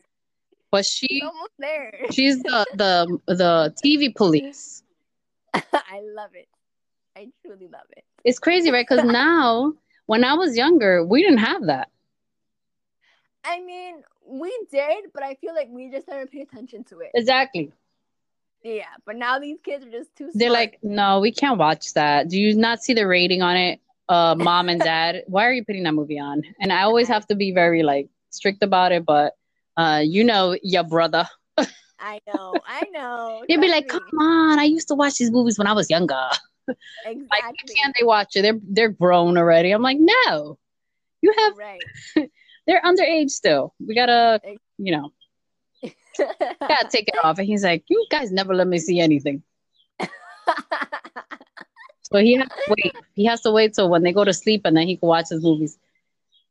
but 0.70 0.84
she 0.86 1.06
It's 1.10 1.24
almost 1.26 1.52
there. 1.58 2.00
she's 2.12 2.42
the 2.42 2.66
the 2.74 3.18
the 3.26 3.74
tv 3.84 4.14
police 4.14 4.82
I 5.54 6.00
love 6.14 6.30
it. 6.34 6.48
I 7.16 7.28
truly 7.44 7.66
love 7.68 7.86
it. 7.96 8.04
it's 8.24 8.38
crazy 8.38 8.70
right 8.70 8.86
because 8.88 9.04
now 9.12 9.72
when 10.06 10.22
i 10.24 10.34
was 10.34 10.56
younger 10.56 11.04
we 11.04 11.22
didn't 11.22 11.38
have 11.38 11.66
that 11.66 11.88
I 13.42 13.58
mean, 13.62 14.02
we 14.30 14.66
did, 14.70 15.06
but 15.12 15.22
I 15.22 15.34
feel 15.34 15.54
like 15.54 15.68
we 15.70 15.90
just 15.90 16.08
never 16.08 16.26
paid 16.26 16.42
attention 16.42 16.84
to 16.84 17.00
it. 17.00 17.10
exactly 17.14 17.72
Yeah, 18.62 18.84
but 19.06 19.16
now 19.16 19.38
these 19.38 19.58
kids 19.62 19.84
are 19.84 19.90
just 19.90 20.14
too. 20.16 20.30
they're 20.34 20.48
smart. 20.48 20.52
like 20.52 20.78
no 20.82 21.20
we 21.20 21.32
can't 21.32 21.58
watch 21.58 21.94
that 21.94 22.28
do 22.28 22.38
you 22.40 22.54
not 22.54 22.82
see 22.82 22.94
the 22.94 23.06
rating 23.06 23.42
on 23.42 23.56
it 23.56 23.80
uh 24.08 24.34
mom 24.36 24.68
and 24.68 24.80
dad 24.80 25.22
why 25.26 25.44
are 25.46 25.52
you 25.52 25.64
putting 25.64 25.82
that 25.84 25.94
movie 25.94 26.18
on 26.18 26.42
and 26.60 26.72
i 26.72 26.82
always 26.82 27.08
have 27.08 27.26
to 27.26 27.34
be 27.34 27.52
very 27.52 27.82
like 27.82 28.08
strict 28.30 28.62
about 28.62 28.92
it 28.92 29.04
but 29.04 29.34
uh 29.76 30.00
you 30.04 30.22
know 30.24 30.56
your 30.62 30.84
brother 30.84 31.26
I 32.02 32.20
know, 32.26 32.62
I 32.66 32.84
know. 32.92 33.44
They'd 33.48 33.60
be 33.60 33.68
like, 33.68 33.88
"Come 33.88 34.18
on, 34.18 34.58
I 34.58 34.64
used 34.64 34.88
to 34.88 34.94
watch 34.94 35.18
these 35.18 35.30
movies 35.30 35.58
when 35.58 35.66
I 35.66 35.74
was 35.74 35.90
younger. 35.90 36.28
me. 36.66 36.74
Like, 37.30 37.42
why 37.42 37.52
can't 37.76 37.94
they 37.98 38.04
watch 38.04 38.36
it? 38.36 38.42
They're 38.42 38.58
they're 38.62 38.88
grown 38.88 39.36
already." 39.36 39.70
I'm 39.72 39.82
like, 39.82 39.98
"No, 40.00 40.58
you 41.20 41.34
have 41.36 41.54
right. 41.58 41.80
They're 42.66 42.82
underage 42.82 43.30
still. 43.30 43.74
We 43.84 43.94
gotta, 43.94 44.40
you 44.78 44.96
know, 44.96 45.12
gotta 46.18 46.88
take 46.90 47.08
it 47.08 47.24
off." 47.24 47.38
And 47.38 47.46
he's 47.46 47.64
like, 47.64 47.84
"You 47.88 48.06
guys 48.10 48.30
never 48.32 48.54
let 48.54 48.66
me 48.66 48.78
see 48.78 49.00
anything." 49.00 49.42
So 52.12 52.18
he 52.18 52.34
has 52.34 52.48
to 52.48 52.74
wait. 52.76 52.92
He 53.14 53.24
has 53.26 53.40
to 53.42 53.52
wait 53.52 53.74
till 53.74 53.88
when 53.88 54.02
they 54.02 54.12
go 54.12 54.24
to 54.24 54.32
sleep, 54.32 54.62
and 54.64 54.76
then 54.76 54.86
he 54.86 54.96
can 54.96 55.08
watch 55.08 55.28
his 55.30 55.42
movies. 55.42 55.78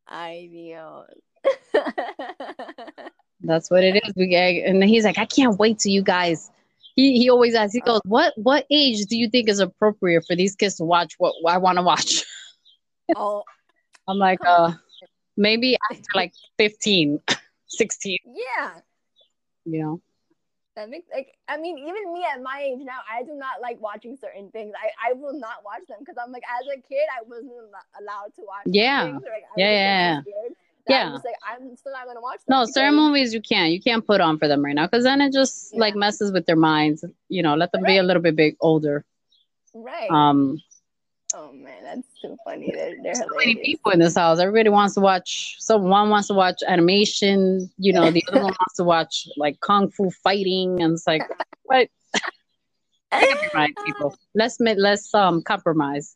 Ay 0.08 0.48
Dios. 0.52 1.08
That's 3.42 3.70
what 3.70 3.84
it 3.84 4.02
is. 4.04 4.14
We 4.16 4.36
and 4.36 4.84
he's 4.84 5.04
like, 5.04 5.18
"I 5.18 5.26
can't 5.26 5.60
wait 5.60 5.80
till 5.80 5.92
you 5.92 6.02
guys." 6.02 6.50
He 6.96 7.18
he 7.18 7.30
always 7.30 7.56
asks. 7.56 7.74
He 7.74 7.82
goes, 7.82 8.00
"What 8.06 8.34
what 8.38 8.66
age 8.72 9.06
do 9.08 9.18
you 9.18 9.30
think 9.30 9.50
is 9.50 9.60
appropriate 9.60 10.24
for 10.26 10.36
these 10.36 10.56
kids 10.56 10.76
to 10.76 10.86
watch 10.86 11.16
what 11.18 11.36
I 11.46 11.58
want 11.58 11.78
to 11.78 11.84
watch?" 11.84 12.24
oh 13.16 13.44
I'm 14.08 14.18
like, 14.18 14.40
uh, 14.46 14.74
maybe 15.40 15.78
after 15.92 16.04
like 16.14 16.34
15, 16.58 17.20
16, 17.68 18.18
yeah. 18.28 18.72
you 19.66 19.82
know. 19.82 20.02
That 20.76 20.90
makes 20.90 21.10
like 21.14 21.36
I 21.50 21.58
mean, 21.58 21.78
even 21.78 22.14
me 22.14 22.26
at 22.32 22.42
my 22.42 22.62
age 22.62 22.80
now, 22.86 23.00
I 23.12 23.24
do 23.24 23.34
not 23.34 23.60
like 23.62 23.82
watching 23.82 24.16
certain 24.16 24.50
things. 24.52 24.72
I, 24.82 25.10
I 25.10 25.14
will 25.14 25.38
not 25.38 25.58
watch 25.66 25.82
them 25.90 25.98
because 26.00 26.16
I'm 26.24 26.32
like, 26.32 26.44
as 26.44 26.68
a 26.68 26.80
kid, 26.88 27.04
I 27.20 27.24
wasn't 27.28 27.52
allowed 28.00 28.34
to 28.36 28.42
watch. 28.44 28.64
Yeah. 28.66 29.06
things, 29.06 29.24
or, 29.26 29.30
like, 29.30 29.44
Yeah, 29.58 29.72
yeah, 29.72 30.22
scared 30.22 30.54
Yeah. 30.88 31.08
I'm 31.08 31.12
just 31.14 31.26
like 31.26 31.36
I'm 31.46 31.76
still 31.76 31.92
not 31.92 32.06
gonna 32.06 32.22
watch 32.22 32.40
them. 32.46 32.56
No, 32.56 32.66
certain 32.66 32.96
movies 32.96 33.34
you 33.34 33.42
can't. 33.42 33.74
You 33.74 33.82
can't 33.82 34.06
put 34.06 34.22
on 34.22 34.38
for 34.38 34.48
them 34.48 34.64
right 34.64 34.76
now 34.76 34.86
because 34.86 35.04
then 35.04 35.20
it 35.20 35.34
just 35.34 35.76
like 35.76 35.96
messes 35.96 36.32
with 36.32 36.46
their 36.46 36.56
minds. 36.56 37.04
You 37.28 37.44
know, 37.44 37.56
let 37.56 37.74
them 37.74 37.84
be 37.84 37.98
a 37.98 38.04
little 38.04 38.22
bit 38.22 38.38
big 38.38 38.56
older. 38.62 39.04
Right. 39.74 40.10
Um, 40.10 40.62
oh 41.36 41.52
man, 41.52 41.84
that's 41.84 42.08
too 42.22 42.38
funny. 42.46 42.72
They're 42.74 42.96
they're 43.02 43.16
so 43.16 43.28
many 43.38 43.56
people 43.56 43.92
in 43.92 44.00
this 44.00 44.16
house. 44.16 44.40
Everybody 44.40 44.70
wants 44.70 44.96
to 44.96 45.02
watch. 45.02 45.58
Someone 45.60 46.10
wants 46.10 46.28
to 46.30 46.34
watch 46.34 46.62
animation. 46.68 47.70
You 47.78 47.94
know, 47.94 48.12
the 48.12 48.24
other 48.30 48.42
one 48.42 48.54
wants 48.54 48.76
to 48.78 48.84
watch 48.84 49.28
like 49.38 49.60
kung 49.60 49.90
fu 49.90 50.10
fighting, 50.12 50.82
and 50.82 50.94
it's 50.94 51.08
like, 51.08 51.24
what? 51.64 51.90
right, 53.54 53.74
people. 53.86 54.16
Let's 54.36 54.60
make 54.60 54.78
let's 54.78 55.14
um 55.14 55.42
compromise. 55.42 56.16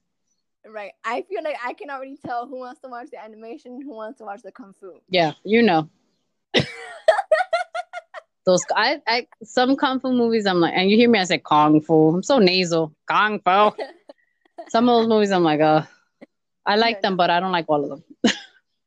Right. 0.65 0.93
I 1.03 1.23
feel 1.23 1.43
like 1.43 1.57
I 1.63 1.73
can 1.73 1.89
already 1.89 2.17
tell 2.25 2.47
who 2.47 2.59
wants 2.59 2.79
to 2.81 2.87
watch 2.87 3.09
the 3.11 3.21
animation, 3.21 3.81
who 3.81 3.95
wants 3.95 4.19
to 4.19 4.25
watch 4.25 4.41
the 4.43 4.51
kung 4.51 4.73
fu. 4.79 5.01
Yeah, 5.09 5.33
you 5.43 5.61
know. 5.61 5.89
Those 8.45 8.65
I, 8.75 9.01
I 9.07 9.27
some 9.43 9.75
kung 9.75 9.99
fu 9.99 10.11
movies 10.11 10.45
I'm 10.45 10.59
like, 10.59 10.73
and 10.75 10.89
you 10.89 10.97
hear 10.97 11.09
me, 11.09 11.19
I 11.19 11.25
say 11.25 11.37
kung 11.37 11.81
fu. 11.81 12.09
I'm 12.09 12.23
so 12.23 12.39
nasal. 12.39 12.93
Kung 13.07 13.39
fu. 13.39 13.71
some 14.69 14.89
of 14.89 15.01
those 15.01 15.07
movies 15.07 15.31
I'm 15.31 15.43
like, 15.43 15.61
uh, 15.61 15.83
I 16.65 16.75
like 16.75 16.95
No, 16.95 17.01
them, 17.01 17.17
but 17.17 17.29
I 17.29 17.39
don't 17.39 17.51
like 17.51 17.65
all 17.67 17.83
of 17.83 17.89
them. 17.89 18.03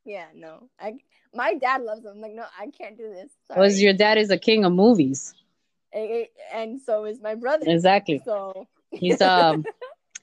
yeah, 0.05 0.27
no. 0.35 0.69
I 0.79 0.95
my 1.33 1.53
dad 1.55 1.81
loves 1.81 2.03
them. 2.03 2.13
I'm 2.15 2.21
like, 2.21 2.33
no, 2.33 2.45
I 2.59 2.67
can't 2.67 2.97
do 2.97 3.09
this. 3.09 3.31
Was 3.55 3.73
Sorry. 3.73 3.83
your 3.83 3.93
dad 3.93 4.17
is 4.17 4.29
a 4.29 4.37
king 4.37 4.65
of 4.65 4.73
movies? 4.73 5.33
Eh, 5.93 6.25
and 6.53 6.79
so 6.81 7.05
is 7.05 7.21
my 7.21 7.35
brother. 7.35 7.65
Exactly. 7.67 8.19
So 8.25 8.67
He's 8.91 9.21
um 9.21 9.65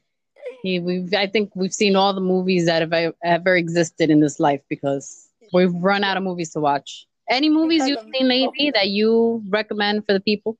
he 0.62 0.80
we've 0.80 1.12
I 1.14 1.26
think 1.26 1.50
we've 1.54 1.74
seen 1.74 1.96
all 1.96 2.12
the 2.14 2.20
movies 2.20 2.66
that 2.66 2.82
have 2.82 3.14
ever 3.22 3.56
existed 3.56 4.10
in 4.10 4.20
this 4.20 4.40
life 4.40 4.60
because 4.68 5.28
we've 5.52 5.74
run 5.74 6.04
out 6.04 6.16
of 6.16 6.22
movies 6.22 6.50
to 6.52 6.60
watch. 6.60 7.06
Any 7.30 7.48
movies 7.48 7.84
Because 7.84 7.88
you've 7.88 8.14
seen 8.14 8.28
lately 8.28 8.70
that 8.72 8.88
you 8.88 9.42
recommend 9.48 10.04
for 10.06 10.12
the 10.12 10.20
people? 10.20 10.58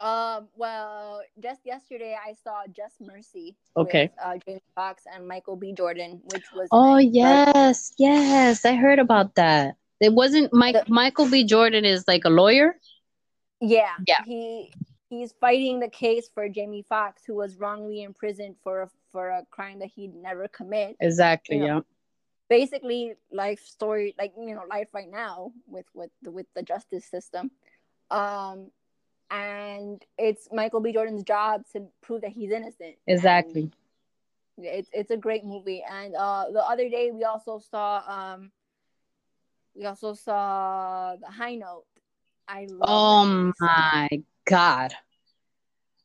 Um, 0.00 0.48
well, 0.56 1.22
just 1.42 1.66
yesterday 1.66 2.16
I 2.16 2.34
saw 2.34 2.62
Just 2.70 3.00
Mercy. 3.00 3.56
Okay. 3.76 4.02
With, 4.02 4.10
uh, 4.24 4.38
James 4.46 4.62
Fox 4.74 5.04
and 5.12 5.26
Michael 5.26 5.56
B. 5.56 5.72
Jordan, 5.72 6.20
which 6.32 6.44
was 6.54 6.68
Oh 6.70 6.98
yes, 6.98 7.92
yes, 7.98 8.64
I 8.64 8.74
heard 8.74 9.00
about 9.00 9.34
that. 9.34 9.76
It 10.00 10.12
wasn't 10.12 10.52
Mike 10.52 10.76
The- 10.76 10.84
Michael 10.92 11.28
B. 11.28 11.44
Jordan 11.44 11.84
is 11.84 12.04
like 12.06 12.24
a 12.24 12.30
lawyer. 12.30 12.76
Yeah. 13.60 13.94
Yeah. 14.06 14.22
He 14.24 14.72
he's 15.10 15.32
fighting 15.40 15.80
the 15.80 15.88
case 15.88 16.28
for 16.32 16.48
Jamie 16.48 16.84
Foxx, 16.88 17.22
who 17.26 17.34
was 17.34 17.56
wrongly 17.56 18.02
imprisoned 18.02 18.56
for 18.62 18.82
a, 18.82 18.90
for 19.10 19.30
a 19.30 19.44
crime 19.50 19.80
that 19.80 19.88
he'd 19.88 20.14
never 20.14 20.46
commit. 20.48 20.96
Exactly. 21.00 21.58
You 21.58 21.64
Yeah. 21.64 21.80
Basically, 22.48 23.14
life 23.30 23.60
story, 23.60 24.14
like 24.16 24.32
you 24.38 24.54
know, 24.54 24.62
life 24.70 24.88
right 24.94 25.10
now 25.10 25.52
with 25.66 25.86
with 25.92 26.10
the, 26.22 26.30
with 26.30 26.46
the 26.54 26.62
justice 26.62 27.04
system. 27.04 27.50
Um, 28.10 28.70
and 29.30 30.04
it's 30.16 30.48
Michael 30.52 30.80
B. 30.80 30.92
Jordan's 30.92 31.22
job 31.22 31.64
to 31.72 31.86
prove 32.00 32.22
that 32.22 32.30
he's 32.30 32.50
innocent. 32.50 32.96
Exactly. 33.06 33.70
And 34.56 34.66
it's 34.66 34.90
it's 34.92 35.10
a 35.10 35.16
great 35.16 35.44
movie. 35.44 35.82
And 35.90 36.14
uh, 36.14 36.46
the 36.52 36.60
other 36.60 36.88
day 36.88 37.10
we 37.12 37.24
also 37.24 37.60
saw 37.70 38.02
um, 38.06 38.50
we 39.74 39.84
also 39.86 40.14
saw 40.14 41.16
the 41.16 41.26
High 41.26 41.54
Note. 41.54 41.84
I 42.48 42.66
love. 42.70 42.80
Oh 42.82 43.26
movie 43.26 43.52
so 43.58 43.64
much. 43.66 44.10
my 44.10 44.22
god. 44.46 44.94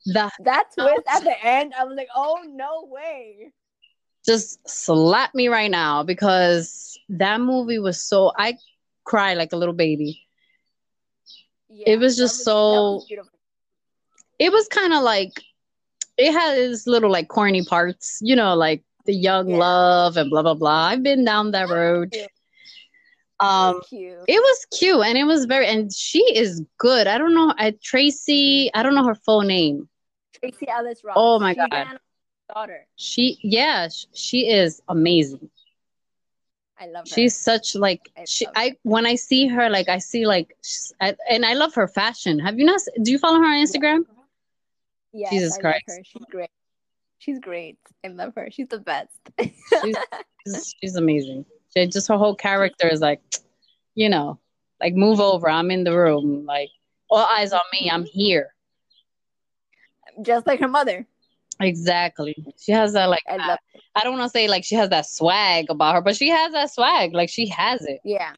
The 0.05 0.30
that 0.43 0.65
twist 0.78 1.03
at 1.07 1.24
the 1.24 1.45
end, 1.45 1.74
I 1.80 1.86
was 1.86 1.95
like, 1.95 2.09
oh 2.13 2.43
no 2.45 2.86
way. 2.89 3.53
just 4.26 4.59
slap 4.67 5.34
me 5.34 5.47
right 5.47 5.71
now 5.71 6.03
because 6.03 6.97
that 7.09 7.39
movie 7.39 7.80
was 7.80 8.01
so 8.01 8.32
I 8.38 8.57
cried 9.05 9.38
like 9.38 9.53
a 9.53 9.57
little 9.57 9.74
baby. 9.74 10.21
Yeah, 11.74 11.89
It 11.89 11.97
was 11.99 12.15
just 12.17 12.38
that 12.39 12.43
so- 12.43 13.03
beautiful. 13.07 13.32
It 14.39 14.51
was 14.51 14.67
kind 14.67 14.93
of 14.93 15.03
like 15.03 15.32
it 16.17 16.32
had 16.32 16.57
its 16.57 16.86
little 16.86 17.09
like 17.11 17.28
corny 17.28 17.63
parts, 17.65 18.19
you 18.21 18.36
know, 18.36 18.55
like 18.55 18.84
the 19.05 19.13
young 19.13 19.49
Yeah. 19.49 19.57
love 19.57 20.17
and 20.17 20.30
blah 20.30 20.41
blah 20.43 20.53
blah. 20.53 20.86
I've 20.88 21.03
been 21.03 21.24
down 21.26 21.51
that 21.51 21.69
road. 21.69 22.15
Um 23.39 23.82
cute. 23.89 24.19
it 24.28 24.39
was 24.39 24.65
cute 24.78 25.03
and 25.05 25.17
it 25.17 25.24
was 25.26 25.45
very 25.45 25.67
and 25.67 25.91
she 25.93 26.19
is 26.36 26.61
good. 26.78 27.07
I 27.07 27.17
don't 27.17 27.34
know 27.34 27.53
I 27.57 27.74
Tracy, 27.84 28.69
I 28.74 28.84
don't 28.84 28.95
know 28.95 29.05
her 29.05 29.15
full 29.15 29.41
name. 29.41 29.89
Tracee 30.39 30.67
Ellis 30.67 31.03
Ross. 31.03 31.15
Oh 31.17 31.39
my 31.39 31.53
She's 31.53 31.63
God. 31.71 31.99
Daughter. 32.53 32.88
She 32.95 33.39
yeah, 33.41 33.88
sh- 33.89 34.05
she 34.13 34.47
is 34.49 34.82
amazing. 34.88 35.49
I 36.84 36.88
love 36.88 37.05
her. 37.09 37.15
She's 37.15 37.38
such 37.38 37.75
like 37.75 38.11
I 38.17 38.25
she. 38.25 38.45
I 38.55 38.75
when 38.84 39.05
I 39.05 39.15
see 39.15 39.47
her, 39.47 39.69
like 39.69 39.88
I 39.88 39.99
see 39.99 40.25
like, 40.25 40.57
I, 40.99 41.15
and 41.29 41.45
I 41.45 41.53
love 41.53 41.73
her 41.75 41.88
fashion. 41.88 42.39
Have 42.39 42.59
you 42.59 42.65
not? 42.65 42.81
Do 43.01 43.11
you 43.11 43.17
follow 43.17 43.39
her 43.39 43.45
on 43.45 43.65
Instagram? 43.65 44.05
yes, 45.13 45.31
Jesus 45.31 45.57
I 45.57 45.61
Christ. 45.61 45.99
She's 46.03 46.25
great. 46.29 46.49
She's 47.19 47.39
great. 47.39 47.77
I 48.03 48.09
love 48.09 48.34
her. 48.36 48.49
She's 48.51 48.67
the 48.67 48.79
best. 48.79 49.17
She's 49.39 49.95
she's, 50.45 50.75
she's 50.81 50.95
amazing. 50.97 51.45
She, 51.73 51.88
just 51.88 52.09
her 52.09 52.17
whole 52.17 52.36
character 52.36 52.89
is 52.89 52.99
like, 52.99 53.21
you 53.95 54.09
know, 54.09 54.39
like 54.81 54.93
move 54.93 55.21
over. 55.21 55.49
I'm 55.49 55.71
in 55.71 55.86
the 55.86 55.97
room. 55.97 56.45
Like 56.45 56.69
all 57.09 57.25
eyes 57.25 57.53
on 57.53 57.61
me. 57.71 57.89
I'm 57.89 58.03
here. 58.03 58.53
Just 60.21 60.45
like 60.45 60.59
her 60.59 60.67
mother. 60.67 61.07
Exactly. 61.64 62.36
She 62.59 62.72
has 62.72 62.93
that 62.93 63.05
like. 63.09 63.24
I 63.30 63.38
love 63.38 63.59
I 63.95 64.03
don't 64.03 64.14
want 64.18 64.26
to 64.26 64.30
say 64.30 64.47
like 64.47 64.64
she 64.64 64.76
has 64.76 64.89
that 64.89 65.05
swag 65.05 65.68
about 65.70 65.95
her, 65.95 66.01
but 66.01 66.16
she 66.16 66.30
has 66.30 66.51
that 66.53 66.72
swag. 66.72 67.14
Like 67.14 67.30
she 67.30 67.47
has 67.47 67.82
it. 67.86 67.99
Yeah. 68.03 68.34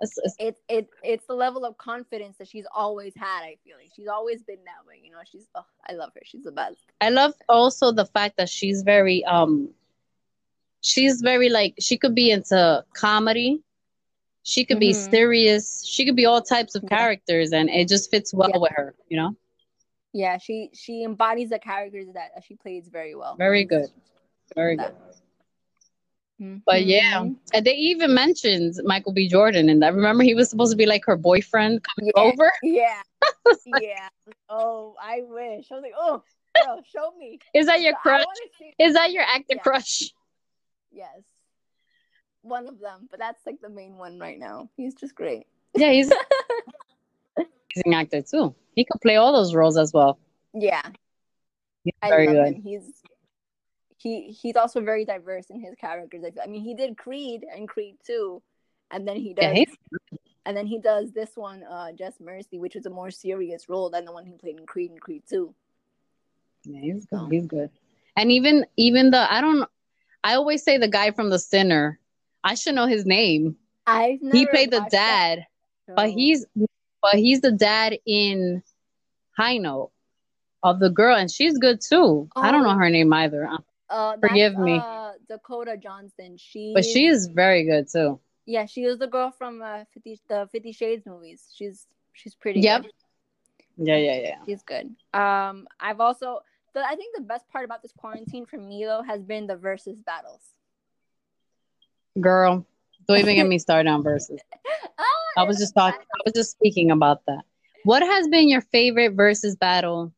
It's, 0.00 0.18
it's, 0.18 0.36
It's 0.40 0.60
it 0.68 0.88
it's 1.04 1.26
the 1.26 1.34
level 1.34 1.64
of 1.64 1.78
confidence 1.78 2.36
that 2.38 2.48
she's 2.48 2.66
always 2.74 3.12
had, 3.16 3.42
I 3.44 3.56
feel 3.64 3.76
like. 3.78 3.90
She's 3.94 4.08
always 4.08 4.42
been 4.42 4.58
that 4.64 4.86
way. 4.86 5.00
You 5.02 5.12
know, 5.12 5.18
she's 5.30 5.46
oh, 5.54 5.64
I 5.88 5.92
love 5.92 6.10
her. 6.14 6.22
She's 6.24 6.42
the 6.42 6.50
best. 6.52 6.78
I 7.00 7.10
love 7.10 7.34
also 7.48 7.92
the 7.92 8.06
fact 8.06 8.36
that 8.38 8.48
she's 8.48 8.82
very 8.82 9.24
um 9.24 9.70
she's 10.80 11.20
very 11.20 11.48
like 11.48 11.74
she 11.78 11.96
could 11.96 12.14
be 12.14 12.30
into 12.30 12.84
comedy. 12.94 13.62
She 14.44 14.64
could 14.64 14.80
be 14.80 14.90
Mhm. 14.92 15.10
serious. 15.10 15.84
She 15.86 16.04
could 16.04 16.16
be 16.16 16.26
all 16.26 16.42
types 16.42 16.74
of 16.74 16.82
Yeah. 16.82 16.88
characters 16.96 17.52
and 17.52 17.70
it 17.70 17.86
just 17.88 18.10
fits 18.10 18.34
well 18.34 18.50
Yeah. 18.52 18.58
with 18.58 18.72
her, 18.72 18.96
you 19.08 19.16
know? 19.16 19.36
Yeah, 20.12 20.38
she 20.38 20.70
she 20.74 21.04
embodies 21.04 21.50
the 21.50 21.58
characters 21.58 22.06
that, 22.14 22.30
she 22.46 22.54
plays 22.54 22.88
very 22.88 23.14
well. 23.14 23.36
Very 23.36 23.64
good. 23.64 23.88
Very 24.54 24.76
good. 24.76 24.94
But 26.66 26.84
yeah. 26.84 27.20
Mhm. 27.20 27.36
And 27.54 27.66
they 27.66 27.74
even 27.74 28.14
mentioned 28.14 28.74
Michael 28.84 29.12
B. 29.12 29.28
Jordan 29.28 29.68
and 29.68 29.84
I 29.84 29.88
remember 29.88 30.24
he 30.24 30.34
was 30.34 30.50
supposed 30.50 30.72
to 30.72 30.76
be 30.76 30.86
like 30.86 31.04
her 31.06 31.16
boyfriend 31.16 31.82
coming 31.82 32.12
Yeah. 32.14 32.22
over. 32.22 32.52
Yeah. 32.62 33.02
yeah. 33.66 34.08
Oh, 34.48 34.94
I 35.00 35.22
wish. 35.22 35.70
I 35.70 35.74
was 35.74 35.82
like, 35.82 35.94
oh, 35.96 36.22
girl, 36.56 36.82
show 36.92 37.12
me. 37.18 37.38
Is 37.54 37.66
that 37.66 37.80
your 37.80 37.94
I 37.94 38.02
crush? 38.02 38.24
Is 38.78 38.94
that 38.94 39.12
your 39.12 39.22
actor 39.22 39.54
Yeah. 39.56 39.62
crush? 39.62 40.12
Yes. 40.90 41.22
One 42.42 42.66
of 42.66 42.80
them, 42.80 43.08
but 43.10 43.20
that's 43.20 43.44
like 43.46 43.60
the 43.60 43.68
main 43.68 43.96
one 43.96 44.18
right 44.18 44.38
now. 44.38 44.68
He's 44.76 44.94
just 44.94 45.14
great. 45.14 45.46
Yeah, 45.74 45.92
he's 45.92 46.10
an 47.84 47.94
actor 47.94 48.22
too. 48.22 48.54
He 48.74 48.84
could 48.84 49.00
play 49.00 49.16
all 49.16 49.32
those 49.32 49.54
roles 49.54 49.76
as 49.76 49.92
well. 49.92 50.18
Yeah. 50.54 50.82
He's 51.84 51.94
I 52.02 52.08
very 52.08 52.26
good. 52.26 52.54
him. 52.54 52.62
He's 52.62 53.02
he 53.98 54.30
he's 54.32 54.56
also 54.56 54.80
very 54.80 55.04
diverse 55.04 55.46
in 55.50 55.60
his 55.60 55.74
characters. 55.76 56.24
I, 56.24 56.44
I 56.44 56.46
mean, 56.46 56.62
he 56.62 56.74
did 56.74 56.96
Creed 56.96 57.44
and 57.54 57.68
Creed 57.68 57.96
2, 58.06 58.42
and 58.90 59.06
then 59.06 59.16
he 59.16 59.32
does 59.34 59.56
Yeah, 59.56 59.64
and 60.44 60.56
then 60.56 60.66
he 60.66 60.78
does 60.78 61.12
this 61.12 61.30
one, 61.36 61.62
uh, 61.62 61.92
Just 61.92 62.20
Mercy, 62.20 62.58
which 62.58 62.74
is 62.74 62.86
a 62.86 62.90
more 62.90 63.10
serious 63.10 63.68
role 63.68 63.90
than 63.90 64.04
the 64.04 64.12
one 64.12 64.26
he 64.26 64.32
played 64.36 64.58
in 64.58 64.66
Creed 64.66 64.90
and 64.90 65.00
Creed 65.00 65.22
2. 65.28 65.54
Yeah, 66.64 66.80
he's 66.80 67.06
So. 67.10 67.26
good. 67.26 67.32
He's 67.32 67.46
good. 67.46 67.70
And 68.16 68.30
even 68.30 68.66
even 68.76 69.10
the 69.10 69.32
I 69.32 69.40
don't 69.40 69.68
I 70.22 70.34
always 70.34 70.62
say 70.62 70.78
the 70.78 70.88
guy 70.88 71.10
from 71.12 71.30
the 71.30 71.38
Sinner. 71.38 71.98
I 72.44 72.54
should 72.54 72.74
know 72.74 72.86
his 72.86 73.06
name. 73.06 73.56
Never 73.86 74.36
he 74.36 74.46
played 74.46 74.70
the 74.70 74.86
dad, 74.90 75.46
but 75.86 76.10
he's 76.10 76.44
but 77.02 77.14
he's 77.16 77.40
the 77.40 77.52
dad 77.52 77.98
in 78.06 78.62
High 79.36 79.58
Note 79.58 79.90
of 80.62 80.78
the 80.78 80.88
girl, 80.90 81.16
and 81.16 81.30
she's 81.30 81.58
good 81.58 81.80
too. 81.80 82.28
I 82.36 82.50
don't 82.52 82.62
know 82.62 82.70
Oh. 82.70 82.78
her 82.78 82.88
name 82.90 83.12
either, 83.12 83.46
uh, 83.46 83.58
uh, 83.90 84.16
forgive 84.18 84.56
me. 84.56 84.78
Uh, 84.80 85.12
Dakota 85.28 85.76
Johnson. 85.76 86.36
She 86.38 86.72
but 86.74 86.84
she 86.84 87.06
is 87.06 87.26
very 87.26 87.64
good 87.64 87.88
too. 87.90 88.20
yeah, 88.46 88.66
she 88.66 88.86
was 88.86 88.98
the 88.98 89.06
girl 89.08 89.30
from 89.30 89.60
uh, 89.62 89.84
50, 89.92 90.20
the 90.28 90.48
Fifty 90.52 90.72
Shades 90.72 91.04
movies. 91.06 91.48
She's 91.54 91.86
she's 92.12 92.34
pretty. 92.34 92.60
Yep. 92.60 92.82
good. 92.82 92.92
Yeah, 93.78 93.96
yeah, 93.96 94.18
yeah. 94.20 94.36
She's 94.46 94.62
good. 94.62 94.94
Um, 95.14 95.66
I've 95.80 96.00
also 96.00 96.40
the 96.74 96.80
I 96.86 96.94
think 96.94 97.16
the 97.16 97.22
best 97.22 97.48
part 97.50 97.64
about 97.64 97.82
this 97.82 97.92
quarantine 97.96 98.46
for 98.46 98.58
me 98.58 98.84
though 98.84 99.02
has 99.02 99.22
been 99.22 99.46
the 99.46 99.56
versus 99.56 99.98
battles. 100.00 100.42
Girl, 102.20 102.66
don't 103.08 103.18
even 103.18 103.34
get 103.36 103.46
me 103.48 103.58
started 103.66 103.88
on 103.88 104.02
verses. 104.02 104.40
I 105.36 105.44
was 105.44 105.58
just 105.58 105.74
talking. 105.74 106.00
I 106.00 106.20
was 106.24 106.34
just 106.34 106.50
speaking 106.52 106.90
about 106.90 107.24
that. 107.26 107.42
What 107.84 108.02
has 108.02 108.28
been 108.28 108.48
your 108.48 108.60
favorite 108.60 109.14
versus 109.14 109.56
battle 109.56 110.12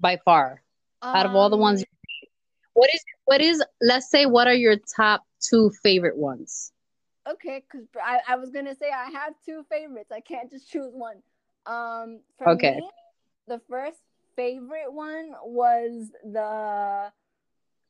by 0.00 0.18
far? 0.24 0.62
out 1.02 1.26
of 1.26 1.34
all 1.34 1.48
the 1.48 1.56
ones 1.56 1.80
Um, 1.80 1.86
what 2.74 2.90
is 2.94 3.04
what 3.24 3.40
is 3.40 3.64
let's 3.80 4.10
say 4.10 4.26
what 4.26 4.46
are 4.46 4.54
your 4.54 4.76
top 4.76 5.24
two 5.40 5.70
favorite 5.82 6.16
ones 6.16 6.72
okay, 7.28 7.62
because 7.70 7.86
I, 8.02 8.20
I 8.28 8.36
was 8.36 8.50
gonna 8.50 8.74
say 8.74 8.90
I 8.90 9.10
have 9.10 9.34
two 9.44 9.64
favorites. 9.70 10.10
I 10.12 10.20
can't 10.20 10.50
just 10.50 10.70
choose 10.70 10.92
one. 10.92 11.22
Um, 11.66 12.20
Okay. 12.46 12.76
me, 12.76 12.90
the 13.48 13.60
first 13.68 14.00
favorite 14.36 14.92
one 14.92 15.32
was 15.44 16.10
the 16.24 17.12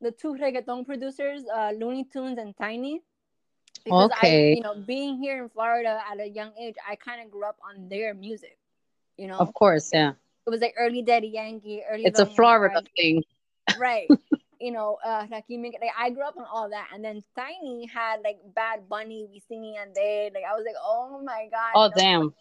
the 0.01 0.11
two 0.12 0.35
reggaeton 0.35 0.87
producers, 0.87 1.43
uh, 1.55 1.72
Luny 1.78 2.05
Tunes 2.05 2.39
and 2.39 2.55
Tainy. 2.57 3.01
Because 3.85 4.11
Okay. 4.12 4.53
I, 4.53 4.57
you 4.57 4.62
know, 4.62 4.75
being 4.75 5.18
here 5.23 5.43
in 5.43 5.49
Florida 5.49 6.01
at 6.11 6.21
a 6.21 6.27
young 6.29 6.53
age, 6.61 6.77
I 6.89 6.97
kind 6.97 7.23
of 7.25 7.31
grew 7.31 7.45
up 7.45 7.57
on 7.68 7.89
their 7.89 8.14
music. 8.14 8.59
You 9.16 9.29
know, 9.29 9.39
of 9.39 9.53
course 9.55 9.91
yeah 9.93 10.12
It 10.47 10.51
was 10.51 10.61
like 10.61 10.75
early 10.79 11.03
Daddy 11.03 11.29
Yankee, 11.29 11.83
early. 11.91 12.05
It's 12.07 12.18
a 12.18 12.27
Florida 12.27 12.75
Omar, 12.75 12.83
thing. 12.97 13.23
right? 13.79 14.12
you 14.61 14.73
know, 14.73 14.99
uh, 15.05 15.27
like 15.31 15.45
I 15.99 16.11
grew 16.11 16.23
up 16.23 16.37
on 16.37 16.47
all 16.53 16.71
that, 16.71 16.89
and 16.93 17.05
then 17.05 17.23
Tainy 17.37 17.89
had 17.91 18.21
like 18.25 18.39
Bad 18.55 18.89
Bunny, 18.89 19.27
we 19.31 19.41
singing 19.49 19.77
and 19.81 19.95
they 19.95 20.31
like 20.35 20.45
I 20.49 20.55
was 20.55 20.64
like, 20.66 20.77
oh 20.83 21.21
my 21.25 21.49
god. 21.51 21.73
Oh 21.75 21.89
no. 21.89 21.95
damn! 21.97 22.35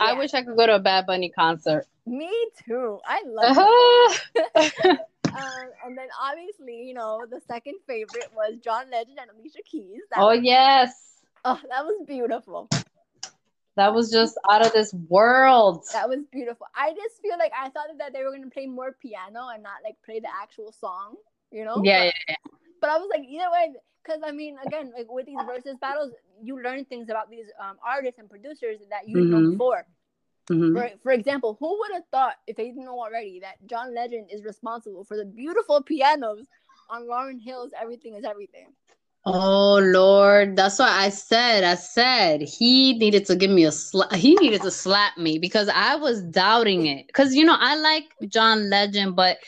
I 0.00 0.12
Yeah, 0.12 0.18
wish 0.18 0.34
I 0.34 0.42
could 0.42 0.56
go 0.56 0.66
to 0.66 0.76
a 0.76 0.78
Bad 0.80 1.06
Bunny 1.06 1.30
concert. 1.30 1.86
Me 2.06 2.30
too. 2.66 2.98
I 3.06 3.22
love 3.26 3.56
Uh-huh. 3.56 4.96
Um, 5.34 5.70
and 5.84 5.96
then 5.98 6.08
obviously, 6.20 6.82
you 6.86 6.94
know, 6.94 7.24
the 7.30 7.40
second 7.46 7.76
favorite 7.86 8.28
was 8.34 8.58
John 8.64 8.90
Legend 8.90 9.18
and 9.20 9.30
Alicia 9.30 9.62
Keys. 9.64 10.02
That 10.10 10.20
oh 10.20 10.28
was, 10.36 10.40
yes, 10.42 10.92
oh, 11.44 11.60
that 11.68 11.84
was 11.84 12.04
beautiful. 12.06 12.68
that 13.76 13.94
was 13.94 14.10
just 14.10 14.38
out 14.50 14.66
of 14.66 14.72
this 14.72 14.92
world. 15.08 15.84
That 15.92 16.08
was 16.08 16.20
beautiful. 16.32 16.66
I 16.74 16.90
just 16.90 17.22
feel 17.22 17.38
like 17.38 17.52
I 17.56 17.70
thought 17.70 17.86
that 17.98 18.12
they 18.12 18.22
were 18.24 18.32
gonna 18.32 18.50
play 18.50 18.66
more 18.66 18.92
piano 19.00 19.48
and 19.52 19.62
not 19.62 19.82
like 19.84 19.96
play 20.04 20.20
the 20.20 20.28
actual 20.42 20.72
song, 20.72 21.14
you 21.50 21.64
know? 21.64 21.80
Yeah, 21.84 22.00
But, 22.00 22.04
yeah, 22.04 22.12
yeah. 22.28 22.34
but 22.80 22.90
I 22.90 22.98
was 22.98 23.08
like, 23.10 23.22
either 23.28 23.50
way, 23.52 23.72
because 24.02 24.20
I 24.24 24.32
mean, 24.32 24.56
again, 24.66 24.92
like 24.96 25.06
with 25.10 25.26
these 25.26 25.38
versus 25.46 25.76
battles, 25.80 26.12
you 26.42 26.60
learn 26.60 26.84
things 26.86 27.08
about 27.08 27.30
these 27.30 27.46
um, 27.60 27.76
artists 27.86 28.18
and 28.18 28.28
producers 28.28 28.78
that 28.90 29.08
you 29.08 29.14
didn't 29.16 29.30
know 29.30 29.50
before. 29.52 29.86
Mhm. 30.50 30.72
For, 30.72 30.90
for 31.02 31.12
example, 31.12 31.56
who 31.60 31.78
would 31.78 31.92
have 31.92 32.04
thought, 32.10 32.36
if 32.46 32.56
they 32.56 32.66
didn't 32.66 32.84
know 32.84 33.00
already, 33.00 33.40
that 33.40 33.64
John 33.66 33.94
Legend 33.94 34.30
is 34.30 34.44
responsible 34.44 35.04
for 35.04 35.16
the 35.16 35.24
beautiful 35.24 35.82
pianos 35.82 36.46
on 36.88 37.06
Lauryn 37.06 37.40
Hill's 37.40 37.72
Everything 37.80 38.14
is 38.16 38.24
Everything? 38.24 38.66
Oh 39.26 39.78
Lord, 39.82 40.56
that's 40.56 40.78
why 40.78 40.88
I 40.88 41.10
said. 41.10 41.62
I 41.62 41.74
said 41.74 42.40
he 42.40 42.98
needed 42.98 43.26
to 43.26 43.36
give 43.36 43.50
me 43.50 43.64
a 43.64 43.72
slap. 43.72 44.12
He 44.14 44.34
needed 44.36 44.62
to 44.62 44.70
slap 44.70 45.18
me 45.18 45.38
because 45.38 45.68
I 45.68 45.96
was 45.96 46.22
doubting 46.22 46.86
it. 46.86 47.06
Because 47.06 47.34
you 47.34 47.44
know 47.44 47.56
I 47.58 47.76
like 47.76 48.04
John 48.28 48.70
Legend, 48.70 49.14
but 49.16 49.38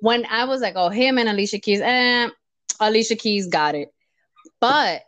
when 0.00 0.24
I 0.26 0.44
was 0.44 0.60
like, 0.60 0.74
oh, 0.76 0.90
him 0.90 1.18
and 1.18 1.28
Alicia 1.28 1.58
Keys, 1.58 1.80
eh, 1.82 2.28
Alicia 2.80 3.16
Keys 3.16 3.48
got 3.48 3.74
it. 3.74 3.92
But 4.60 5.02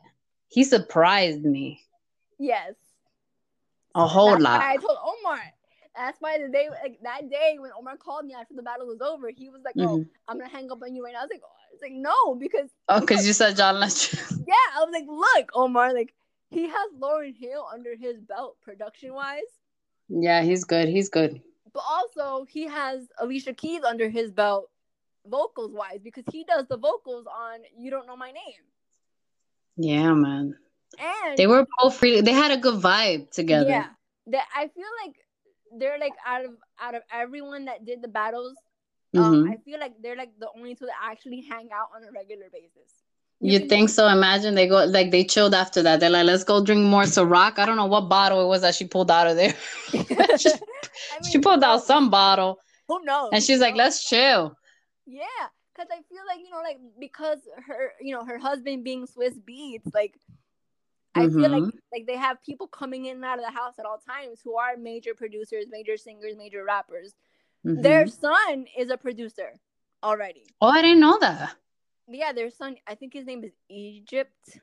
he 0.49 0.65
surprised 0.65 1.45
me 1.45 1.81
Yes. 2.39 2.75
A 3.95 4.07
whole 4.07 4.31
That's 4.33 4.43
lot. 4.45 4.61
I 4.63 4.77
told 4.77 4.99
Omar. 5.03 5.41
That's 5.97 6.21
why 6.21 6.39
the 6.41 6.49
day, 6.49 6.69
like 6.83 6.99
that 7.03 7.29
day 7.31 7.57
when 7.59 7.73
Omar 7.77 7.97
called 7.97 8.25
me 8.27 8.35
after 8.35 8.55
the 8.55 8.63
battle 8.63 8.87
was 8.87 9.01
over, 9.01 9.31
he 9.31 9.49
was 9.51 9.63
like, 9.65 9.75
"Oh, 9.79 9.99
Mhm. 9.99 10.09
I'm 10.29 10.39
gonna 10.39 10.51
hang 10.51 10.71
up 10.71 10.83
on 10.83 10.95
you 10.95 11.05
right 11.05 11.13
now." 11.13 11.21
I 11.21 11.23
was 11.25 11.31
like, 11.33 11.43
oh. 11.45 11.49
I 11.71 11.73
was 11.73 11.83
like, 11.83 11.93
"No," 11.93 12.35
because 12.35 12.71
Oh, 12.89 13.01
because 13.01 13.27
you 13.27 13.33
said 13.33 13.57
John 13.57 13.81
Legend. 13.81 14.23
yeah, 14.47 14.55
I 14.77 14.85
was 14.85 14.91
like, 14.93 15.07
"Look, 15.07 15.51
Omar, 15.55 15.93
like 15.93 16.15
he 16.51 16.69
has 16.69 16.93
Lauryn 16.99 17.37
Hill 17.37 17.67
under 17.73 17.95
his 17.97 18.21
belt, 18.21 18.59
production 18.63 19.13
wise, 19.15 19.43
yeah, 20.09 20.43
he's 20.43 20.65
good. 20.65 20.89
He's 20.89 21.09
good. 21.09 21.43
but 21.73 21.83
also 21.89 22.45
he 22.45 22.65
has 22.67 23.07
Alicia 23.19 23.53
Keys 23.55 23.83
under 23.85 24.09
his 24.09 24.31
belt, 24.33 24.71
vocals 25.27 25.73
wise, 25.75 26.01
because 26.03 26.25
he 26.33 26.45
does 26.45 26.67
the 26.69 26.79
vocals 26.79 27.27
on 27.27 27.61
"You 27.77 27.91
Don't 27.91 28.07
Know 28.07 28.17
My 28.17 28.31
Name," 28.31 28.65
Yeah, 29.77 30.15
man. 30.15 30.57
And 31.01 31.37
They 31.39 31.47
were 31.47 31.67
both 31.79 32.01
really. 32.03 32.21
They 32.23 32.33
had 32.33 32.51
a 32.51 32.57
good 32.57 32.81
vibe 32.83 33.31
together. 33.31 33.69
Yeah, 33.71 33.87
that 34.29 34.47
I 34.55 34.69
feel 34.69 34.87
like 35.05 35.15
they're 35.79 35.99
like 35.99 36.15
out 36.27 36.45
of 36.45 36.53
out 36.81 36.95
of 36.95 37.03
everyone 37.13 37.67
that 37.67 37.85
did 37.85 38.03
the 38.03 38.09
battles. 38.09 38.57
Um, 39.17 39.45
Mhm. 39.45 39.53
I 39.53 39.57
feel 39.65 39.79
like 39.81 39.95
they're 40.03 40.17
like 40.17 40.33
the 40.39 40.49
only 40.57 40.75
two 40.75 40.87
that 40.87 40.95
actually 41.03 41.41
hang 41.43 41.71
out 41.73 41.89
on 41.95 42.05
a 42.05 42.13
regular 42.13 42.51
basis. 42.53 43.03
You 43.41 43.61
can- 43.61 43.69
think 43.69 43.89
so? 43.91 44.09
Imagine 44.09 44.55
they 44.55 44.67
go 44.67 44.85
like 44.85 45.11
they 45.11 45.25
chilled 45.25 45.55
after 45.55 45.83
that. 45.83 46.01
They're 46.01 46.11
like, 46.11 46.27
let's 46.27 46.45
go 46.45 46.63
drink 46.65 46.85
more 46.85 47.05
Ciroc. 47.05 47.59
I 47.59 47.67
don't 47.67 47.77
know 47.77 47.87
what 47.87 48.09
bottle 48.09 48.43
it 48.45 48.49
was 48.49 48.63
that 48.63 48.75
she 48.75 48.87
pulled 48.87 49.11
out 49.11 49.29
of 49.29 49.37
there. 49.37 49.55
she, 50.39 50.51
I 50.51 51.29
she 51.31 51.39
pulled 51.39 51.63
out 51.63 51.85
some 51.85 52.11
bottle 52.11 52.59
Who 52.89 53.05
knows? 53.05 53.31
and 53.33 53.43
she's 53.43 53.61
like, 53.61 53.77
let's 53.77 54.05
chill. 54.05 54.57
Yeah, 55.07 55.23
because 55.73 55.89
I 55.91 56.03
feel 56.09 56.25
like 56.27 56.41
you 56.41 56.51
know, 56.51 56.59
like 56.63 56.79
because 56.99 57.39
her, 57.67 57.93
you 58.01 58.13
know, 58.15 58.25
her 58.25 58.39
husband 58.39 58.85
being 58.85 59.07
Swizz 59.07 59.39
Beatz, 59.41 59.95
like 59.95 60.19
I 61.19 61.29
feel 61.29 61.51
like 61.51 61.63
Mhm. 61.63 61.79
like 61.93 62.07
they 62.07 62.17
have 62.17 62.41
people 62.43 62.67
coming 62.69 63.07
in 63.07 63.17
and 63.17 63.25
out 63.25 63.39
of 63.39 63.45
the 63.45 63.51
house 63.51 63.79
at 63.79 63.87
all 63.87 63.99
times 63.99 64.41
who 64.43 64.57
are 64.57 64.77
major 64.77 65.15
producers, 65.15 65.67
major 65.69 65.97
singers, 65.97 66.37
major 66.37 66.65
rappers. 66.65 67.15
Mhm. 67.65 67.83
Their 67.83 68.07
son 68.07 68.67
is 68.77 68.91
a 68.91 68.97
producer 68.97 69.51
already. 70.03 70.45
oh, 70.61 70.69
I 70.69 70.83
didn't 70.83 71.01
know 71.01 71.19
that. 71.19 71.57
yeah, 72.07 72.33
their 72.33 72.51
son, 72.51 72.79
I 72.87 72.95
think 72.95 73.13
his 73.13 73.27
name 73.27 73.45
is 73.45 73.53
Egypt. 73.69 74.61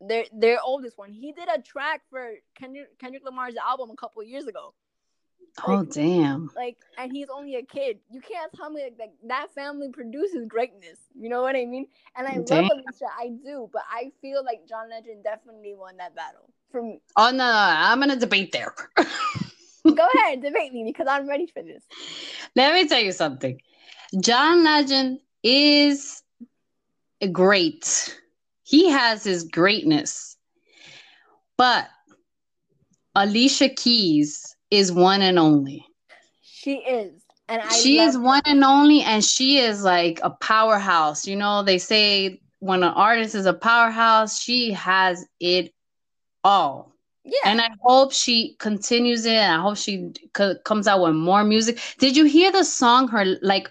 Their 0.00 0.26
their 0.32 0.58
oldest 0.62 0.96
one. 0.96 1.12
He 1.12 1.32
did 1.32 1.48
a 1.48 1.60
track 1.60 2.02
for 2.08 2.34
Kendrick, 2.54 2.98
Kendrick 2.98 3.24
Lamar's 3.24 3.56
album 3.56 3.90
a 3.90 3.96
couple 3.96 4.22
years 4.22 4.46
ago. 4.46 4.74
Oh, 5.66 5.84
damn. 5.84 6.50
Like, 6.56 6.76
and 6.96 7.12
he's 7.12 7.28
only 7.28 7.56
a 7.56 7.62
kid. 7.62 7.98
You 8.10 8.20
can't 8.20 8.52
tell 8.52 8.70
me 8.70 8.82
like, 8.82 8.96
like 8.98 9.12
that 9.28 9.48
family 9.54 9.88
produces 9.90 10.46
greatness. 10.46 10.98
You 11.18 11.28
know 11.28 11.42
what 11.42 11.56
I 11.56 11.64
mean? 11.64 11.86
And 12.16 12.26
I 12.26 12.38
Damn. 12.38 12.64
love 12.64 12.68
Alicia, 12.70 13.06
I 13.18 13.28
do, 13.28 13.68
but 13.72 13.82
I 13.90 14.12
feel 14.20 14.44
like 14.44 14.66
John 14.68 14.90
Legend 14.90 15.24
definitely 15.24 15.74
won 15.76 15.96
that 15.98 16.14
battle. 16.14 16.50
For 16.70 16.82
me, 16.82 17.00
Oh, 17.16 17.30
no, 17.30 17.38
no, 17.38 17.44
I'm 17.44 17.98
going 17.98 18.10
to 18.10 18.16
debate 18.16 18.52
there. 18.52 18.74
go 19.84 20.06
ahead, 20.24 20.42
debate 20.42 20.72
me 20.72 20.84
because 20.84 21.06
I'm 21.08 21.28
ready 21.28 21.46
for 21.46 21.62
this. 21.62 21.82
Let 22.56 22.74
me 22.74 22.86
tell 22.88 23.00
you 23.00 23.12
something. 23.12 23.60
John 24.20 24.64
Legend 24.64 25.20
is 25.42 26.22
great. 27.32 28.18
He 28.62 28.90
has 28.90 29.24
his 29.24 29.44
greatness. 29.44 30.36
But 31.56 31.88
Alicia 33.14 33.68
Keys 33.70 34.56
is 34.70 34.92
one 34.92 35.22
and 35.22 35.38
only. 35.38 35.84
She 36.42 36.76
is, 36.76 37.22
and 37.48 37.62
I 37.62 37.68
she 37.78 38.00
is 38.00 38.18
one 38.18 38.42
and 38.46 38.64
only, 38.64 39.02
and 39.02 39.24
she 39.24 39.58
is 39.58 39.82
like 39.82 40.20
a 40.22 40.30
powerhouse. 40.30 41.26
You 41.26 41.36
know, 41.36 41.62
they 41.62 41.78
say 41.78 42.40
when 42.60 42.82
an 42.82 42.92
artist 42.94 43.34
is 43.34 43.46
a 43.46 43.54
powerhouse, 43.54 44.40
she 44.40 44.72
has 44.72 45.24
it 45.40 45.72
all. 46.44 46.92
Yeah, 47.24 47.32
And 47.44 47.60
I 47.60 47.68
hope 47.82 48.12
she 48.12 48.56
continues 48.58 49.26
it. 49.26 49.34
And 49.34 49.60
I 49.60 49.62
hope 49.62 49.76
she 49.76 50.10
c- 50.36 50.54
comes 50.64 50.88
out 50.88 51.02
with 51.02 51.14
more 51.14 51.44
music. 51.44 51.78
Did 51.98 52.16
you 52.16 52.24
hear 52.24 52.50
the 52.50 52.64
song? 52.64 53.08
Her 53.08 53.24
like 53.42 53.70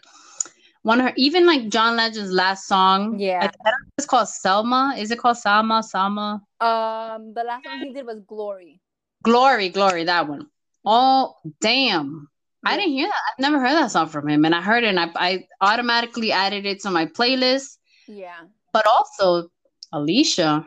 one 0.84 1.00
of 1.00 1.08
her 1.08 1.14
even 1.18 1.46
like 1.46 1.70
John 1.70 1.96
Legend's 1.98 2.32
last 2.32 2.68
song. 2.68 3.20
Yeah. 3.20 3.40
I, 3.42 3.46
I 3.46 3.48
don't 3.48 3.64
know 3.66 3.88
if 3.88 3.94
it's 3.98 4.08
called 4.08 4.30
Selma. 4.30 4.96
Is 4.98 5.12
it 5.12 5.20
called 5.20 5.38
Salma? 5.38 5.84
Salma? 5.84 6.42
um, 6.62 7.34
the 7.34 7.44
last 7.44 7.66
one 7.66 7.80
he 7.80 7.94
did 7.94 8.06
was 8.06 8.22
Glory. 8.28 8.80
Glory, 9.24 9.70
Glory. 9.70 10.04
That 10.06 10.28
one. 10.28 10.48
Oh 10.90 11.36
damn! 11.60 12.30
I 12.66 12.78
didn't 12.78 12.94
hear 12.94 13.08
that. 13.08 13.22
I've 13.30 13.42
never 13.42 13.60
heard 13.60 13.74
that 13.74 13.92
song 13.92 14.08
from 14.08 14.30
him, 14.30 14.46
and 14.46 14.56
I 14.56 14.62
heard 14.62 14.86
it, 14.86 14.88
and 14.88 15.00
I, 15.02 15.10
I 15.18 15.48
automatically 15.60 16.32
added 16.32 16.66
it 16.66 16.80
to 16.84 16.92
my 16.92 17.08
playlist. 17.08 17.76
Yeah, 18.08 18.40
But 18.72 18.88
also, 18.88 19.50
Alicia, 19.92 20.66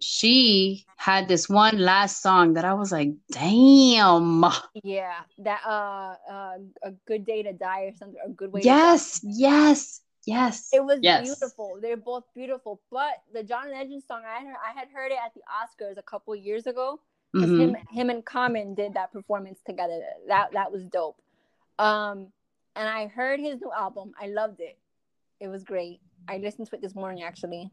she 0.00 0.86
had 0.96 1.28
this 1.28 1.50
one 1.50 1.76
last 1.76 2.22
song 2.22 2.54
that 2.54 2.64
I 2.64 2.72
was 2.72 2.92
like, 2.92 3.10
damn. 3.30 4.46
yeah, 4.82 5.20
that 5.36 5.60
uh, 5.66 6.14
uh, 6.26 6.56
a 6.82 6.92
good 7.06 7.26
day 7.26 7.42
to 7.42 7.52
die 7.52 7.82
or 7.82 7.92
something, 7.98 8.18
a 8.24 8.30
good 8.30 8.54
way. 8.54 8.62
Yes, 8.64 9.20
yes, 9.22 10.00
yes. 10.24 10.70
it 10.72 10.82
was 10.82 11.00
yes. 11.02 11.26
beautiful. 11.26 11.78
They're 11.82 11.98
both 11.98 12.24
beautiful. 12.34 12.80
But 12.90 13.20
the 13.34 13.42
John 13.42 13.70
Legend 13.70 14.02
song, 14.08 14.22
I 14.24 14.46
heard, 14.46 14.56
I 14.66 14.78
had 14.78 14.88
heard 14.88 15.12
it 15.12 15.18
at 15.22 15.34
the 15.34 15.42
Oscars 15.44 15.98
a 15.98 16.02
couple 16.02 16.34
years 16.34 16.66
ago. 16.66 17.00
Mhm. 17.36 17.58
Him, 17.60 17.76
him 17.90 18.10
and 18.10 18.24
Common 18.24 18.74
did 18.74 18.94
that 18.94 19.12
performance 19.12 19.60
together. 19.66 20.00
That 20.28 20.52
that 20.52 20.72
was 20.72 20.84
dope. 20.84 21.20
Um, 21.78 22.32
and 22.74 22.88
I 22.88 23.06
heard 23.06 23.40
his 23.40 23.60
new 23.60 23.72
album. 23.72 24.12
I 24.20 24.28
loved 24.28 24.60
it. 24.60 24.78
It 25.40 25.48
was 25.48 25.64
great. 25.64 26.00
I 26.28 26.38
listened 26.38 26.68
to 26.68 26.76
it 26.76 26.82
this 26.82 26.94
morning 26.94 27.22
actually. 27.22 27.70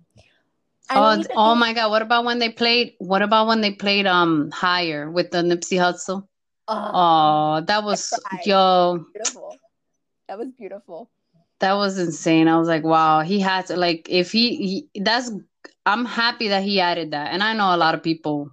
And 0.89 1.28
Oh, 1.32 1.51
oh 1.51 1.55
my 1.55 1.74
God! 1.74 1.89
What 1.89 2.01
about 2.01 2.26
when 2.26 2.39
they 2.39 2.49
played? 2.49 2.95
What 2.99 3.22
about 3.22 3.47
when 3.47 3.61
they 3.61 3.72
played 3.72 4.05
um 4.05 4.51
Higher 4.51 5.09
with 5.09 5.32
the 5.32 5.39
Nipsey 5.39 5.78
Hussle? 5.80 6.28
Oh, 6.68 6.91
Oh, 6.93 7.61
that 7.66 7.84
was 7.84 8.09
cried. 8.09 8.45
yo, 8.45 9.05
beautiful. 9.14 9.57
That 10.28 10.38
was 10.38 10.49
beautiful. 10.51 11.09
that 11.59 11.74
was 11.74 11.97
insane. 11.97 12.47
I 12.49 12.57
was 12.59 12.68
like, 12.68 12.84
wow, 12.84 13.22
he 13.22 13.39
had 13.39 13.68
to 13.68 13.78
like 13.78 14.07
if 14.09 14.32
he, 14.32 14.88
he 14.93 15.01
that's. 15.01 15.32
I'm 15.86 16.05
happy 16.05 16.49
that 16.49 16.64
he 16.64 16.80
added 16.82 17.11
that, 17.11 17.32
and 17.34 17.41
I 17.43 17.53
know 17.53 17.74
a 17.74 17.78
lot 17.78 17.95
of 17.95 18.03
people 18.03 18.51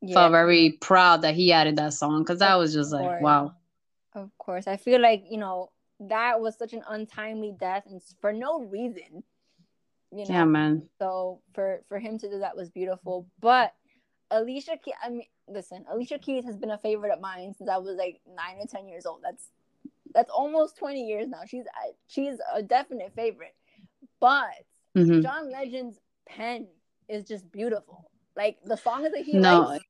Yeah. 0.00 0.14
felt 0.14 0.32
very 0.32 0.72
proud 0.80 1.22
that 1.22 1.34
he 1.34 1.52
added 1.52 1.76
that 1.76 1.92
song 1.92 2.22
because 2.22 2.38
that 2.38 2.54
was 2.56 2.72
just 2.72 2.92
like 2.92 3.20
wow. 3.20 3.54
Of 4.14 4.30
course. 4.38 4.66
I 4.66 4.76
feel 4.76 5.00
like, 5.00 5.24
you 5.30 5.38
know, 5.38 5.70
that 6.00 6.40
was 6.40 6.56
such 6.56 6.72
an 6.72 6.82
untimely 6.88 7.54
death 7.58 7.84
and 7.86 8.00
for 8.20 8.32
no 8.32 8.60
reason. 8.62 9.22
You 10.10 10.24
know, 10.26 10.34
Yeah, 10.34 10.44
man. 10.44 10.88
so 10.98 11.40
for 11.52 11.82
for 11.88 11.98
him 11.98 12.18
to 12.18 12.30
do 12.30 12.38
that 12.38 12.56
was 12.56 12.70
beautiful. 12.70 13.26
But 13.40 13.74
Alicia 14.30 14.76
Keys, 14.82 14.94
I 15.04 15.10
mean, 15.10 15.26
listen, 15.48 15.84
Alicia 15.90 16.18
Keys 16.18 16.44
has 16.44 16.56
been 16.56 16.70
a 16.70 16.78
favorite 16.78 17.12
of 17.12 17.20
mine 17.20 17.54
since 17.54 17.68
I 17.68 17.76
was 17.78 17.96
like 17.96 18.20
nine 18.26 18.56
or 18.60 18.66
ten 18.66 18.88
years 18.88 19.04
old. 19.04 19.20
That's 19.22 19.50
that's 20.14 20.30
almost 20.30 20.76
twenty 20.78 21.06
years 21.06 21.28
now. 21.28 21.40
She's 21.46 21.64
uh, 21.66 21.92
she's 22.06 22.38
a 22.54 22.62
definite 22.62 23.12
favorite. 23.14 23.54
But 24.20 24.54
Mhm. 24.96 25.22
John 25.22 25.50
Legend's 25.52 25.98
pen 26.26 26.66
is 27.08 27.24
just 27.24 27.50
beautiful. 27.52 28.07
Like 28.38 28.58
the 28.64 28.78
songs 28.78 29.10
that 29.12 29.24
he 29.24 29.40
No, 29.40 29.42
writes, 29.42 29.84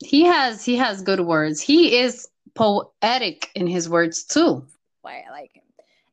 he 0.00 0.24
has 0.24 0.64
he 0.64 0.76
has 0.76 1.02
good 1.02 1.20
words. 1.20 1.60
He 1.60 1.98
is 1.98 2.28
poetic 2.54 3.50
in 3.54 3.66
his 3.66 3.88
words 3.88 4.24
too. 4.24 4.66
Why 5.02 5.24
I 5.28 5.30
like 5.30 5.52
him. 5.54 5.64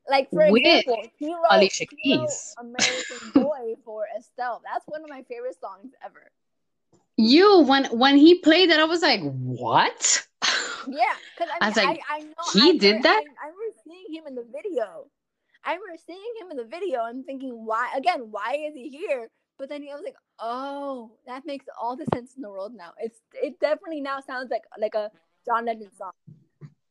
Like 0.09 0.31
for 0.33 0.43
With 0.43 0.63
example, 0.63 1.11
he 1.17 1.33
wrote, 1.33 1.69
Alicia 1.69 1.88
he 1.89 2.15
wrote 2.15 2.38
Keys. 2.38 2.55
American 2.59 3.31
Boy 3.31 3.75
for 3.86 4.07
Estelle. 4.17 4.61
That's 4.65 4.88
one 4.88 5.03
of 5.03 5.09
my 5.09 5.23
favorite 5.23 5.59
songs 5.59 5.93
ever. 6.03 6.31
You 7.17 7.61
when 7.61 7.86
when 7.97 8.17
he 8.17 8.39
played 8.39 8.69
that, 8.71 8.79
I 8.79 8.86
was 8.86 9.01
like, 9.01 9.21
what? 9.21 10.27
Yeah, 10.86 11.15
because 11.33 11.49
I, 11.61 11.61
I 11.61 11.67
was 11.67 11.75
like, 11.77 11.99
I, 12.09 12.17
I 12.17 12.19
know 12.21 12.49
he 12.53 12.61
I 12.61 12.73
did 12.77 13.03
that? 13.03 13.23
I, 13.41 13.47
I 13.47 13.47
remember 13.49 13.75
seeing 13.83 14.13
him 14.13 14.27
in 14.27 14.36
the 14.36 14.45
video. 14.51 15.07
I 15.63 15.73
remember 15.75 15.97
seeing 16.05 16.33
him 16.39 16.51
in 16.51 16.57
the 16.57 16.65
video 16.65 17.05
and 17.05 17.25
thinking, 17.25 17.65
why 17.65 17.91
again? 17.95 18.31
Why 18.31 18.57
is 18.67 18.75
he 18.75 18.89
here? 18.89 19.29
But 19.57 19.69
then 19.69 19.83
I 19.89 19.95
was 19.95 20.03
like, 20.03 20.15
oh, 20.39 21.11
that 21.27 21.45
makes 21.45 21.65
all 21.81 21.95
the 21.95 22.05
sense 22.13 22.33
in 22.35 22.41
the 22.41 22.49
world 22.49 22.73
now. 22.75 22.91
It's 22.99 23.19
it 23.33 23.59
definitely 23.59 24.01
now 24.01 24.19
sounds 24.19 24.49
like 24.51 24.63
like 24.77 24.95
a 24.95 25.09
John 25.45 25.65
Legend 25.65 25.91
song. 25.97 26.11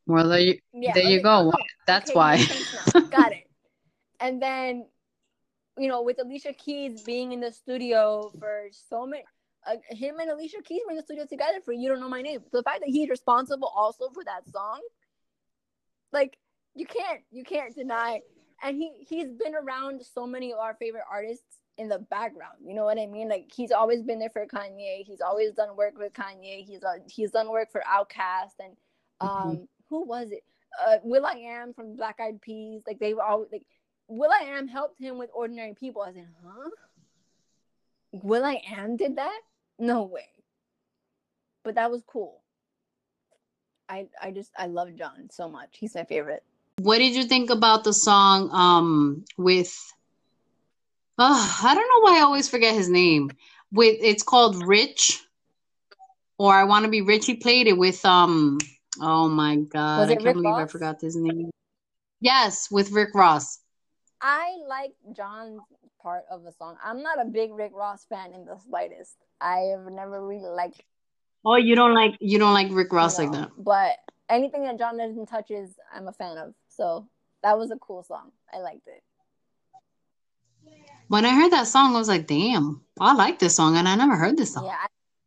Well, 0.06 0.28
there 0.28 0.40
you, 0.40 0.58
Yeah, 0.72 0.92
there 0.94 1.04
you 1.04 1.16
like, 1.16 1.22
go. 1.24 1.52
oh, 1.54 1.62
That's 1.86 2.10
okay, 2.10 2.18
why. 2.18 2.36
makes 2.36 2.48
sense 2.48 2.94
now. 2.94 3.00
Got 3.10 3.32
it. 3.32 3.48
And 4.20 4.40
then, 4.40 4.86
you 5.78 5.88
know, 5.88 6.02
with 6.02 6.18
Alicia 6.20 6.52
Keys 6.52 7.02
being 7.02 7.32
in 7.32 7.40
the 7.40 7.50
studio 7.52 8.30
for 8.38 8.68
so 8.70 9.06
many, 9.06 9.24
uh, 9.66 9.76
him 9.88 10.18
and 10.20 10.30
Alicia 10.30 10.62
Keys 10.62 10.82
were 10.84 10.90
in 10.92 10.96
the 10.98 11.02
studio 11.02 11.24
together 11.26 11.58
for 11.64 11.72
"You 11.72 11.88
Don't 11.88 12.00
Know 12.00 12.08
My 12.08 12.22
Name." 12.22 12.40
So 12.50 12.58
the 12.58 12.62
fact 12.62 12.80
that 12.80 12.88
he's 12.90 13.08
responsible 13.08 13.72
also 13.74 14.10
for 14.10 14.24
that 14.24 14.46
song, 14.50 14.80
like 16.12 16.36
you 16.74 16.86
can't 16.86 17.20
you 17.30 17.44
can't 17.44 17.74
deny. 17.74 18.20
And 18.62 18.76
he 18.76 18.92
he's 19.08 19.28
been 19.32 19.54
around 19.54 20.02
so 20.02 20.26
many 20.26 20.52
of 20.52 20.58
our 20.58 20.74
favorite 20.74 21.04
artists 21.10 21.58
in 21.76 21.88
the 21.88 21.98
background. 21.98 22.58
You 22.64 22.74
know 22.74 22.84
what 22.84 22.98
I 22.98 23.06
mean? 23.06 23.28
Like 23.28 23.50
he's 23.54 23.72
always 23.72 24.02
been 24.02 24.18
there 24.18 24.30
for 24.30 24.46
Kanye. 24.46 25.04
He's 25.04 25.20
always 25.20 25.52
done 25.52 25.76
work 25.76 25.98
with 25.98 26.12
Kanye. 26.12 26.64
He's 26.64 26.82
uh, 26.84 26.98
he's 27.08 27.30
done 27.30 27.50
work 27.50 27.70
for 27.72 27.82
Outkast 27.82 28.54
and 28.60 28.76
um 29.20 29.30
Mhm. 29.30 29.68
who 29.88 30.04
was 30.04 30.30
it? 30.30 30.44
Uh, 30.86 30.96
will.i.am 31.04 31.72
from 31.72 31.96
Black 31.96 32.18
Eyed 32.20 32.40
Peas. 32.40 32.82
Like 32.86 32.98
they 32.98 33.14
were 33.14 33.22
all 33.22 33.46
like 33.50 33.66
will.i.am 34.08 34.68
helped 34.68 35.00
him 35.00 35.18
with 35.18 35.30
Ordinary 35.34 35.74
People. 35.74 36.02
I 36.02 36.06
was 36.08 36.16
like, 36.16 36.26
huh? 36.44 36.70
Will 38.22 38.44
I 38.44 38.60
Am 38.70 38.96
did 38.96 39.16
that? 39.16 39.40
No 39.78 40.04
way. 40.04 40.28
But 41.64 41.74
that 41.76 41.90
was 41.90 42.02
cool. 42.06 42.42
I 43.88 44.06
I 44.20 44.30
just 44.30 44.52
I 44.56 44.66
love 44.66 44.94
John 44.96 45.28
so 45.30 45.48
much. 45.48 45.76
He's 45.78 45.94
my 45.94 46.04
favorite. 46.04 46.42
What 46.78 46.98
did 46.98 47.14
you 47.14 47.24
think 47.24 47.50
about 47.50 47.84
the 47.84 47.92
song 47.92 48.50
um 48.52 49.24
with 49.36 49.74
oh, 51.18 51.60
I 51.62 51.74
don't 51.74 51.88
know 51.88 52.10
why 52.10 52.18
I 52.18 52.22
always 52.22 52.48
forget 52.48 52.74
his 52.74 52.88
name. 52.88 53.30
With 53.72 53.96
it's 54.00 54.22
called 54.22 54.66
Rich 54.66 55.20
or 56.38 56.52
I 56.54 56.64
Want 56.64 56.84
to 56.84 56.90
Be 56.90 57.02
Rich. 57.02 57.26
He 57.26 57.34
played 57.34 57.66
it 57.66 57.76
with 57.76 58.04
um 58.04 58.58
oh 59.00 59.28
my 59.28 59.56
god, 59.56 60.10
I 60.10 60.14
can't 60.14 60.24
Rick 60.24 60.34
believe 60.34 60.56
I 60.56 60.66
forgot 60.66 61.00
his 61.00 61.16
name. 61.16 61.50
Yes, 62.20 62.70
with 62.70 62.92
Rick 62.92 63.10
Ross. 63.14 63.58
I 64.20 64.56
like 64.66 64.94
John's 65.14 65.60
part 66.00 66.24
of 66.30 66.44
the 66.44 66.52
song. 66.52 66.76
I'm 66.82 67.02
not 67.02 67.20
a 67.20 67.24
big 67.26 67.52
Rick 67.52 67.72
Ross 67.74 68.04
fan 68.04 68.32
in 68.32 68.46
the 68.46 68.56
slightest. 68.68 69.16
I 69.40 69.72
have 69.72 69.92
never 69.92 70.26
really 70.26 70.48
liked 70.48 70.82
Oh, 71.44 71.56
you 71.56 71.76
don't 71.76 71.92
like 71.94 72.16
you 72.20 72.38
don't 72.38 72.54
like 72.54 72.68
Rick 72.70 72.92
Ross 72.92 73.18
like 73.18 73.32
that. 73.32 73.50
But 73.58 73.96
anything 74.30 74.62
that 74.64 74.78
John 74.78 74.96
Legend 74.96 75.28
touches, 75.28 75.76
I'm 75.94 76.08
a 76.08 76.12
fan 76.12 76.38
of. 76.38 76.54
So 76.68 77.06
that 77.42 77.58
was 77.58 77.70
a 77.70 77.76
cool 77.76 78.02
song. 78.02 78.32
I 78.52 78.58
liked 78.58 78.86
it. 78.86 79.02
When 81.08 81.24
I 81.24 81.34
heard 81.34 81.52
that 81.52 81.66
song, 81.66 81.94
I 81.94 81.98
was 81.98 82.08
like, 82.08 82.26
damn, 82.26 82.80
I 83.00 83.14
like 83.14 83.38
this 83.38 83.56
song 83.56 83.76
and 83.76 83.88
I 83.88 83.94
never 83.94 84.16
heard 84.16 84.36
this 84.36 84.54
song. 84.54 84.64
Yeah, 84.64 84.76
I, 84.80 84.86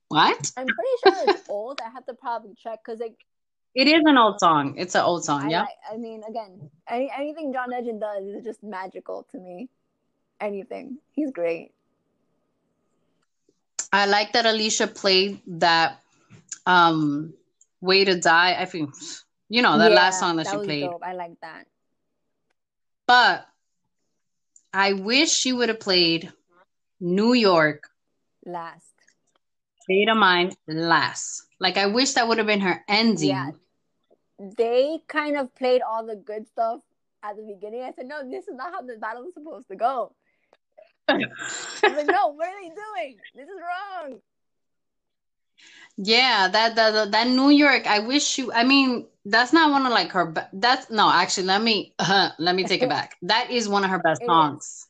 What? 0.09 0.51
I'm 0.57 0.65
pretty 0.73 0.89
sure 1.01 1.13
it's 1.25 1.43
old. 1.47 1.79
I 1.85 1.89
have 1.89 2.05
to 2.07 2.13
probably 2.13 2.53
check 2.55 2.79
because 2.83 2.99
like 2.99 3.25
It 3.75 3.87
is 3.87 4.01
an 4.05 4.17
old 4.17 4.39
song. 4.39 4.75
It's 4.77 4.95
an 4.95 5.01
old 5.01 5.23
song, 5.23 5.43
I, 5.43 5.49
yeah. 5.49 5.61
like, 5.61 5.77
I 5.91 5.97
mean, 5.97 6.23
again, 6.27 6.69
any, 6.89 7.11
anything 7.15 7.53
John 7.53 7.69
Legend 7.69 8.01
does 8.01 8.25
is 8.25 8.43
just 8.43 8.63
magical 8.63 9.25
to 9.31 9.37
me. 9.37 9.69
Anything, 10.39 10.97
he's 11.13 11.31
great. 11.31 11.71
I 13.91 14.05
like 14.05 14.33
that 14.33 14.45
Alicia 14.45 14.87
played 14.87 15.41
that 15.47 15.99
um 16.65 17.33
Way 17.81 18.05
to 18.05 18.19
Die. 18.19 18.55
I 18.59 18.65
think 18.65 18.93
you 19.49 19.61
know 19.61 19.77
that 19.77 19.91
last 19.91 20.15
Yeah, 20.15 20.19
song 20.19 20.37
that, 20.37 20.47
she 20.47 20.57
was 20.57 20.65
played. 20.65 20.81
dope. 20.81 21.03
I 21.03 21.13
like 21.13 21.39
that. 21.41 21.67
But 23.07 23.47
I 24.73 24.93
wish 24.93 25.31
she 25.31 25.53
would 25.53 25.69
have 25.69 25.79
played 25.79 26.31
New 26.99 27.33
York 27.33 27.83
Last, 28.45 28.93
State 29.81 30.09
of 30.09 30.17
Mind 30.17 30.55
last. 30.67 31.43
Like 31.59 31.77
I 31.77 31.87
wish 31.87 32.13
that 32.13 32.27
would 32.27 32.37
have 32.37 32.47
been 32.47 32.61
her 32.61 32.83
ending. 32.87 33.29
Yeah. 33.29 33.51
they 34.39 34.99
kind 35.07 35.37
of 35.37 35.53
played 35.55 35.81
all 35.81 36.05
the 36.05 36.15
good 36.15 36.47
stuff 36.47 36.81
at 37.23 37.35
the 37.35 37.43
beginning. 37.43 37.81
I 37.83 37.93
said, 37.93 38.05
no, 38.07 38.29
this 38.29 38.47
is 38.47 38.55
not 38.55 38.71
how 38.73 38.81
the 38.81 38.97
battle 38.97 39.23
is 39.25 39.33
supposed 39.33 39.67
to 39.69 39.75
go. 39.75 40.13
I 41.07 41.15
was 41.15 41.95
like, 41.95 42.07
no, 42.07 42.27
what 42.33 42.47
are 42.47 42.61
they 42.61 42.69
doing? 42.69 43.17
This 43.35 43.47
is 43.47 43.59
wrong. 43.61 44.19
Yeah, 45.97 46.47
that 46.49 46.75
that 46.75 47.11
that 47.11 47.27
New 47.27 47.49
York. 47.49 47.87
I 47.87 47.99
wish 47.99 48.37
you. 48.37 48.51
I 48.53 48.63
mean, 48.63 49.07
that's 49.25 49.53
not 49.53 49.71
one 49.71 49.85
of 49.85 49.91
like 49.91 50.11
her. 50.11 50.33
That's 50.53 50.89
no. 50.89 51.09
Actually, 51.11 51.47
let 51.47 51.61
me 51.61 51.93
uh, 51.99 52.31
let 52.39 52.55
me 52.55 52.65
take 52.65 52.83
it 52.83 52.89
back. 52.89 53.15
That 53.23 53.51
is 53.51 53.67
one 53.69 53.83
of 53.83 53.89
her 53.91 53.99
best 53.99 54.23
songs. 54.25 54.87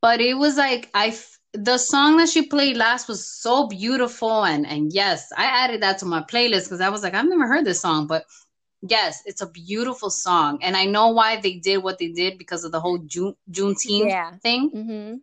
But 0.00 0.20
it 0.20 0.34
was 0.34 0.56
like 0.56 0.90
I 0.94 1.16
The 1.54 1.78
song 1.78 2.16
that 2.18 2.28
she 2.28 2.42
played 2.46 2.76
last 2.76 3.08
was 3.08 3.24
so 3.26 3.66
beautiful, 3.68 4.44
and 4.44 4.66
and 4.66 4.92
yes, 4.92 5.30
I 5.36 5.44
added 5.64 5.82
that 5.82 5.98
to 5.98 6.06
my 6.06 6.22
playlist 6.22 6.64
because 6.64 6.80
I 6.80 6.88
was 6.90 7.02
like, 7.02 7.14
I've 7.14 7.28
never 7.28 7.46
heard 7.46 7.64
this 7.64 7.80
song, 7.80 8.06
but 8.06 8.24
yes, 8.82 9.22
it's 9.26 9.42
a 9.42 9.50
beautiful 9.50 10.10
song, 10.10 10.58
and 10.62 10.76
I 10.76 10.86
know 10.86 11.08
why 11.08 11.40
they 11.40 11.54
did 11.58 11.78
what 11.82 11.98
they 11.98 12.08
did 12.08 12.38
because 12.38 12.64
of 12.64 12.72
the 12.72 12.80
whole 12.80 12.98
June 12.98 13.34
Juneteenth 13.50 14.08
Yeah. 14.08 14.30
thing. 14.42 14.70
Mm-hmm. 14.74 15.16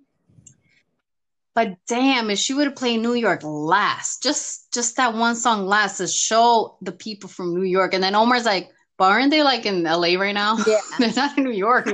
But 1.59 1.75
damn, 1.89 2.29
if 2.29 2.39
she 2.39 2.53
would 2.53 2.67
have 2.67 2.77
played 2.77 3.01
New 3.01 3.15
York 3.15 3.41
last, 3.43 4.23
just 4.23 4.73
just 4.73 4.95
that 4.95 5.13
one 5.13 5.35
song 5.35 5.65
last 5.65 5.97
to 5.97 6.07
show 6.07 6.77
the 6.81 6.93
people 6.93 7.27
from 7.27 7.53
New 7.53 7.65
York. 7.65 7.93
And 7.93 8.01
then 8.01 8.15
Omar's 8.15 8.45
like, 8.45 8.69
but 8.97 9.11
aren't 9.11 9.29
they 9.29 9.43
like 9.43 9.65
in 9.65 9.83
LA 9.83 10.15
right 10.17 10.33
now? 10.33 10.55
Yeah. 10.65 10.79
They're 10.99 11.11
not 11.13 11.37
in 11.37 11.43
New 11.43 11.51
York. 11.51 11.93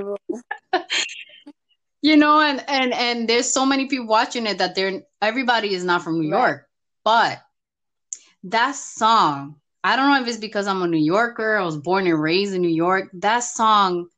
You 2.04 2.16
know, 2.16 2.40
and 2.40 2.64
and 2.68 2.94
and 2.94 3.28
there's 3.28 3.52
so 3.52 3.66
many 3.66 3.88
people 3.88 4.06
watching 4.06 4.46
it 4.46 4.60
that 4.60 4.76
they're 4.76 5.02
everybody 5.24 5.74
is 5.74 5.84
not 5.84 6.04
from 6.04 6.20
New 6.20 6.32
Right. 6.32 6.50
York. 6.50 6.68
But 7.04 7.42
that 8.44 8.76
song, 8.76 9.56
I 9.84 9.96
don't 9.96 10.12
know 10.12 10.22
if 10.22 10.28
it's 10.28 10.38
because 10.38 10.68
I'm 10.68 10.84
a 10.84 10.88
New 10.88 11.04
Yorker, 11.04 11.58
I 11.58 11.66
was 11.66 11.78
born 11.78 12.06
and 12.06 12.22
raised 12.22 12.54
in 12.54 12.62
New 12.62 12.68
York. 12.68 13.10
That 13.14 13.40
song 13.40 14.10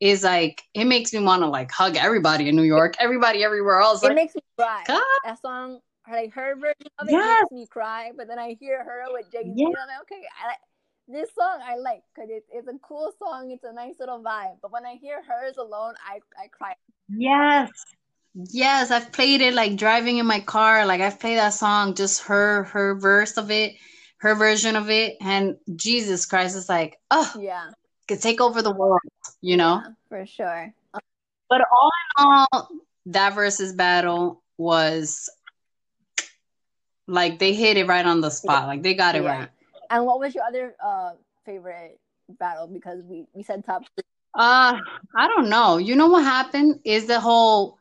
is 0.00 0.22
like 0.22 0.62
it 0.74 0.84
makes 0.84 1.12
me 1.12 1.20
want 1.20 1.42
to 1.42 1.48
like 1.48 1.70
hug 1.70 1.96
everybody 1.96 2.48
in 2.48 2.56
New 2.56 2.62
York, 2.62 2.94
everybody 2.98 3.44
everywhere 3.44 3.80
else. 3.80 4.02
It 4.02 4.08
Like, 4.08 4.16
makes 4.16 4.34
me 4.34 4.42
cry. 4.56 4.84
God. 4.86 5.00
That 5.24 5.40
song, 5.42 5.80
like 6.10 6.32
her 6.34 6.54
version 6.54 6.90
of 6.98 7.08
it 7.08 7.12
Yes. 7.12 7.48
makes 7.50 7.52
me 7.52 7.66
cry. 7.66 8.12
But 8.16 8.28
then 8.28 8.38
I 8.38 8.56
hear 8.60 8.84
her 8.84 9.04
with 9.12 9.30
Jay 9.32 9.42
Z, 9.42 9.48
and 9.48 9.66
I'm 9.66 9.88
like, 9.88 10.02
okay, 10.02 10.22
I, 10.46 10.54
this 11.08 11.30
song 11.34 11.60
I 11.64 11.76
like 11.76 12.02
because 12.14 12.30
it's 12.30 12.46
it's 12.52 12.68
a 12.68 12.78
cool 12.86 13.12
song. 13.18 13.50
It's 13.50 13.64
a 13.64 13.72
nice 13.72 13.94
little 13.98 14.22
vibe. 14.22 14.58
But 14.62 14.72
when 14.72 14.86
I 14.86 14.94
hear 14.94 15.22
hers 15.22 15.56
alone, 15.56 15.94
I 16.06 16.20
I 16.42 16.48
cry. 16.48 16.74
Yes. 17.08 17.70
Yes, 18.34 18.90
I've 18.90 19.10
played 19.10 19.40
it 19.40 19.54
like 19.54 19.76
driving 19.76 20.18
in 20.18 20.26
my 20.26 20.40
car. 20.40 20.86
Like 20.86 21.00
I've 21.00 21.18
played 21.18 21.38
that 21.38 21.54
song, 21.54 21.94
just 21.94 22.22
her 22.24 22.64
her 22.64 22.94
verse 22.94 23.36
of 23.36 23.50
it, 23.50 23.74
her 24.18 24.34
version 24.34 24.76
of 24.76 24.90
it, 24.90 25.16
and 25.20 25.56
Jesus 25.74 26.26
Christ, 26.26 26.54
is 26.54 26.68
like, 26.68 26.98
oh, 27.10 27.32
Yeah, 27.40 27.70
could 28.08 28.20
take 28.20 28.40
over 28.40 28.62
the 28.62 28.72
world, 28.72 29.00
you 29.40 29.56
know? 29.56 29.82
Yeah, 29.84 29.92
for 30.08 30.26
sure. 30.26 30.74
But 31.48 31.62
all 31.72 31.90
in 32.18 32.24
all, 32.52 32.68
that 33.06 33.34
versus 33.34 33.72
battle 33.72 34.42
was 34.56 35.30
like 37.06 37.38
they 37.38 37.54
hit 37.54 37.76
it 37.76 37.86
right 37.86 38.04
on 38.04 38.20
the 38.20 38.30
spot. 38.30 38.66
Like 38.66 38.82
they 38.82 38.94
got 38.94 39.14
it 39.14 39.22
Yeah. 39.22 39.38
right. 39.40 39.48
And 39.90 40.04
what 40.04 40.18
was 40.20 40.34
your 40.34 40.44
other 40.44 40.74
uh 40.82 41.12
favorite 41.46 41.98
battle? 42.38 42.66
Because 42.66 43.02
we 43.04 43.24
we 43.32 43.42
said 43.42 43.64
top. 43.64 43.82
Uh, 44.34 44.76
I 45.16 45.26
don't 45.28 45.48
know. 45.48 45.78
You 45.78 45.96
know 45.96 46.08
what 46.08 46.22
happened 46.22 46.80
is 46.84 47.06
the 47.06 47.18
whole 47.18 47.78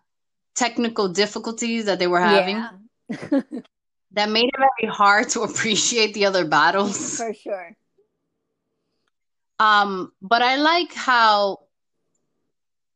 technical 0.55 1.09
difficulties 1.09 1.85
that 1.85 1.99
they 1.99 2.07
were 2.07 2.21
having 2.21 2.55
Yeah. 2.55 2.69
that 4.13 4.29
made 4.29 4.45
it 4.47 4.55
very 4.57 4.91
hard 4.91 5.29
to 5.29 5.41
appreciate 5.49 6.13
the 6.13 6.25
other 6.25 6.45
battles. 6.47 7.17
for 7.17 7.33
sure. 7.33 7.75
Um, 9.59 10.11
but 10.21 10.41
I 10.41 10.57
like 10.57 10.93
how 10.93 11.59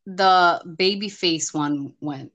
the 0.05 0.61
babyface 0.65 1.53
one 1.53 1.93
went. 1.99 2.31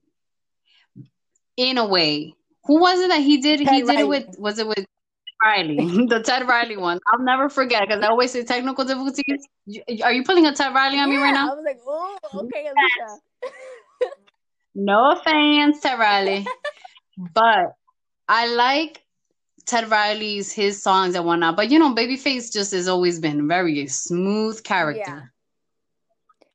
In 1.56 1.78
a 1.78 1.86
way, 1.86 2.34
who 2.64 2.80
was 2.80 3.00
it 3.00 3.08
that 3.08 3.22
he 3.22 3.38
did? 3.38 3.60
he 3.60 3.64
Ted 3.64 3.86
did 3.86 4.00
it 4.00 4.08
with. 4.08 4.38
Was 4.38 4.58
it 4.58 4.66
with 4.66 4.84
Riley? 5.42 5.76
the 6.08 6.22
Teddy 6.22 6.44
Riley 6.44 6.76
one. 6.76 7.00
I'll 7.12 7.24
never 7.24 7.48
forget 7.48 7.82
because 7.86 8.02
I 8.02 8.08
always 8.08 8.32
say 8.32 8.44
technical 8.44 8.84
difficulties. 8.84 9.46
Are 10.02 10.12
you 10.12 10.22
pulling 10.24 10.46
a 10.46 10.54
Teddy 10.54 10.74
Riley 10.74 10.98
on 10.98 11.08
me 11.08 11.16
right 11.16 11.32
now? 11.32 11.52
I 11.52 11.54
was 11.54 11.64
like, 11.64 11.80
oh, 11.86 12.18
okay, 12.34 12.66
Alicia. 12.66 14.12
No 14.74 15.12
offense, 15.12 15.80
Teddy 15.80 15.98
Riley, 15.98 16.46
but 17.34 17.74
I 18.28 18.46
like 18.48 19.00
Teddy 19.66 19.88
Riley's 19.88 20.52
his 20.52 20.82
songs 20.82 21.14
and 21.14 21.24
whatnot. 21.24 21.56
But 21.56 21.70
you 21.70 21.78
know, 21.78 21.94
Babyface 21.94 22.52
just 22.52 22.72
has 22.72 22.88
always 22.88 23.18
been 23.18 23.48
very 23.48 23.86
smooth 23.88 24.62
character. 24.62 25.32
Yeah. 26.42 26.48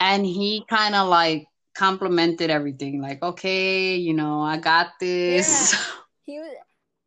And 0.00 0.24
he 0.24 0.64
kind 0.68 0.94
of 0.94 1.08
like 1.08 1.46
complimented 1.74 2.50
everything. 2.50 3.00
Like, 3.00 3.22
okay, 3.22 3.96
you 3.96 4.14
know, 4.14 4.40
I 4.40 4.58
got 4.58 4.98
this. 5.00 5.72
Yeah. 5.72 5.78
He 6.26 6.38
was 6.38 6.56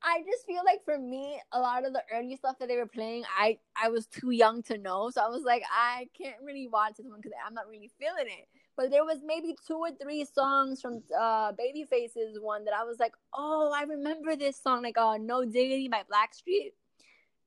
I 0.03 0.19
just 0.19 0.45
feel 0.45 0.61
like 0.63 0.85
for 0.85 0.97
me, 0.97 1.41
a 1.51 1.59
lot 1.59 1.85
of 1.85 1.91
the 1.91 2.03
early 2.13 2.35
stuff 2.35 2.59
that 2.59 2.67
they 2.67 2.77
were 2.77 2.85
playing, 2.85 3.23
I 3.37 3.57
I 3.75 3.89
was 3.89 4.05
too 4.05 4.31
young 4.31 4.63
to 4.63 4.77
know, 4.77 5.09
so 5.09 5.21
I 5.21 5.27
was 5.27 5.43
like, 5.43 5.63
I 5.71 6.07
can't 6.17 6.37
really 6.45 6.67
watch 6.67 6.93
this 6.97 7.07
one 7.07 7.19
because 7.19 7.33
I'm 7.45 7.53
not 7.53 7.67
really 7.67 7.91
feeling 7.99 8.27
it. 8.27 8.47
But 8.77 8.91
there 8.91 9.03
was 9.03 9.19
maybe 9.25 9.57
two 9.65 9.77
or 9.77 9.89
three 9.91 10.23
songs 10.23 10.81
from 10.81 11.01
uh 11.19 11.51
Babyface's 11.53 12.39
one 12.39 12.63
that 12.65 12.75
I 12.75 12.83
was 12.83 12.99
like, 12.99 13.13
oh, 13.33 13.71
I 13.75 13.83
remember 13.83 14.35
this 14.35 14.61
song, 14.61 14.83
like 14.83 14.97
uh 14.97 15.17
No 15.17 15.43
Diggity 15.43 15.87
by 15.89 16.03
Blackstreet 16.03 16.73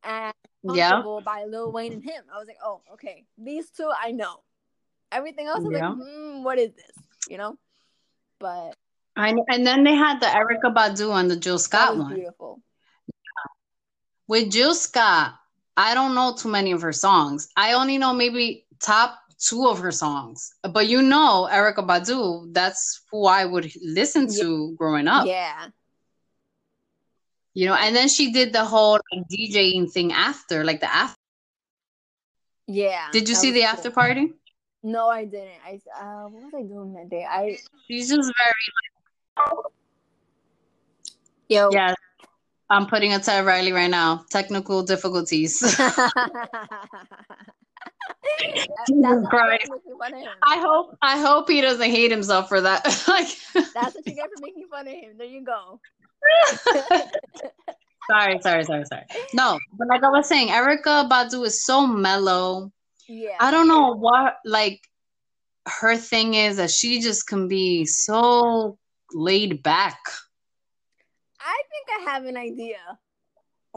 and 0.03 0.35
Yeah. 0.65 1.03
By 1.25 1.45
Lil 1.45 1.73
Wayne 1.73 1.93
and 1.93 2.03
him. 2.03 2.25
I 2.35 2.39
was 2.39 2.49
like, 2.49 2.59
oh, 2.65 2.83
okay, 2.95 3.25
these 3.39 3.71
two 3.71 3.91
I 3.97 4.11
know. 4.11 4.41
Everything 5.13 5.47
else, 5.47 5.61
I 5.61 5.69
was 5.69 5.73
Yeah. 5.73 5.89
like, 5.91 5.99
hmm, 6.03 6.43
what 6.43 6.59
is 6.59 6.73
this? 6.75 6.97
You 7.29 7.39
know? 7.39 7.59
But 8.39 8.75
I. 9.17 9.35
And 9.49 9.67
then 9.67 9.85
they 9.85 9.95
had 9.95 10.21
the 10.21 10.27
Erykah 10.27 10.75
Badu 10.75 11.19
and 11.19 11.31
the 11.31 11.37
Jill 11.37 11.59
Scott 11.59 11.97
one. 11.97 12.15
beautiful. 12.15 12.61
With 14.27 14.51
Jill 14.51 14.75
Scott, 14.75 15.35
I 15.77 15.95
don't 15.95 16.15
know 16.15 16.35
too 16.37 16.49
many 16.49 16.73
of 16.73 16.83
her 16.83 16.93
songs. 16.93 17.49
I 17.57 17.73
only 17.75 17.99
know 17.99 18.13
maybe 18.13 18.67
top 18.79 19.19
two 19.41 19.67
of 19.67 19.79
her 19.79 19.91
songs. 19.91 20.55
But 20.63 20.89
you 20.89 21.03
know, 21.03 21.49
Erykah 21.51 21.87
Badu, 21.87 22.53
that's 22.53 23.03
who 23.11 23.27
I 23.27 23.45
would 23.45 23.73
listen 23.83 24.29
to 24.39 24.75
growing 24.77 25.09
up. 25.09 25.27
Yeah. 25.27 25.69
You 27.55 27.67
know, 27.67 27.75
and 27.75 27.97
then 27.97 28.09
she 28.09 28.33
did 28.33 28.53
the 28.53 28.65
whole 28.65 29.01
like, 29.13 29.27
DJing 29.29 29.91
thing 29.91 30.13
after, 30.13 30.63
like 30.63 30.81
the 30.81 30.93
after. 30.93 31.17
Yeah. 32.67 33.09
Did 33.13 33.29
you 33.29 33.35
see 33.35 33.51
the 33.51 33.61
cool. 33.61 33.69
after 33.69 33.91
party? 33.91 34.33
No, 34.83 35.09
I 35.09 35.25
didn't. 35.25 35.59
I 35.67 35.81
uh, 36.01 36.29
what 36.29 36.45
was 36.45 36.55
I 36.55 36.63
doing 36.63 36.95
that 36.95 37.11
day? 37.11 37.27
I 37.29 37.59
She's 37.87 38.09
just 38.09 38.33
very 38.39 38.55
yo. 41.49 41.71
yeah. 41.73 41.95
I'm 42.71 42.87
putting 42.87 43.13
a 43.13 43.19
Teddy 43.19 43.45
Riley 43.45 43.73
right 43.73 43.91
now. 43.91 44.25
Technical 44.31 44.85
difficulties. 44.85 45.61
That's 48.39 48.91
Jesus 48.91 49.29
Christ. 49.29 49.69
making 49.71 49.99
fun 49.99 50.15
of 50.15 50.21
him. 50.21 50.29
I 50.43 50.59
hope 50.59 50.97
I 51.03 51.21
hope 51.21 51.49
he 51.49 51.61
doesn't 51.61 51.91
hate 51.91 52.11
himself 52.11 52.49
for 52.49 52.61
that. 52.61 52.85
like 53.09 53.29
That's 53.75 53.95
what 53.95 54.07
you 54.07 54.15
get 54.15 54.31
for 54.35 54.41
making 54.41 54.67
fun 54.71 54.87
of 54.87 54.95
him. 54.95 55.19
There 55.19 55.27
you 55.27 55.45
go. 55.45 55.81
sorry, 58.11 58.41
sorry, 58.41 58.65
sorry, 58.65 58.85
sorry. 58.85 59.05
No, 59.35 59.59
but 59.79 59.89
like 59.89 60.03
I 60.03 60.11
was 60.11 60.29
saying, 60.29 60.49
Erykah 60.49 61.09
Badu 61.09 61.45
is 61.47 61.65
so 61.65 61.87
mellow. 61.87 62.73
Yeah. 63.09 63.37
I 63.41 63.51
don't 63.51 63.69
know 63.69 63.95
what 63.95 64.37
like 64.45 64.81
her 65.67 65.97
thing 65.97 66.35
is 66.35 66.57
that 66.57 66.71
she 66.71 67.01
just 67.01 67.27
can 67.27 67.49
be 67.49 67.85
so 67.85 68.79
laid 69.13 69.63
back. 69.63 69.99
I 71.41 71.63
think 71.71 71.89
I 72.01 72.11
have 72.13 72.25
an 72.25 72.37
idea. 72.37 72.79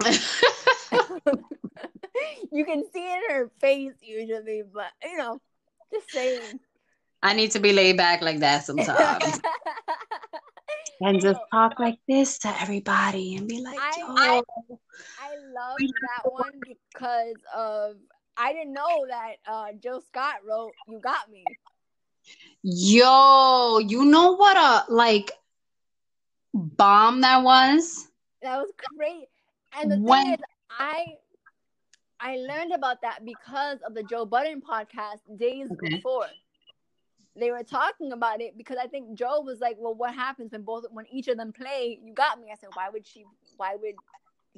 you 2.52 2.66
can 2.66 2.84
see 2.92 3.00
it 3.06 3.24
in 3.30 3.36
her 3.36 3.52
face 3.60 3.94
usually, 4.02 4.64
but 4.72 4.92
you 5.04 5.18
know, 5.18 5.40
just 5.94 6.12
saying. 6.12 6.60
I 7.22 7.34
need 7.34 7.52
to 7.52 7.60
be 7.60 7.72
laid 7.72 7.96
back 7.98 8.22
like 8.22 8.40
that 8.40 8.66
sometimes. 8.66 9.40
and 11.02 11.22
just 11.22 11.40
talk 11.52 11.80
like 11.80 11.98
this 12.08 12.38
to 12.40 12.50
everybody 12.62 13.36
and 13.38 13.48
be 13.48 13.62
like, 13.62 13.78
I- 13.80 13.94
I- 14.08 14.42
I 15.20 15.30
love 15.56 15.78
that 15.80 16.32
one 16.32 16.60
because 16.68 17.36
of 17.56 17.96
I 18.36 18.52
didn't 18.52 18.74
know 18.74 19.06
that 19.08 19.36
uh 19.48 19.68
Joe 19.82 20.02
Scott 20.08 20.36
wrote 20.48 20.72
"You 20.88 21.00
Got 21.00 21.30
Me." 21.30 21.46
Yo, 22.64 23.80
you 23.80 24.06
know 24.06 24.34
what 24.36 24.58
a 24.58 24.92
like 24.92 25.32
bomb 26.54 27.22
that 27.22 27.44
was? 27.44 28.08
That 28.42 28.58
was 28.58 28.72
great. 28.98 29.28
And 29.78 29.92
the 29.92 29.98
When- 29.98 30.24
thing 30.24 30.34
is, 30.34 30.40
I 30.72 31.06
I 32.24 32.38
learned 32.38 32.72
about 32.74 33.02
that 33.02 33.26
because 33.26 33.80
of 33.86 33.94
the 33.94 34.02
Joe 34.02 34.26
Budden 34.26 34.62
podcast 34.62 35.20
days 35.38 35.70
Okay. 35.70 35.98
before. 35.98 36.28
They 37.36 37.52
were 37.52 37.64
talking 37.64 38.14
about 38.14 38.40
it 38.40 38.58
because 38.58 38.78
I 38.82 38.88
think 38.88 39.18
Joe 39.18 39.42
was 39.42 39.60
like, 39.60 39.76
"Well, 39.78 39.94
what 39.94 40.16
happens 40.16 40.54
when 40.54 40.62
both 40.62 40.86
when 40.92 41.06
each 41.12 41.28
of 41.28 41.36
them 41.36 41.52
play? 41.52 42.00
You 42.02 42.14
got 42.14 42.40
me." 42.40 42.48
I 42.52 42.56
said, 42.56 42.70
"Why 42.74 42.90
would 42.90 43.06
she? 43.06 43.26
Why 43.58 43.76
would 43.76 43.96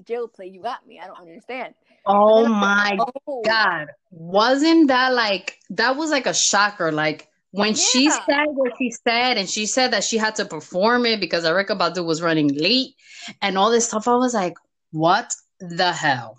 Jill 0.06 0.28
play? 0.28 0.48
You 0.48 0.62
got 0.62 0.86
me? 0.86 1.00
I 1.00 1.08
don't 1.08 1.20
understand." 1.20 1.74
Oh 2.06 2.48
my 2.48 3.00
oh, 3.28 3.42
god. 3.44 3.88
Wasn't 4.12 4.90
that 4.90 5.14
like 5.14 5.58
that 5.72 5.96
was 5.96 6.12
like 6.12 6.28
a 6.28 6.34
shocker 6.36 6.92
like 6.92 7.28
when 7.52 7.74
she 7.74 8.12
said 8.12 8.46
what 8.52 8.74
she 8.78 8.92
said 8.92 9.38
and 9.38 9.50
she 9.50 9.66
said 9.66 9.92
that 9.92 10.04
she 10.04 10.18
had 10.18 10.36
to 10.36 10.46
perform 10.46 11.06
it 11.06 11.20
because 11.20 11.46
Erykah 11.46 11.80
Badu 11.80 12.06
was 12.06 12.22
running 12.22 12.50
late 12.50 12.94
and 13.42 13.58
all 13.58 13.72
this 13.72 13.88
stuff 13.88 14.08
I 14.08 14.16
was 14.16 14.34
like 14.34 14.56
what 14.92 15.34
the 15.60 15.92
hell 15.92 16.38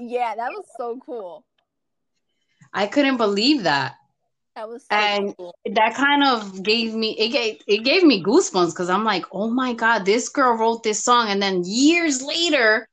Yeah, 0.00 0.34
that 0.34 0.50
was 0.50 0.64
so 0.76 0.98
cool. 1.04 1.44
I 2.72 2.86
couldn't 2.86 3.16
believe 3.16 3.64
that 3.64 3.96
That 4.56 4.68
was 4.68 4.82
so 4.82 4.94
And- 4.96 5.36
cool. 5.36 5.54
that 5.74 5.94
kind 5.94 6.24
of 6.24 6.62
gave 6.62 6.94
me 6.94 7.16
it 7.18 7.28
gave 7.28 7.60
it 7.66 7.78
gave 7.84 8.02
me 8.02 8.22
goosebumps 8.22 8.70
because 8.70 8.90
I'm 8.90 9.04
like, 9.04 9.24
oh 9.32 9.48
my 9.50 9.72
god, 9.74 10.04
this 10.04 10.28
girl 10.28 10.54
wrote 10.56 10.82
this 10.82 11.02
song, 11.04 11.28
and 11.28 11.40
then 11.42 11.62
years 11.64 12.20
later, 12.22 12.88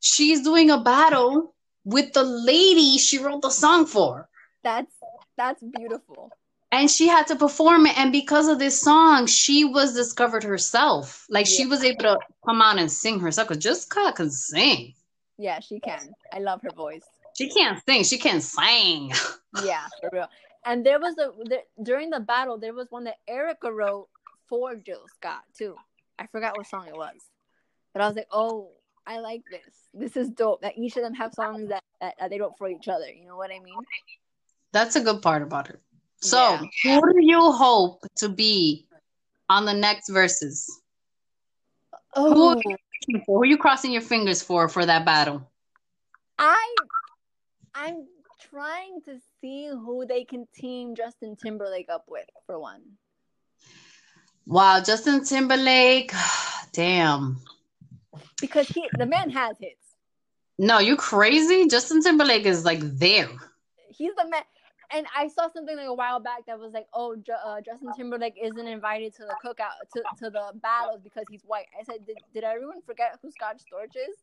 she's 0.00 0.42
doing 0.42 0.70
a 0.70 0.80
battle 0.80 1.54
with 1.84 2.12
the 2.12 2.22
lady 2.24 2.98
she 2.98 3.18
wrote 3.18 3.42
the 3.42 3.50
song 3.50 3.86
for, 3.86 4.28
That's 4.62 4.92
that's 5.36 5.62
beautiful. 5.62 6.30
and 6.70 6.90
she 6.90 7.08
had 7.08 7.26
to 7.28 7.36
perform 7.36 7.86
it. 7.86 7.96
And 7.98 8.12
because 8.12 8.48
of 8.48 8.58
this 8.58 8.80
song, 8.80 9.26
she 9.26 9.64
was 9.64 9.94
discovered 9.94 10.44
herself. 10.44 11.24
Like 11.28 11.46
she 11.46 11.66
was 11.66 11.82
able 11.84 12.02
to 12.04 12.18
come 12.46 12.60
out 12.62 12.78
and 12.78 12.90
sing 12.90 13.20
herself. 13.20 13.48
Cause 13.48 13.58
Jessica 13.58 14.12
can 14.14 14.30
sing. 14.30 14.94
Yeah, 15.38 15.60
she 15.60 15.80
can. 15.80 16.14
I 16.32 16.38
love 16.38 16.60
her 16.62 16.70
voice. 16.70 17.04
She 17.36 17.48
can't 17.48 17.82
sing. 17.86 18.04
She 18.04 18.18
can 18.18 18.40
sing. 18.40 19.12
Yeah, 19.62 19.86
for 20.00 20.08
real. 20.14 20.28
And 20.64 20.84
there 20.86 20.98
was 20.98 21.14
a 21.18 21.30
there, 21.44 21.60
during 21.82 22.08
the 22.08 22.20
battle, 22.20 22.56
there 22.56 22.72
was 22.72 22.86
one 22.90 23.04
that 23.04 23.16
Erica 23.28 23.70
wrote 23.70 24.08
for 24.48 24.74
Jill 24.76 25.02
Scott 25.16 25.42
too. 25.54 25.76
I 26.18 26.26
forgot 26.26 26.56
what 26.56 26.66
song 26.66 26.86
it 26.88 26.96
was, 26.96 27.16
but 27.92 28.00
I 28.00 28.06
was 28.06 28.16
like, 28.16 28.28
oh, 28.32 28.70
I 29.06 29.18
like 29.18 29.42
this. 29.50 29.74
This 29.92 30.16
is 30.16 30.30
dope. 30.30 30.62
That 30.62 30.78
each 30.78 30.96
of 30.96 31.02
them 31.02 31.12
have 31.14 31.34
songs 31.34 31.68
that, 31.68 31.82
that, 32.00 32.14
that 32.18 32.30
they 32.30 32.40
wrote 32.40 32.56
for 32.56 32.68
each 32.68 32.88
other. 32.88 33.10
You 33.10 33.26
know 33.26 33.36
what 33.36 33.50
I 33.50 33.58
mean? 33.58 33.76
That's 34.72 34.96
a 34.96 35.02
good 35.02 35.20
part 35.20 35.42
about 35.42 35.68
her. 35.68 35.80
So, 36.22 36.38
Yeah. 36.38 36.64
who 37.00 37.12
do 37.12 37.20
you 37.20 37.52
hope 37.52 38.00
to 38.16 38.30
be 38.30 38.86
on 39.50 39.66
the 39.66 39.74
next 39.74 40.08
verses? 40.08 40.80
Oh, 42.14 42.54
Who 42.54 42.62
are 43.28 43.44
you 43.44 43.58
crossing 43.58 43.92
your 43.92 44.02
fingers 44.02 44.42
for 44.42 44.68
for 44.68 44.84
that 44.86 45.04
battle? 45.04 45.50
I 46.38 46.74
I'm 47.74 48.06
trying 48.50 49.00
to 49.02 49.18
see 49.40 49.68
who 49.68 50.06
they 50.06 50.24
can 50.24 50.46
team 50.54 50.94
Justin 50.94 51.36
Timberlake 51.36 51.88
up 51.88 52.04
with 52.08 52.26
for 52.46 52.58
one. 52.58 52.82
Wow, 54.46 54.80
Justin 54.80 55.24
Timberlake. 55.24 56.12
Damn. 56.72 57.40
Because 58.40 58.68
he 58.68 58.88
the 58.98 59.06
man 59.06 59.30
has 59.30 59.56
hits. 59.60 59.76
No, 60.58 60.78
you 60.78 60.96
crazy? 60.96 61.66
Justin 61.68 62.02
Timberlake 62.02 62.46
is 62.46 62.64
like 62.64 62.80
there. 62.80 63.28
he's 63.88 64.14
the 64.16 64.28
man. 64.28 64.42
And 64.94 65.06
I 65.16 65.28
saw 65.28 65.48
something 65.50 65.76
like 65.76 65.86
a 65.86 65.94
while 65.94 66.20
back 66.20 66.46
that 66.46 66.58
was 66.58 66.72
like, 66.72 66.86
oh, 66.92 67.16
Ju- 67.16 67.32
uh, 67.44 67.60
Justin 67.60 67.92
Timberlake 67.96 68.34
isn't 68.42 68.66
invited 68.66 69.14
to 69.16 69.22
the 69.22 69.34
cookout 69.42 69.88
to, 69.94 70.02
to 70.18 70.30
the 70.30 70.52
battles 70.60 71.00
because 71.02 71.26
he's 71.30 71.42
white. 71.46 71.66
I 71.78 71.82
said, 71.84 72.06
did, 72.06 72.18
did 72.34 72.44
everyone 72.44 72.82
forget 72.82 73.18
who 73.22 73.30
Scott 73.30 73.56
Storch 73.56 73.96
is? 73.96 74.16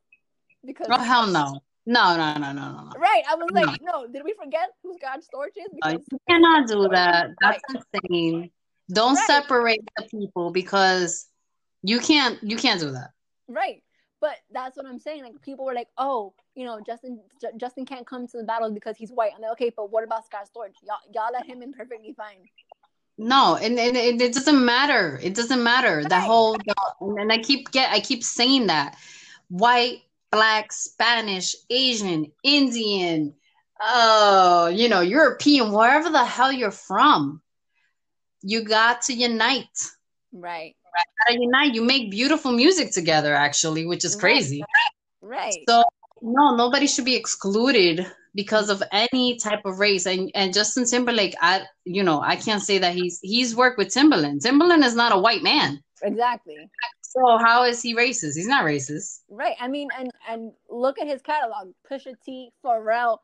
Because 0.65 0.87
Oh 0.91 0.99
hell 0.99 1.27
no. 1.27 1.61
No, 1.85 2.15
no, 2.17 2.33
no, 2.35 2.51
no, 2.51 2.71
no, 2.71 2.83
no. 2.83 2.91
right, 2.99 3.23
I 3.27 3.33
was 3.35 3.49
like, 3.53 3.81
no, 3.81 4.05
did 4.05 4.23
we 4.23 4.33
forget 4.33 4.69
who 4.83 4.93
Scott 4.93 5.21
Storch 5.21 5.57
is? 5.57 5.71
Uh, 5.81 5.91
Because 5.91 6.05
you 6.11 6.19
cannot 6.29 6.67
do 6.67 6.87
that. 6.89 7.31
Right. 7.41 7.61
That's 7.63 7.63
insane. 8.03 8.51
Don't 8.91 9.15
Right. 9.15 9.25
separate 9.25 9.79
the 9.97 10.03
people 10.03 10.51
because 10.51 11.27
you 11.81 11.99
can't 11.99 12.37
you 12.43 12.57
can't 12.57 12.79
do 12.79 12.91
that. 12.91 13.11
right, 13.47 13.81
but 14.21 14.35
that's 14.51 14.75
what 14.77 14.85
I'm 14.85 14.99
saying. 14.99 15.23
Like 15.23 15.41
people 15.41 15.65
were 15.65 15.73
like, 15.73 15.87
oh, 15.97 16.33
you 16.59 16.65
know, 16.65 16.81
Justin 16.85 17.21
J- 17.39 17.55
Justin 17.55 17.85
can't 17.85 18.05
come 18.05 18.27
to 18.27 18.37
the 18.37 18.43
battle 18.43 18.69
because 18.71 18.97
he's 18.97 19.11
white. 19.11 19.31
I'm 19.33 19.41
like, 19.41 19.51
okay, 19.53 19.71
but 19.75 19.91
what 19.91 20.03
about 20.03 20.25
Scott 20.25 20.49
Storch? 20.53 20.73
Y'all 20.85 20.97
y'all 21.13 21.31
let 21.31 21.45
him 21.45 21.61
in 21.61 21.71
perfectly 21.71 22.13
fine. 22.13 22.49
No, 23.17 23.55
and, 23.55 23.79
and 23.79 23.95
it, 23.95 24.21
it 24.21 24.33
doesn't 24.33 24.63
matter. 24.65 25.19
It 25.23 25.35
doesn't 25.35 25.63
matter. 25.63 26.03
The 26.03 26.19
whole 26.19 26.57
the, 26.57 26.75
and 27.01 27.31
I 27.31 27.37
keep 27.37 27.71
get 27.71 27.91
I 27.91 28.01
keep 28.01 28.23
saying 28.23 28.67
that. 28.67 28.97
White, 29.47 30.01
black, 30.31 30.73
Spanish, 30.73 31.55
Asian, 31.69 32.31
Indian, 32.43 33.33
oh, 33.81 34.67
you 34.67 34.89
know, 34.89 35.01
European, 35.01 35.71
wherever 35.71 36.09
the 36.09 36.25
hell 36.25 36.51
you're 36.51 36.71
from, 36.71 37.41
you 38.41 38.63
got 38.63 39.03
to 39.03 39.13
unite. 39.13 39.65
Right. 40.33 40.75
Gotta 41.25 41.39
unite. 41.39 41.73
You 41.73 41.83
make 41.83 42.11
beautiful 42.11 42.51
music 42.51 42.91
together, 42.91 43.33
actually, 43.33 43.85
which 43.85 44.03
is 44.03 44.15
Right. 44.15 44.19
crazy. 44.19 44.63
Right. 45.21 45.63
So 45.67 45.83
no, 46.21 46.55
nobody 46.55 46.87
should 46.87 47.05
be 47.05 47.15
excluded 47.15 48.05
because 48.35 48.69
of 48.69 48.83
any 48.91 49.37
type 49.37 49.65
of 49.65 49.79
race. 49.79 50.05
And 50.05 50.31
and 50.35 50.53
Justin 50.53 50.85
Timberlake, 50.85 51.35
I 51.41 51.63
you 51.85 52.03
know, 52.03 52.21
I 52.21 52.35
can't 52.35 52.61
say 52.61 52.77
that 52.79 52.93
he's 52.93 53.19
he's 53.21 53.55
worked 53.55 53.77
with 53.77 53.93
Timberland. 53.93 54.41
Timberland 54.41 54.83
is 54.83 54.95
not 54.95 55.11
a 55.11 55.17
white 55.17 55.43
man. 55.43 55.81
exactly. 56.01 56.57
So 57.01 57.37
how 57.37 57.63
is 57.63 57.81
he 57.81 57.95
racist? 57.95 58.35
He's 58.35 58.47
not 58.47 58.65
racist. 58.65 59.21
Right. 59.29 59.55
I 59.59 59.67
mean, 59.67 59.89
and 59.97 60.11
and 60.29 60.51
look 60.69 60.99
at 60.99 61.07
his 61.07 61.21
catalog: 61.21 61.73
Pusha 61.89 62.13
T, 62.23 62.51
Pharrell. 62.63 63.17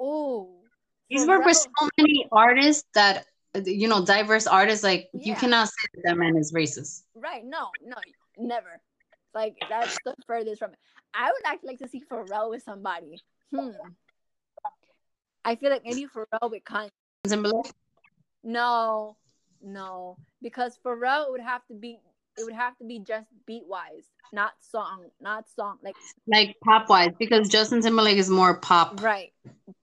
Ooh. 0.00 0.48
He's 1.08 1.26
worked 1.26 1.46
with 1.46 1.56
so 1.56 1.88
many 1.96 2.26
artists 2.30 2.84
that 2.94 3.24
you 3.64 3.88
know, 3.88 4.04
diverse 4.04 4.46
artists. 4.46 4.84
Like 4.84 5.08
you 5.12 5.34
cannot 5.34 5.68
say 5.68 5.88
that, 5.94 6.02
that 6.04 6.18
man 6.18 6.36
is 6.36 6.52
racist. 6.52 7.02
Right. 7.14 7.44
No. 7.44 7.68
No. 7.82 7.96
Never. 8.36 8.80
Like 9.34 9.56
that's 9.68 9.96
the 10.04 10.14
furthest 10.26 10.58
from 10.58 10.72
it. 10.72 10.78
I 11.14 11.30
would 11.32 11.42
actually 11.44 11.70
like 11.70 11.78
to 11.78 11.88
see 11.88 12.02
Pharrell 12.10 12.50
with 12.50 12.62
somebody. 12.62 13.20
Hmm. 13.54 13.70
I 15.44 15.56
feel 15.56 15.70
like 15.70 15.84
maybe 15.84 16.06
Pharrell 16.06 16.50
with 16.50 16.64
Kanye. 16.64 16.90
Timberlake. 17.26 17.72
No, 18.44 19.16
no, 19.62 20.16
because 20.42 20.78
Pharrell 20.84 21.30
would 21.30 21.40
have 21.40 21.66
to 21.68 21.74
be. 21.74 21.98
It 22.38 22.44
would 22.44 22.54
have 22.54 22.78
to 22.78 22.84
be 22.84 23.00
just 23.00 23.26
beat 23.46 23.64
wise, 23.66 24.04
not 24.32 24.52
song, 24.60 25.06
not 25.20 25.48
song. 25.56 25.78
Like 25.82 25.96
Like 26.28 26.56
pop 26.62 26.88
wise, 26.88 27.10
because 27.18 27.48
Justin 27.48 27.82
Timberlake 27.82 28.16
is 28.16 28.30
more 28.30 28.54
pop 28.54 29.02
right, 29.02 29.32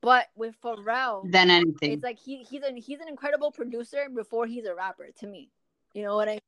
but 0.01 0.27
with 0.35 0.55
Pharrell, 0.63 1.29
than 1.29 1.49
anything. 1.49 1.91
it's 1.91 2.03
like 2.03 2.17
he 2.17 2.43
he's 2.43 2.63
an 2.63 2.77
he's 2.77 3.01
an 3.01 3.09
incredible 3.09 3.51
producer 3.51 4.07
before 4.13 4.45
he's 4.45 4.65
a 4.65 4.73
rapper 4.73 5.07
to 5.19 5.27
me. 5.27 5.49
You 5.93 6.03
know 6.03 6.15
what 6.15 6.29
I? 6.29 6.39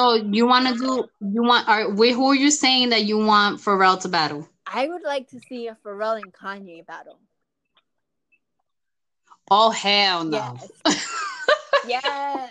So 0.00 0.14
you 0.14 0.46
want 0.46 0.66
to 0.66 0.74
do? 0.74 1.04
You 1.20 1.42
want? 1.42 1.68
Are 1.68 1.92
wait, 1.94 2.14
who 2.14 2.30
are 2.30 2.34
you 2.34 2.50
saying 2.50 2.88
that 2.88 3.04
you 3.04 3.18
want 3.18 3.60
Pharrell 3.60 4.00
to 4.00 4.08
battle? 4.08 4.48
I 4.66 4.88
would 4.88 5.02
like 5.02 5.28
to 5.28 5.40
see 5.40 5.68
a 5.68 5.76
Pharrell 5.84 6.16
and 6.16 6.32
Kanye 6.32 6.86
battle. 6.86 7.18
Oh 9.50 9.70
hell 9.70 10.24
no! 10.24 10.56
Yes. 10.86 11.04
yes. 11.86 12.50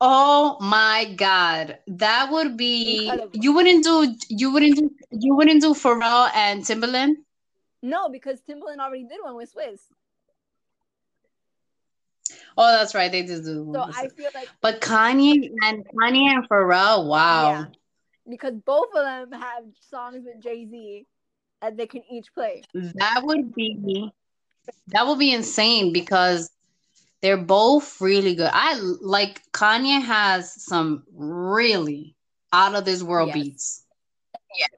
oh 0.00 0.58
my 0.60 1.14
god, 1.14 1.78
that 1.86 2.32
would 2.32 2.56
be. 2.56 3.06
Incredible. 3.06 3.30
You 3.32 3.52
wouldn't 3.52 3.84
do. 3.84 4.16
You 4.28 4.52
wouldn't 4.52 4.76
do. 4.76 4.90
You 5.12 5.36
wouldn't 5.36 5.62
do 5.62 5.72
Pharrell 5.72 6.30
and 6.34 6.64
Timbaland. 6.64 7.14
No, 7.80 8.08
because 8.08 8.40
Timbaland 8.40 8.80
already 8.80 9.04
did 9.04 9.20
one 9.22 9.36
with 9.36 9.54
Swizz. 9.54 9.86
Oh, 12.56 12.70
that's 12.78 12.94
right. 12.94 13.10
They 13.10 13.22
did 13.22 13.44
do. 13.44 13.70
So. 13.74 13.80
I 13.82 14.08
feel 14.08 14.30
like 14.34 14.48
But 14.60 14.80
Kanye 14.80 15.50
and 15.62 15.84
Kanye 15.96 16.34
and 16.34 16.48
Pharrell, 16.48 17.06
wow. 17.06 17.50
yeah, 17.50 17.64
because 18.28 18.54
both 18.54 18.88
of 18.94 19.04
them 19.04 19.40
have 19.40 19.64
songs 19.80 20.24
with 20.24 20.42
Jay 20.42 20.66
Z 20.66 21.06
that 21.60 21.76
they 21.76 21.86
can 21.86 22.02
each 22.10 22.32
play. 22.34 22.62
That 22.74 23.20
would 23.24 23.54
be 23.54 24.10
that 24.88 25.06
would 25.06 25.18
be 25.18 25.32
insane 25.32 25.92
because 25.92 26.50
they're 27.20 27.36
both 27.36 28.00
really 28.00 28.34
good. 28.34 28.50
I 28.52 28.74
like 29.00 29.40
Kanye 29.52 30.02
has 30.02 30.52
some 30.64 31.04
really 31.14 32.14
out 32.52 32.74
of 32.74 32.84
this 32.84 33.02
world 33.02 33.28
Yes. 33.28 33.34
beats. 33.34 33.84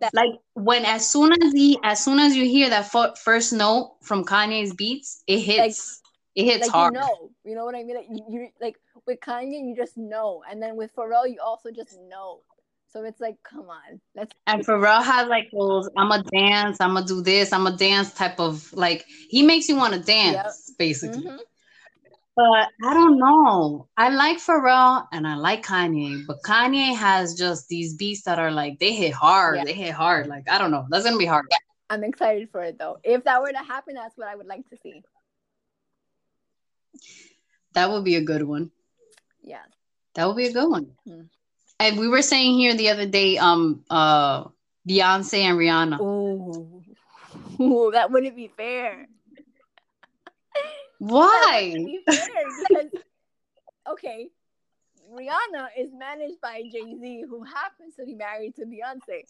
That- 0.00 0.14
Like 0.14 0.34
when 0.54 0.84
as 0.84 1.10
soon 1.10 1.32
as 1.42 1.52
he 1.52 1.78
as 1.82 2.04
soon 2.04 2.20
as 2.20 2.36
you 2.36 2.44
hear 2.44 2.70
that 2.70 2.90
fir- 2.92 3.14
first 3.16 3.52
note 3.52 3.96
from 4.02 4.24
Kanye's 4.24 4.72
beats, 4.74 5.22
it 5.26 5.40
hits. 5.40 6.00
It 6.34 6.44
hits 6.44 6.62
like 6.62 6.70
hard. 6.70 6.94
you 6.94 7.00
know, 7.00 7.30
you 7.44 7.54
know 7.54 7.64
what 7.64 7.74
I 7.74 7.84
mean. 7.84 7.96
Like 7.96 8.06
you, 8.10 8.24
you 8.28 8.48
like 8.60 8.76
with 9.06 9.20
Kanye, 9.20 9.64
you 9.64 9.74
just 9.76 9.96
know, 9.96 10.42
and 10.50 10.62
then 10.62 10.76
with 10.76 10.94
Pharrell, 10.94 11.28
you 11.30 11.38
also 11.44 11.70
just 11.70 11.98
know. 12.08 12.40
So 12.88 13.02
it's 13.04 13.20
like, 13.20 13.36
come 13.42 13.68
on, 13.68 14.00
let's. 14.14 14.32
And 14.46 14.64
Pharrell 14.64 15.02
has 15.02 15.28
like 15.28 15.50
those 15.52 15.88
I'm 15.96 16.12
a 16.12 16.22
dance, 16.22 16.80
I'm 16.80 16.94
gonna 16.94 17.06
do 17.06 17.22
this, 17.22 17.52
I'm 17.52 17.66
a 17.66 17.76
dance 17.76 18.12
type 18.14 18.38
of 18.38 18.72
like 18.72 19.04
he 19.28 19.42
makes 19.42 19.68
you 19.68 19.76
want 19.76 19.94
to 19.94 20.00
dance 20.00 20.72
basically. 20.78 21.24
Mhm. 21.24 21.38
But 22.36 22.68
I 22.84 22.94
don't 22.94 23.18
know. 23.18 23.88
I 23.96 24.08
like 24.08 24.38
Pharrell 24.38 25.06
and 25.12 25.26
I 25.26 25.36
like 25.36 25.64
Kanye, 25.64 26.26
but 26.26 26.38
Kanye 26.44 26.96
has 26.96 27.34
just 27.34 27.68
these 27.68 27.94
beats 27.94 28.22
that 28.24 28.40
are 28.40 28.50
like 28.50 28.80
they 28.80 28.92
hit 28.92 29.12
hard. 29.12 29.56
Yeah. 29.56 29.64
They 29.64 29.72
hit 29.72 29.92
hard. 29.92 30.26
Like 30.26 30.48
I 30.48 30.58
don't 30.58 30.72
know. 30.72 30.86
That's 30.88 31.04
gonna 31.04 31.16
be 31.16 31.26
hard. 31.26 31.46
I'm 31.90 32.02
excited 32.02 32.48
for 32.50 32.62
it 32.62 32.78
though. 32.78 32.98
If 33.04 33.24
that 33.24 33.40
were 33.40 33.52
to 33.52 33.58
happen, 33.58 33.94
that's 33.94 34.16
what 34.16 34.26
I 34.26 34.34
would 34.34 34.46
like 34.46 34.68
to 34.70 34.76
see. 34.82 35.02
That 37.74 37.90
would 37.90 38.04
be 38.04 38.16
a 38.16 38.22
good 38.22 38.42
one. 38.42 38.70
Yeah. 39.42 39.62
That 40.14 40.26
would 40.26 40.36
be 40.36 40.46
a 40.46 40.52
good 40.52 40.68
one. 40.68 40.92
Hmm. 41.06 41.22
And 41.80 41.98
we 41.98 42.08
were 42.08 42.22
saying 42.22 42.56
here 42.56 42.74
the 42.74 42.90
other 42.90 43.06
day, 43.06 43.36
um, 43.36 43.84
uh, 43.90 44.44
Beyonce 44.88 45.38
and 45.38 45.58
Rihanna. 45.58 46.00
Ooh. 46.00 46.82
Ooh, 47.60 47.90
that 47.92 48.10
wouldn't 48.10 48.36
be 48.36 48.48
fair. 48.48 49.06
Why? 50.98 51.74
be 51.74 52.00
fair 52.06 52.18
because 52.56 52.90
okay, 53.90 54.28
Rihanna 55.12 55.68
is 55.76 55.90
managed 55.92 56.40
by 56.40 56.62
Jay 56.70 56.96
Z, 57.00 57.24
who 57.28 57.42
happens 57.42 57.96
to 57.96 58.06
be 58.06 58.14
married 58.14 58.54
to 58.56 58.62
Beyonce. 58.62 59.24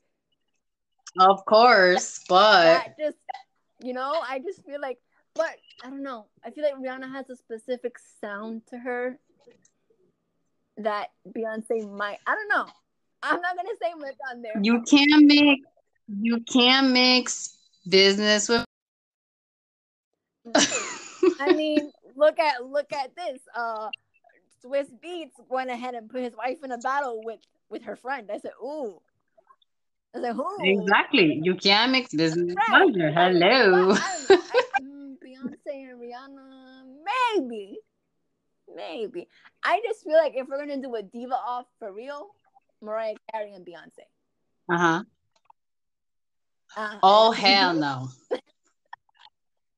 Of 1.18 1.44
course, 1.46 2.20
but 2.28 2.64
that 2.64 2.98
just 2.98 3.16
you 3.80 3.92
know 3.92 4.22
i 4.26 4.38
just 4.38 4.64
feel 4.64 4.80
like 4.80 4.98
but 5.34 5.56
i 5.82 5.90
don't 5.90 6.02
know 6.02 6.26
i 6.44 6.50
feel 6.50 6.64
like 6.64 6.74
rihanna 6.74 7.10
has 7.10 7.28
a 7.30 7.36
specific 7.36 7.96
sound 8.20 8.62
to 8.66 8.78
her 8.78 9.18
that 10.76 11.08
beyonce 11.28 11.88
might 11.96 12.18
i 12.26 12.34
don't 12.34 12.48
know 12.48 12.66
i'm 13.22 13.40
not 13.40 13.56
gonna 13.56 13.68
say 13.82 13.92
much 13.98 14.14
on 14.30 14.42
there 14.42 14.60
you 14.62 14.82
can't 14.82 15.24
mix. 15.24 15.62
You 16.20 16.40
can't 16.40 16.90
mix 16.90 17.56
business 17.88 18.48
with. 18.48 18.64
i 21.40 21.50
mean 21.54 21.90
look 22.14 22.38
at 22.38 22.64
look 22.64 22.92
at 22.92 23.16
this 23.16 23.40
uh 23.56 23.88
Swizz 24.62 24.88
Beatz 25.02 25.30
went 25.48 25.70
ahead 25.70 25.94
and 25.94 26.10
put 26.10 26.22
his 26.22 26.36
wife 26.36 26.58
in 26.62 26.72
a 26.72 26.78
battle 26.78 27.22
with 27.24 27.40
with 27.70 27.82
her 27.84 27.96
friend 27.96 28.30
i 28.30 28.38
said 28.38 28.52
ooh 28.62 29.00
i 30.14 30.20
said 30.20 30.34
who 30.34 30.46
Exactly. 30.60 31.40
You 31.42 31.54
can't 31.54 31.92
mix 31.92 32.12
business 32.14 32.54
Right. 32.70 32.94
Hello. 33.14 33.92
I. 33.92 34.26
I- 34.30 34.63
Beyonce 35.44 35.90
and 35.90 36.00
Rihanna, 36.00 36.84
maybe, 37.36 37.78
maybe. 38.74 39.28
I 39.62 39.80
just 39.86 40.04
feel 40.04 40.16
like 40.16 40.32
if 40.34 40.48
we're 40.48 40.58
gonna 40.58 40.80
do 40.80 40.94
a 40.94 41.02
diva 41.02 41.34
off 41.34 41.66
for 41.78 41.92
real, 41.92 42.28
Mariah 42.82 43.14
Carey 43.32 43.52
and 43.54 43.64
Beyonce. 43.64 44.04
Uh-huh. 44.70 45.02
Uh, 46.76 46.98
Oh 47.02 47.30
hell 47.32 47.74
no. 47.74 48.08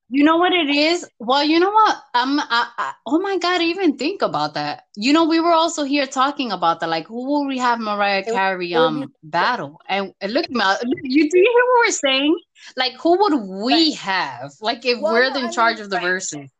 You 0.08 0.22
know 0.22 0.36
what 0.36 0.52
it 0.52 0.70
is? 0.70 1.08
Well, 1.18 1.42
you 1.42 1.58
know 1.58 1.70
what? 1.70 1.96
I'm. 2.14 2.38
I, 2.38 2.68
I, 2.78 2.92
oh 3.06 3.18
my 3.18 3.38
god! 3.38 3.60
Even 3.60 3.96
think 3.98 4.22
about 4.22 4.54
that. 4.54 4.84
You 4.94 5.12
know, 5.12 5.24
we 5.24 5.40
were 5.40 5.52
also 5.52 5.82
here 5.82 6.06
talking 6.06 6.52
about 6.52 6.78
that. 6.80 6.88
Like, 6.88 7.08
who 7.08 7.26
will 7.26 7.44
we 7.44 7.58
have 7.58 7.80
Mariah 7.80 8.22
Carey 8.22 8.72
um 8.76 9.12
battle? 9.24 9.80
And, 9.88 10.14
and 10.20 10.32
look, 10.32 10.46
you 10.48 11.28
do 11.28 11.38
you 11.38 11.52
hear 11.52 11.64
what 11.66 11.86
we're 11.86 11.90
saying? 11.90 12.38
Like, 12.76 12.94
who 13.00 13.18
would 13.18 13.64
we 13.64 13.72
Right. 13.90 13.94
have? 13.98 14.52
Like, 14.60 14.84
if 14.84 14.98
Well, 15.00 15.12
we're 15.12 15.30
no, 15.30 15.36
in 15.40 15.46
I 15.46 15.50
charge 15.50 15.76
mean- 15.76 15.84
of 15.84 15.90
the 15.90 15.98
verses. 16.00 16.50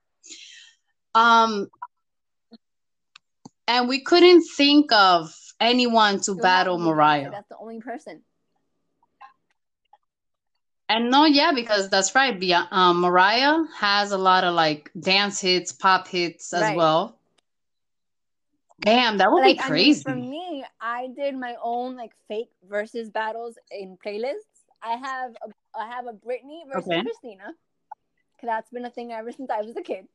Um, 1.15 1.69
and 3.69 3.89
we 3.89 4.01
couldn't 4.01 4.43
think 4.43 4.93
of 4.93 5.35
anyone 5.59 6.21
to 6.21 6.35
battle 6.35 6.79
have 6.79 6.81
to 6.81 6.85
be 6.85 6.91
Beyonce. 6.91 6.95
Mariah. 6.97 7.31
That's 7.31 7.49
the 7.49 7.57
only 7.59 7.81
person. 7.81 8.23
And 10.89 11.11
no, 11.11 11.25
yeah, 11.25 11.53
because 11.53 11.89
that's 11.89 12.15
right. 12.15 12.39
Be- 12.39 12.55
um, 12.55 13.01
Mariah 13.01 13.65
has 13.75 14.13
a 14.13 14.19
lot 14.19 14.45
of 14.45 14.55
like 14.55 14.91
dance 14.99 15.41
hits, 15.41 15.73
pop 15.73 16.07
hits 16.07 16.53
as 16.53 16.63
Right. 16.63 16.77
well. 16.77 17.19
Damn, 18.79 19.19
that 19.19 19.33
would 19.33 19.41
like 19.41 19.57
be 19.57 19.61
I 19.63 19.65
mean, 19.65 19.71
crazy. 19.71 20.03
for 20.03 20.15
me, 20.15 20.65
I 20.81 21.09
did 21.09 21.35
my 21.35 21.57
own 21.63 21.97
like 21.97 22.13
fake 22.29 22.51
versus 22.69 23.11
battles 23.11 23.59
in 23.71 23.97
playlists. 24.05 24.56
I 24.87 24.97
have 24.97 25.33
a 25.43 25.49
I 25.79 25.87
have 25.89 26.07
a 26.07 26.13
Britney 26.13 26.61
versus 26.67 26.89
Okay. 26.91 27.03
Christina. 27.03 27.55
'Cause 28.39 28.49
that's 28.49 28.71
been 28.71 28.85
a 28.85 28.91
thing 28.91 29.13
ever 29.13 29.33
since 29.33 29.51
I 29.51 29.63
was 29.63 29.77
a 29.77 29.83
kid. 29.83 30.07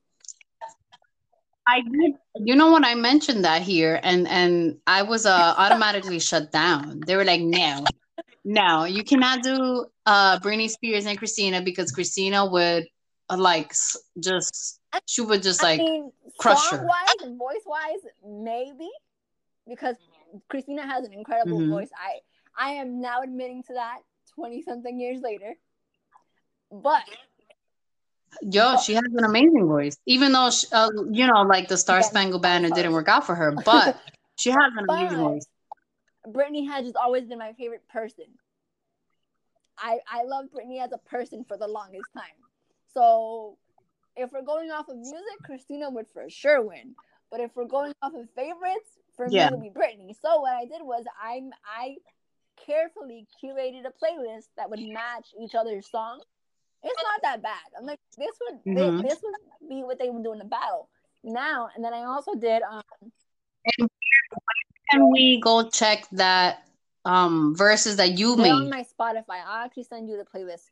I 1.68 1.82
did. 1.82 2.14
You 2.46 2.56
know 2.56 2.72
what? 2.72 2.86
I 2.86 2.96
mentioned 2.96 3.46
that 3.46 3.62
here, 3.62 4.00
and 4.04 4.28
and 4.28 4.78
I 4.88 5.04
was 5.04 5.26
uh, 5.26 5.54
automatically 5.58 6.20
shut 6.20 6.52
down. 6.52 7.02
They 7.06 7.16
were 7.16 7.26
like, 7.26 7.42
"No, 7.42 7.86
no, 8.44 8.86
you 8.86 9.04
cannot 9.04 9.44
do 9.44 9.86
uh 10.06 10.40
Britney 10.40 10.70
Spears 10.70 11.06
and 11.06 11.18
Christina 11.18 11.62
because 11.62 11.92
Christina 11.92 12.46
would 12.46 12.86
uh, 13.30 13.38
like 13.38 13.74
just 14.20 14.80
she 15.08 15.22
would 15.22 15.44
just 15.44 15.62
like 15.62 15.80
I 15.80 15.84
mean, 15.84 16.12
crush 16.38 16.70
her. 16.72 16.78
wise 16.78 17.22
and 17.24 17.38
voice 17.38 17.66
wise, 17.66 18.04
maybe 18.26 18.90
because 19.68 19.96
Christina 20.50 20.84
has 20.86 21.06
an 21.06 21.14
incredible 21.14 21.60
Mhm. 21.60 21.70
voice. 21.70 21.90
I 21.98 22.20
I 22.58 22.72
am 22.74 23.02
now 23.02 23.22
admitting 23.22 23.64
to 23.64 23.74
that 23.74 24.00
twenty 24.42 24.62
something 24.64 25.00
years 25.00 25.22
later. 25.22 25.54
But 26.72 27.04
Yo, 28.42 28.78
she 28.78 28.94
has 28.94 29.04
an 29.04 29.26
amazing 29.26 29.68
voice. 29.68 29.98
Even 30.06 30.32
though, 30.32 30.50
she, 30.50 30.66
uh, 30.72 30.90
you 31.12 31.28
know, 31.28 31.42
like 31.42 31.68
the 31.68 31.76
Star 31.78 32.02
Spangled 32.02 32.42
Banner 32.42 32.70
didn't 32.70 32.94
work 32.94 33.10
out 33.10 33.26
for 33.26 33.36
her, 33.36 33.52
but 33.52 34.00
She 34.38 34.50
has 34.50 34.60
an 34.78 34.86
amazing 34.90 35.18
But- 35.18 35.24
voice. 35.24 35.46
Britney 36.28 36.68
has 36.68 36.92
always 36.96 37.26
been 37.26 37.40
my 37.40 37.54
favorite 37.54 37.88
person. 37.90 38.26
I 39.78 40.00
I 40.12 40.24
love 40.24 40.46
Britney 40.56 40.80
as 40.82 40.92
a 40.92 40.98
person 41.00 41.44
for 41.44 41.58
the 41.58 41.68
longest 41.68 42.06
time. 42.16 42.38
So 42.94 43.58
if 44.16 44.32
we're 44.32 44.44
going 44.44 44.70
off 44.72 44.88
of 44.90 44.98
music, 44.98 45.38
Christina 45.44 45.90
would 45.90 46.08
for 46.14 46.30
sure 46.30 46.62
win. 46.62 46.96
But 47.32 47.40
if 47.40 47.56
we're 47.56 47.66
going 47.66 47.94
off 48.04 48.14
of 48.14 48.30
favorites, 48.36 48.90
for 49.16 49.28
Yeah. 49.30 49.50
me 49.50 49.56
it 49.56 49.60
would 49.60 49.74
be 49.74 49.80
Britney. 49.80 50.16
So 50.22 50.42
what 50.42 50.54
I 50.54 50.66
did 50.66 50.82
was 50.84 51.04
I'm 51.22 51.52
I 51.66 51.96
carefully 52.66 53.28
curated 53.44 53.86
a 53.86 53.92
playlist 53.92 54.48
that 54.58 54.70
would 54.70 54.80
match 54.80 55.28
each 55.42 55.56
other's 55.56 55.90
song. 55.90 56.22
It's 56.84 57.04
not 57.04 57.22
that 57.22 57.42
bad. 57.44 57.60
I'm 57.78 57.86
like 57.86 58.00
this 58.18 58.32
would 58.42 58.64
thi- 58.64 58.72
Mhm. 58.72 59.02
this 59.04 59.22
would 59.22 59.70
be 59.70 59.84
what 59.84 60.00
they 60.00 60.10
would 60.10 60.24
do 60.24 60.34
in 60.34 60.40
the 60.40 60.46
battle 60.46 60.90
now. 61.24 61.70
And 61.76 61.84
then 61.84 61.94
I 61.94 62.04
also 62.06 62.34
did 62.34 62.64
um 62.64 62.82
Can 64.90 65.10
we 65.10 65.40
go 65.40 65.70
check 65.70 66.08
that 66.14 66.68
um 67.06 67.56
verses 67.56 67.98
that 67.98 68.18
you 68.18 68.36
They're 68.36 68.54
on 68.54 68.64
made? 68.64 68.70
my 68.70 68.84
Spotify. 68.84 69.44
I'll 69.46 69.66
actually 69.66 69.84
send 69.84 70.10
you 70.10 70.18
the 70.18 70.26
playlist 70.26 70.70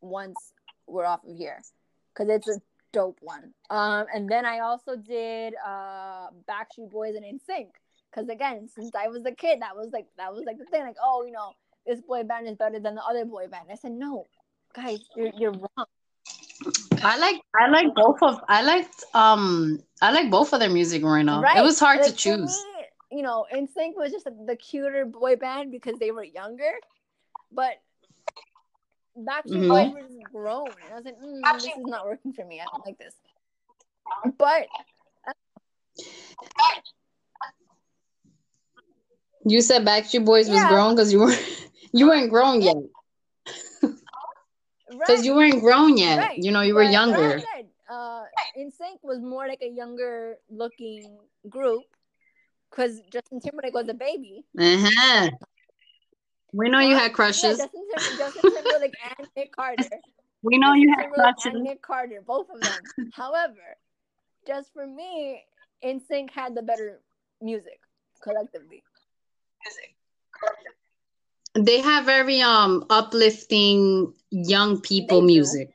once 0.00 0.52
we're 0.86 1.04
off 1.04 1.24
of 1.24 1.36
here 1.36 1.62
because 2.12 2.28
it's 2.28 2.48
a 2.48 2.60
dope 2.92 3.18
one. 3.22 3.52
Um, 3.70 4.06
and 4.14 4.28
then 4.28 4.44
I 4.44 4.60
also 4.60 4.96
did 4.96 5.54
uh 5.64 6.28
Backstreet 6.48 6.90
Boys 6.90 7.14
and 7.14 7.24
NSYNC 7.24 7.68
because 8.16 8.28
again, 8.30 8.68
since 8.68 8.94
I 8.94 9.08
was 9.08 9.24
a 9.26 9.32
kid, 9.32 9.60
that 9.60 9.76
was 9.76 9.90
like 9.92 10.06
that 10.16 10.32
was 10.32 10.44
like 10.46 10.58
the 10.58 10.64
thing. 10.64 10.82
Like, 10.82 10.96
oh, 11.02 11.24
you 11.26 11.32
know, 11.32 11.52
this 11.86 12.00
boy 12.00 12.22
band 12.24 12.48
is 12.48 12.56
better 12.56 12.80
than 12.80 12.94
the 12.94 13.04
other 13.04 13.24
boy 13.24 13.46
band. 13.48 13.66
I 13.70 13.74
said, 13.74 13.92
no, 13.92 14.26
guys, 14.74 15.00
you're 15.14 15.30
you're 15.38 15.52
wrong. 15.52 15.86
I 17.02 17.18
like 17.18 17.42
I 17.54 17.68
like 17.68 17.94
both 17.94 18.22
of 18.22 18.40
I 18.48 18.62
liked 18.62 19.04
um 19.14 19.80
I 20.00 20.12
like 20.12 20.30
both 20.30 20.52
of 20.52 20.60
their 20.60 20.70
music 20.70 21.04
right 21.04 21.22
now. 21.22 21.42
Right? 21.42 21.58
It 21.58 21.62
was 21.62 21.78
hard 21.78 22.00
Like, 22.00 22.12
to 22.12 22.16
choose. 22.16 22.64
me, 23.10 23.18
you 23.18 23.22
know, 23.22 23.46
NSYNC 23.52 23.96
was 23.96 24.12
just 24.12 24.24
the 24.24 24.56
cuter 24.56 25.04
boy 25.04 25.36
band 25.36 25.70
because 25.70 25.98
they 25.98 26.10
were 26.10 26.24
younger, 26.24 26.72
but 27.52 27.74
Backstreet 29.18 29.68
Mhm. 29.68 29.68
Boys 29.68 29.92
were 29.92 30.02
just 30.02 30.32
grown, 30.32 30.72
and 30.84 30.92
I 30.92 30.96
was 30.96 31.04
like, 31.04 31.18
mm, 31.18 31.62
this 31.62 31.76
is 31.76 31.86
not 31.86 32.04
working 32.06 32.32
for 32.32 32.44
me. 32.44 32.60
I 32.60 32.66
don't 32.70 32.84
like 32.84 32.98
this. 32.98 33.14
But 34.38 34.68
You 39.48 39.60
said 39.60 39.84
Backstreet 39.86 40.24
Boys 40.24 40.48
was 40.48 40.62
grown 40.64 40.96
because 40.96 41.12
you 41.12 41.20
weren't 41.20 41.40
you 41.92 42.08
weren't 42.08 42.30
grown 42.30 42.60
yet. 42.60 42.74
Because 43.80 44.00
right, 45.08 45.24
you 45.24 45.36
weren't 45.36 45.60
grown 45.60 45.96
yet. 45.96 46.18
Right. 46.18 46.38
You 46.38 46.50
know, 46.50 46.62
you 46.62 46.74
were 46.74 46.82
I 46.82 46.90
younger. 46.90 47.38
said, 47.38 47.66
uh, 47.88 48.24
NSYNC 48.58 48.98
was 49.04 49.20
more 49.20 49.46
like 49.46 49.62
a 49.62 49.68
younger 49.68 50.38
looking 50.50 51.18
group 51.48 51.84
because 52.68 53.00
Justin 53.12 53.38
Timberlake 53.40 53.72
was 53.72 53.88
a 53.88 53.94
baby. 53.94 54.44
Uh-huh. 54.58 55.30
We 56.52 56.68
know 56.68 56.80
you 56.80 56.96
had 56.96 57.10
Yeah, 57.12 57.16
crushes. 57.20 57.58
Justin, 57.58 57.84
Tim- 57.96 58.18
Justin 58.18 58.50
Timberlake 58.52 58.94
and 59.18 59.28
Nick 59.36 59.54
Carter. 59.54 59.88
We 60.42 60.58
know 60.58 60.72
you 60.72 60.90
had 60.90 61.02
Timberlake 61.02 61.34
crushes. 61.36 61.54
and 61.54 61.62
Nick 61.62 61.82
Carter, 61.82 62.20
both 62.26 62.48
of 62.50 62.60
them. 62.60 62.82
However, 63.12 63.76
just 64.44 64.72
for 64.72 64.86
me, 64.88 65.44
NSYNC 65.84 66.30
had 66.30 66.56
the 66.56 66.62
better 66.62 67.00
music 67.40 67.78
collectively. 68.22 68.82
They 71.54 71.80
have 71.80 72.04
very 72.04 72.40
um 72.40 72.84
uplifting 72.90 74.14
young 74.30 74.80
people 74.80 75.20
They 75.20 75.26
do. 75.26 75.26
music. 75.26 75.70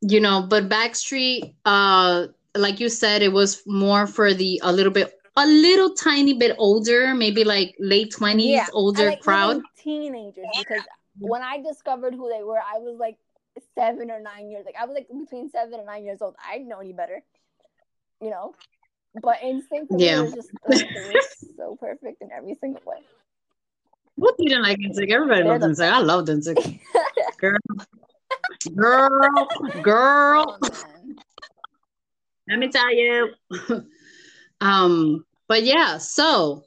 You 0.00 0.20
know, 0.20 0.46
but 0.48 0.68
Backstreet, 0.68 1.54
uh, 1.64 2.26
like 2.54 2.80
you 2.80 2.88
said, 2.88 3.22
it 3.22 3.32
was 3.32 3.62
more 3.66 4.06
for 4.06 4.32
the 4.34 4.60
a 4.62 4.72
little 4.72 4.92
bit, 4.92 5.12
a 5.36 5.46
little 5.46 5.94
tiny 5.94 6.34
bit 6.34 6.54
older, 6.58 7.14
maybe 7.14 7.44
like 7.44 7.74
late 7.78 8.12
twenties, 8.12 8.50
Yeah, 8.50 8.66
older 8.72 9.08
like, 9.08 9.20
crowd. 9.20 9.62
teenagers 9.76 10.46
because 10.56 10.82
when 11.18 11.42
I 11.42 11.60
discovered 11.62 12.14
who 12.14 12.28
they 12.28 12.42
were, 12.42 12.58
I 12.58 12.78
was 12.78 12.96
like 12.98 13.16
seven 13.74 14.10
or 14.10 14.20
nine 14.20 14.50
years. 14.50 14.64
Like 14.66 14.76
I 14.80 14.84
was 14.86 14.94
like 14.94 15.08
between 15.08 15.48
seven 15.48 15.74
and 15.74 15.86
nine 15.86 16.04
years 16.04 16.20
old. 16.22 16.36
I 16.46 16.58
didn't 16.58 16.68
know 16.68 16.80
any 16.80 16.92
better, 16.92 17.22
you 18.20 18.30
know. 18.30 18.54
But 19.22 19.38
NSYNC 19.42 19.88
for 19.88 19.98
Yeah. 19.98 20.22
was 20.22 20.34
just 20.34 20.50
like, 20.68 20.78
so 21.56 21.76
perfect 21.80 22.22
in 22.22 22.30
every 22.32 22.54
single 22.54 22.82
way. 22.84 22.96
What 24.16 24.34
you 24.38 24.48
didn't 24.48 24.64
like 24.64 24.78
NSYNC? 24.78 25.10
Everybody 25.10 25.44
loves 25.44 25.60
the 25.62 25.68
NSYNC. 25.84 25.92
I 25.92 26.00
love 26.00 26.24
NSYNC. 26.26 26.80
Girl, 27.38 27.58
girl, 28.74 29.48
girl. 29.82 30.58
Oh. 30.62 31.14
Let 32.48 32.58
me 32.58 32.68
tell 32.68 32.94
you. 32.94 33.34
um, 34.60 35.24
but 35.48 35.62
yeah, 35.64 35.98
so 35.98 36.64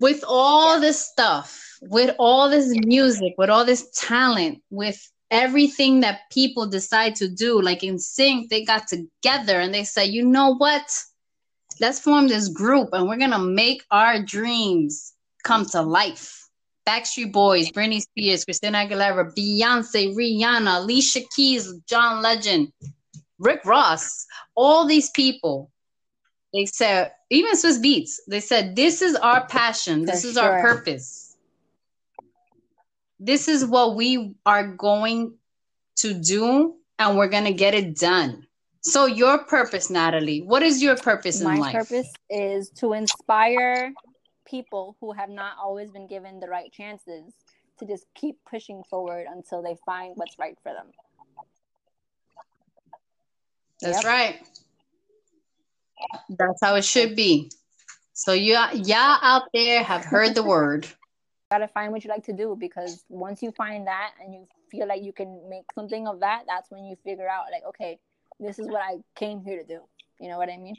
with 0.00 0.22
all 0.26 0.74
Yeah. 0.74 0.80
this 0.80 1.00
stuff, 1.06 1.78
with 1.82 2.14
all 2.18 2.50
this 2.50 2.68
music, 2.84 3.34
with 3.38 3.48
all 3.50 3.64
this 3.64 3.88
talent, 3.94 4.62
with 4.70 5.00
everything 5.30 6.00
that 6.00 6.20
people 6.30 6.66
decide 6.66 7.14
to 7.16 7.28
do, 7.28 7.60
like 7.62 7.80
NSYNC, 7.80 8.48
they 8.48 8.64
got 8.64 8.86
together 8.88 9.60
and 9.60 9.72
they 9.72 9.84
said, 9.84 10.08
you 10.08 10.24
know 10.24 10.54
what? 10.56 10.82
Let's 11.80 11.98
form 11.98 12.28
this 12.28 12.48
group 12.48 12.90
and 12.92 13.08
we're 13.08 13.16
gonna 13.16 13.38
make 13.38 13.82
our 13.90 14.22
dreams 14.22 15.14
come 15.42 15.64
to 15.66 15.82
life. 15.82 16.48
Backstreet 16.86 17.32
Boys, 17.32 17.70
Britney 17.70 18.00
Spears, 18.00 18.44
Christina 18.44 18.78
Aguilera, 18.78 19.32
Beyonce, 19.34 20.14
Rihanna, 20.14 20.82
Alicia 20.82 21.20
Keys, 21.34 21.72
John 21.86 22.22
Legend, 22.22 22.72
Rick 23.38 23.64
Ross, 23.64 24.26
all 24.54 24.86
these 24.86 25.10
people, 25.10 25.70
they 26.52 26.66
said, 26.66 27.12
even 27.30 27.54
Swizz 27.54 27.82
Beatz, 27.82 28.16
they 28.28 28.40
said, 28.40 28.76
this 28.76 29.02
is 29.02 29.14
our 29.14 29.46
passion, 29.46 30.04
this 30.04 30.22
For 30.22 30.28
is 30.28 30.36
our 30.36 30.60
purpose. 30.60 31.36
This 33.18 33.48
is 33.48 33.64
what 33.64 33.94
we 33.94 34.34
are 34.44 34.66
going 34.66 35.34
to 35.96 36.14
do, 36.14 36.76
and 36.98 37.16
we're 37.16 37.28
going 37.28 37.44
to 37.44 37.52
get 37.52 37.74
it 37.74 37.96
done. 37.96 38.46
So, 38.82 39.04
your 39.06 39.44
purpose, 39.44 39.90
Natalie, 39.90 40.40
what 40.40 40.62
is 40.62 40.82
your 40.82 40.96
purpose 40.96 41.42
My 41.42 41.54
in 41.54 41.60
life? 41.60 41.74
My 41.74 41.80
purpose 41.80 42.12
is 42.30 42.70
to 42.76 42.94
inspire 42.94 43.94
people 44.46 44.96
who 45.00 45.12
have 45.12 45.28
not 45.28 45.56
always 45.62 45.90
been 45.90 46.06
given 46.06 46.40
the 46.40 46.48
right 46.48 46.72
chances 46.72 47.34
to 47.78 47.86
just 47.86 48.06
keep 48.14 48.36
pushing 48.48 48.82
forward 48.88 49.26
until 49.30 49.62
they 49.62 49.76
find 49.84 50.12
what's 50.16 50.38
right 50.38 50.56
for 50.62 50.72
them. 50.72 50.86
That's 53.82 54.04
Yep. 54.04 54.04
right. 54.04 54.46
That's 56.30 56.60
how 56.62 56.74
it 56.76 56.84
should 56.84 57.14
be. 57.14 57.50
So, 58.14 58.32
you, 58.32 58.54
y'all 58.72 59.18
out 59.22 59.48
there 59.52 59.82
have 59.82 60.04
heard 60.04 60.34
the 60.34 60.42
word. 60.42 60.86
gotta 61.50 61.68
find 61.68 61.92
what 61.92 62.04
you 62.04 62.08
like 62.08 62.24
to 62.24 62.32
do 62.32 62.56
because 62.58 63.04
once 63.08 63.42
you 63.42 63.50
find 63.50 63.86
that 63.88 64.12
and 64.22 64.32
you 64.32 64.46
feel 64.70 64.86
like 64.86 65.02
you 65.02 65.12
can 65.12 65.48
make 65.50 65.64
something 65.74 66.06
of 66.06 66.20
that, 66.20 66.44
that's 66.46 66.70
when 66.70 66.84
you 66.84 66.96
figure 67.04 67.28
out 67.28 67.46
like, 67.50 67.64
okay, 67.68 67.98
this 68.40 68.58
is 68.58 68.66
what 68.66 68.80
I 68.80 68.98
came 69.14 69.44
here 69.44 69.58
to 69.58 69.66
do. 69.66 69.80
You 70.18 70.28
know 70.28 70.38
what 70.38 70.48
I 70.48 70.56
mean? 70.56 70.76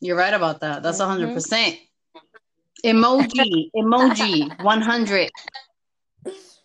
You're 0.00 0.16
right 0.16 0.34
about 0.34 0.60
that. 0.60 0.82
That's 0.82 0.98
a 0.98 1.04
Mhm. 1.04 1.34
100%. 1.34 1.78
Emoji, 2.84 3.70
emoji, 3.76 4.50
100 4.60 5.30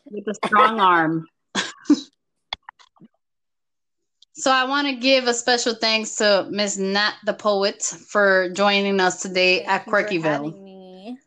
with 0.05 0.27
a 0.27 0.33
strong 0.45 0.79
arm. 0.79 1.27
so 4.33 4.51
I 4.51 4.65
want 4.65 4.87
to 4.87 4.95
give 4.95 5.27
a 5.27 5.33
special 5.33 5.75
thanks 5.75 6.15
to 6.15 6.47
Miss 6.49 6.77
Nat 6.77 7.13
the 7.25 7.33
poet 7.33 7.83
for 7.83 8.49
joining 8.49 8.99
us 8.99 9.21
today 9.21 9.57
Thank 9.59 9.69
at 9.69 9.85
Quirkyville. 9.85 11.17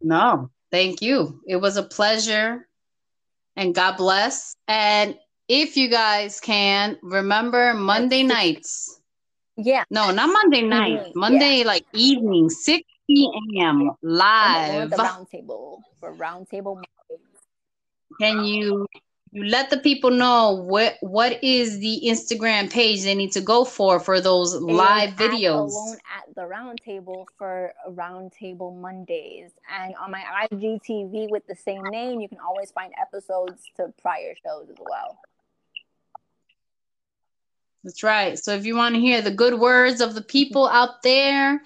No, 0.00 0.50
thank 0.70 1.02
you. 1.02 1.40
It 1.46 1.56
was 1.56 1.76
a 1.76 1.82
pleasure 1.82 2.66
and 3.56 3.74
God 3.74 3.96
bless. 3.96 4.54
And 4.68 5.16
if 5.48 5.76
you 5.76 5.88
guys 5.88 6.40
can 6.40 6.98
remember 7.02 7.74
Monday 7.74 8.22
nights. 8.22 9.00
Yeah. 9.56 9.84
No, 9.90 10.10
not 10.10 10.28
Monday 10.28 10.62
night. 10.62 10.90
Evening, 10.90 11.12
Monday 11.14 11.64
like 11.64 11.86
evening, 11.92 12.50
6 12.50 12.82
p.m. 13.08 13.90
Live. 14.02 14.90
the 14.90 14.96
round 14.96 15.30
table 15.30 15.82
for 15.98 16.14
roundtable. 16.14 16.82
Can 18.20 18.44
you 18.44 18.86
you 19.36 19.44
let 19.44 19.68
the 19.68 19.76
people 19.76 20.10
know 20.10 20.52
what 20.52 20.96
what 21.02 21.44
is 21.44 21.78
the 21.78 22.00
Instagram 22.06 22.70
page 22.70 23.02
they 23.02 23.14
need 23.14 23.32
to 23.32 23.42
go 23.42 23.66
for 23.66 24.00
for 24.00 24.18
those 24.18 24.54
is 24.54 24.62
live 24.62 25.10
videos? 25.10 25.72
Alone 25.72 25.98
at 26.18 26.34
the 26.34 26.46
round 26.46 26.80
table 26.82 27.28
for 27.36 27.74
round 27.88 28.32
table 28.32 28.72
Mondays. 28.72 29.50
And 29.70 29.94
on 29.96 30.10
my 30.10 30.22
IGTV 30.50 31.28
with 31.28 31.46
the 31.46 31.54
same 31.54 31.82
name, 31.82 32.18
you 32.18 32.30
can 32.30 32.38
always 32.38 32.70
find 32.70 32.94
episodes 32.98 33.62
to 33.76 33.92
prior 34.00 34.34
shows 34.42 34.70
as 34.70 34.76
well. 34.80 35.18
That's 37.84 38.02
right. 38.02 38.38
So 38.38 38.54
if 38.54 38.64
you 38.64 38.74
want 38.74 38.94
to 38.94 39.02
hear 39.02 39.20
the 39.20 39.30
good 39.30 39.60
words 39.60 40.00
of 40.00 40.14
the 40.14 40.22
people 40.22 40.66
out 40.66 41.02
there 41.02 41.60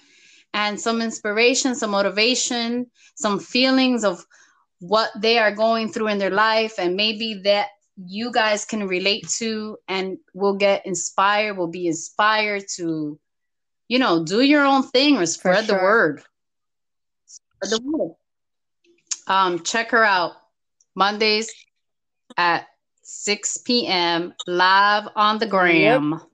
and 0.53 0.81
some 0.81 1.01
inspiration, 1.01 1.77
some 1.77 1.91
motivation, 1.91 2.91
some 3.15 3.39
feelings 3.39 4.03
of 4.03 4.27
what 4.81 5.11
they 5.17 5.39
are 5.39 5.55
going 5.55 5.93
through 5.93 6.09
in 6.09 6.19
their 6.19 6.31
life 6.31 6.75
and 6.79 6.97
maybe 6.97 7.43
that 7.45 7.69
you 7.97 8.33
guys 8.33 8.65
can 8.65 8.87
relate 8.87 9.29
to 9.29 9.77
and 9.89 10.19
will 10.35 10.57
get 10.57 10.87
inspired, 10.87 11.57
will 11.57 11.69
be 11.69 11.87
inspired 11.87 12.65
to, 12.77 13.19
you 13.89 13.99
know, 13.99 14.25
do 14.25 14.41
your 14.41 14.65
own 14.65 14.83
thing 14.83 15.19
or 15.19 15.27
spread 15.27 15.67
sure. 15.67 15.77
the 15.77 15.83
word. 15.83 16.23
Spread 17.27 17.81
the 17.81 17.81
word. 17.85 18.13
Um, 19.27 19.63
check 19.63 19.91
her 19.91 20.03
out 20.03 20.33
Mondays 20.95 21.53
at 22.37 22.67
6 23.03 23.59
p.m. 23.59 24.35
live 24.47 25.09
on 25.15 25.39
the 25.39 25.47
gram. 25.47 26.13
Yep. 26.13 26.30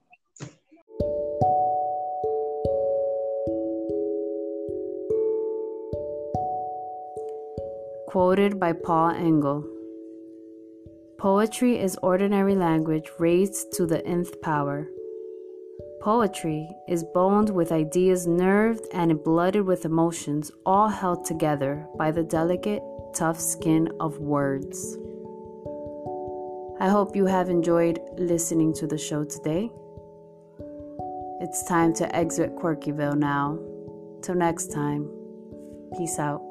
Quoted 8.06 8.60
by 8.60 8.72
Paul 8.72 9.10
Engle. 9.10 9.66
Poetry 11.18 11.76
is 11.76 11.98
ordinary 12.04 12.54
language 12.54 13.10
raised 13.18 13.72
to 13.72 13.84
the 13.84 14.06
nth 14.06 14.40
power. 14.40 14.88
Poetry 16.00 16.68
is 16.88 17.04
boned 17.12 17.50
with 17.50 17.72
ideas 17.72 18.28
nerved 18.28 18.86
and 18.92 19.22
blooded 19.24 19.66
with 19.66 19.84
emotions, 19.84 20.52
all 20.64 20.86
held 20.86 21.24
together 21.24 21.84
by 21.98 22.12
the 22.12 22.22
delicate, 22.22 22.80
tough 23.12 23.40
skin 23.40 23.90
of 23.98 24.18
words. 24.18 24.96
I 26.78 26.88
hope 26.88 27.16
you 27.16 27.26
have 27.26 27.50
enjoyed 27.50 27.98
listening 28.18 28.72
to 28.74 28.86
the 28.86 28.98
show 28.98 29.24
today. 29.24 29.68
It's 31.40 31.64
time 31.64 31.92
to 31.94 32.14
exit 32.14 32.54
Quirkyville 32.54 33.18
now. 33.18 33.58
Till 34.22 34.36
next 34.36 34.68
time, 34.68 35.10
peace 35.96 36.20
out. 36.20 36.45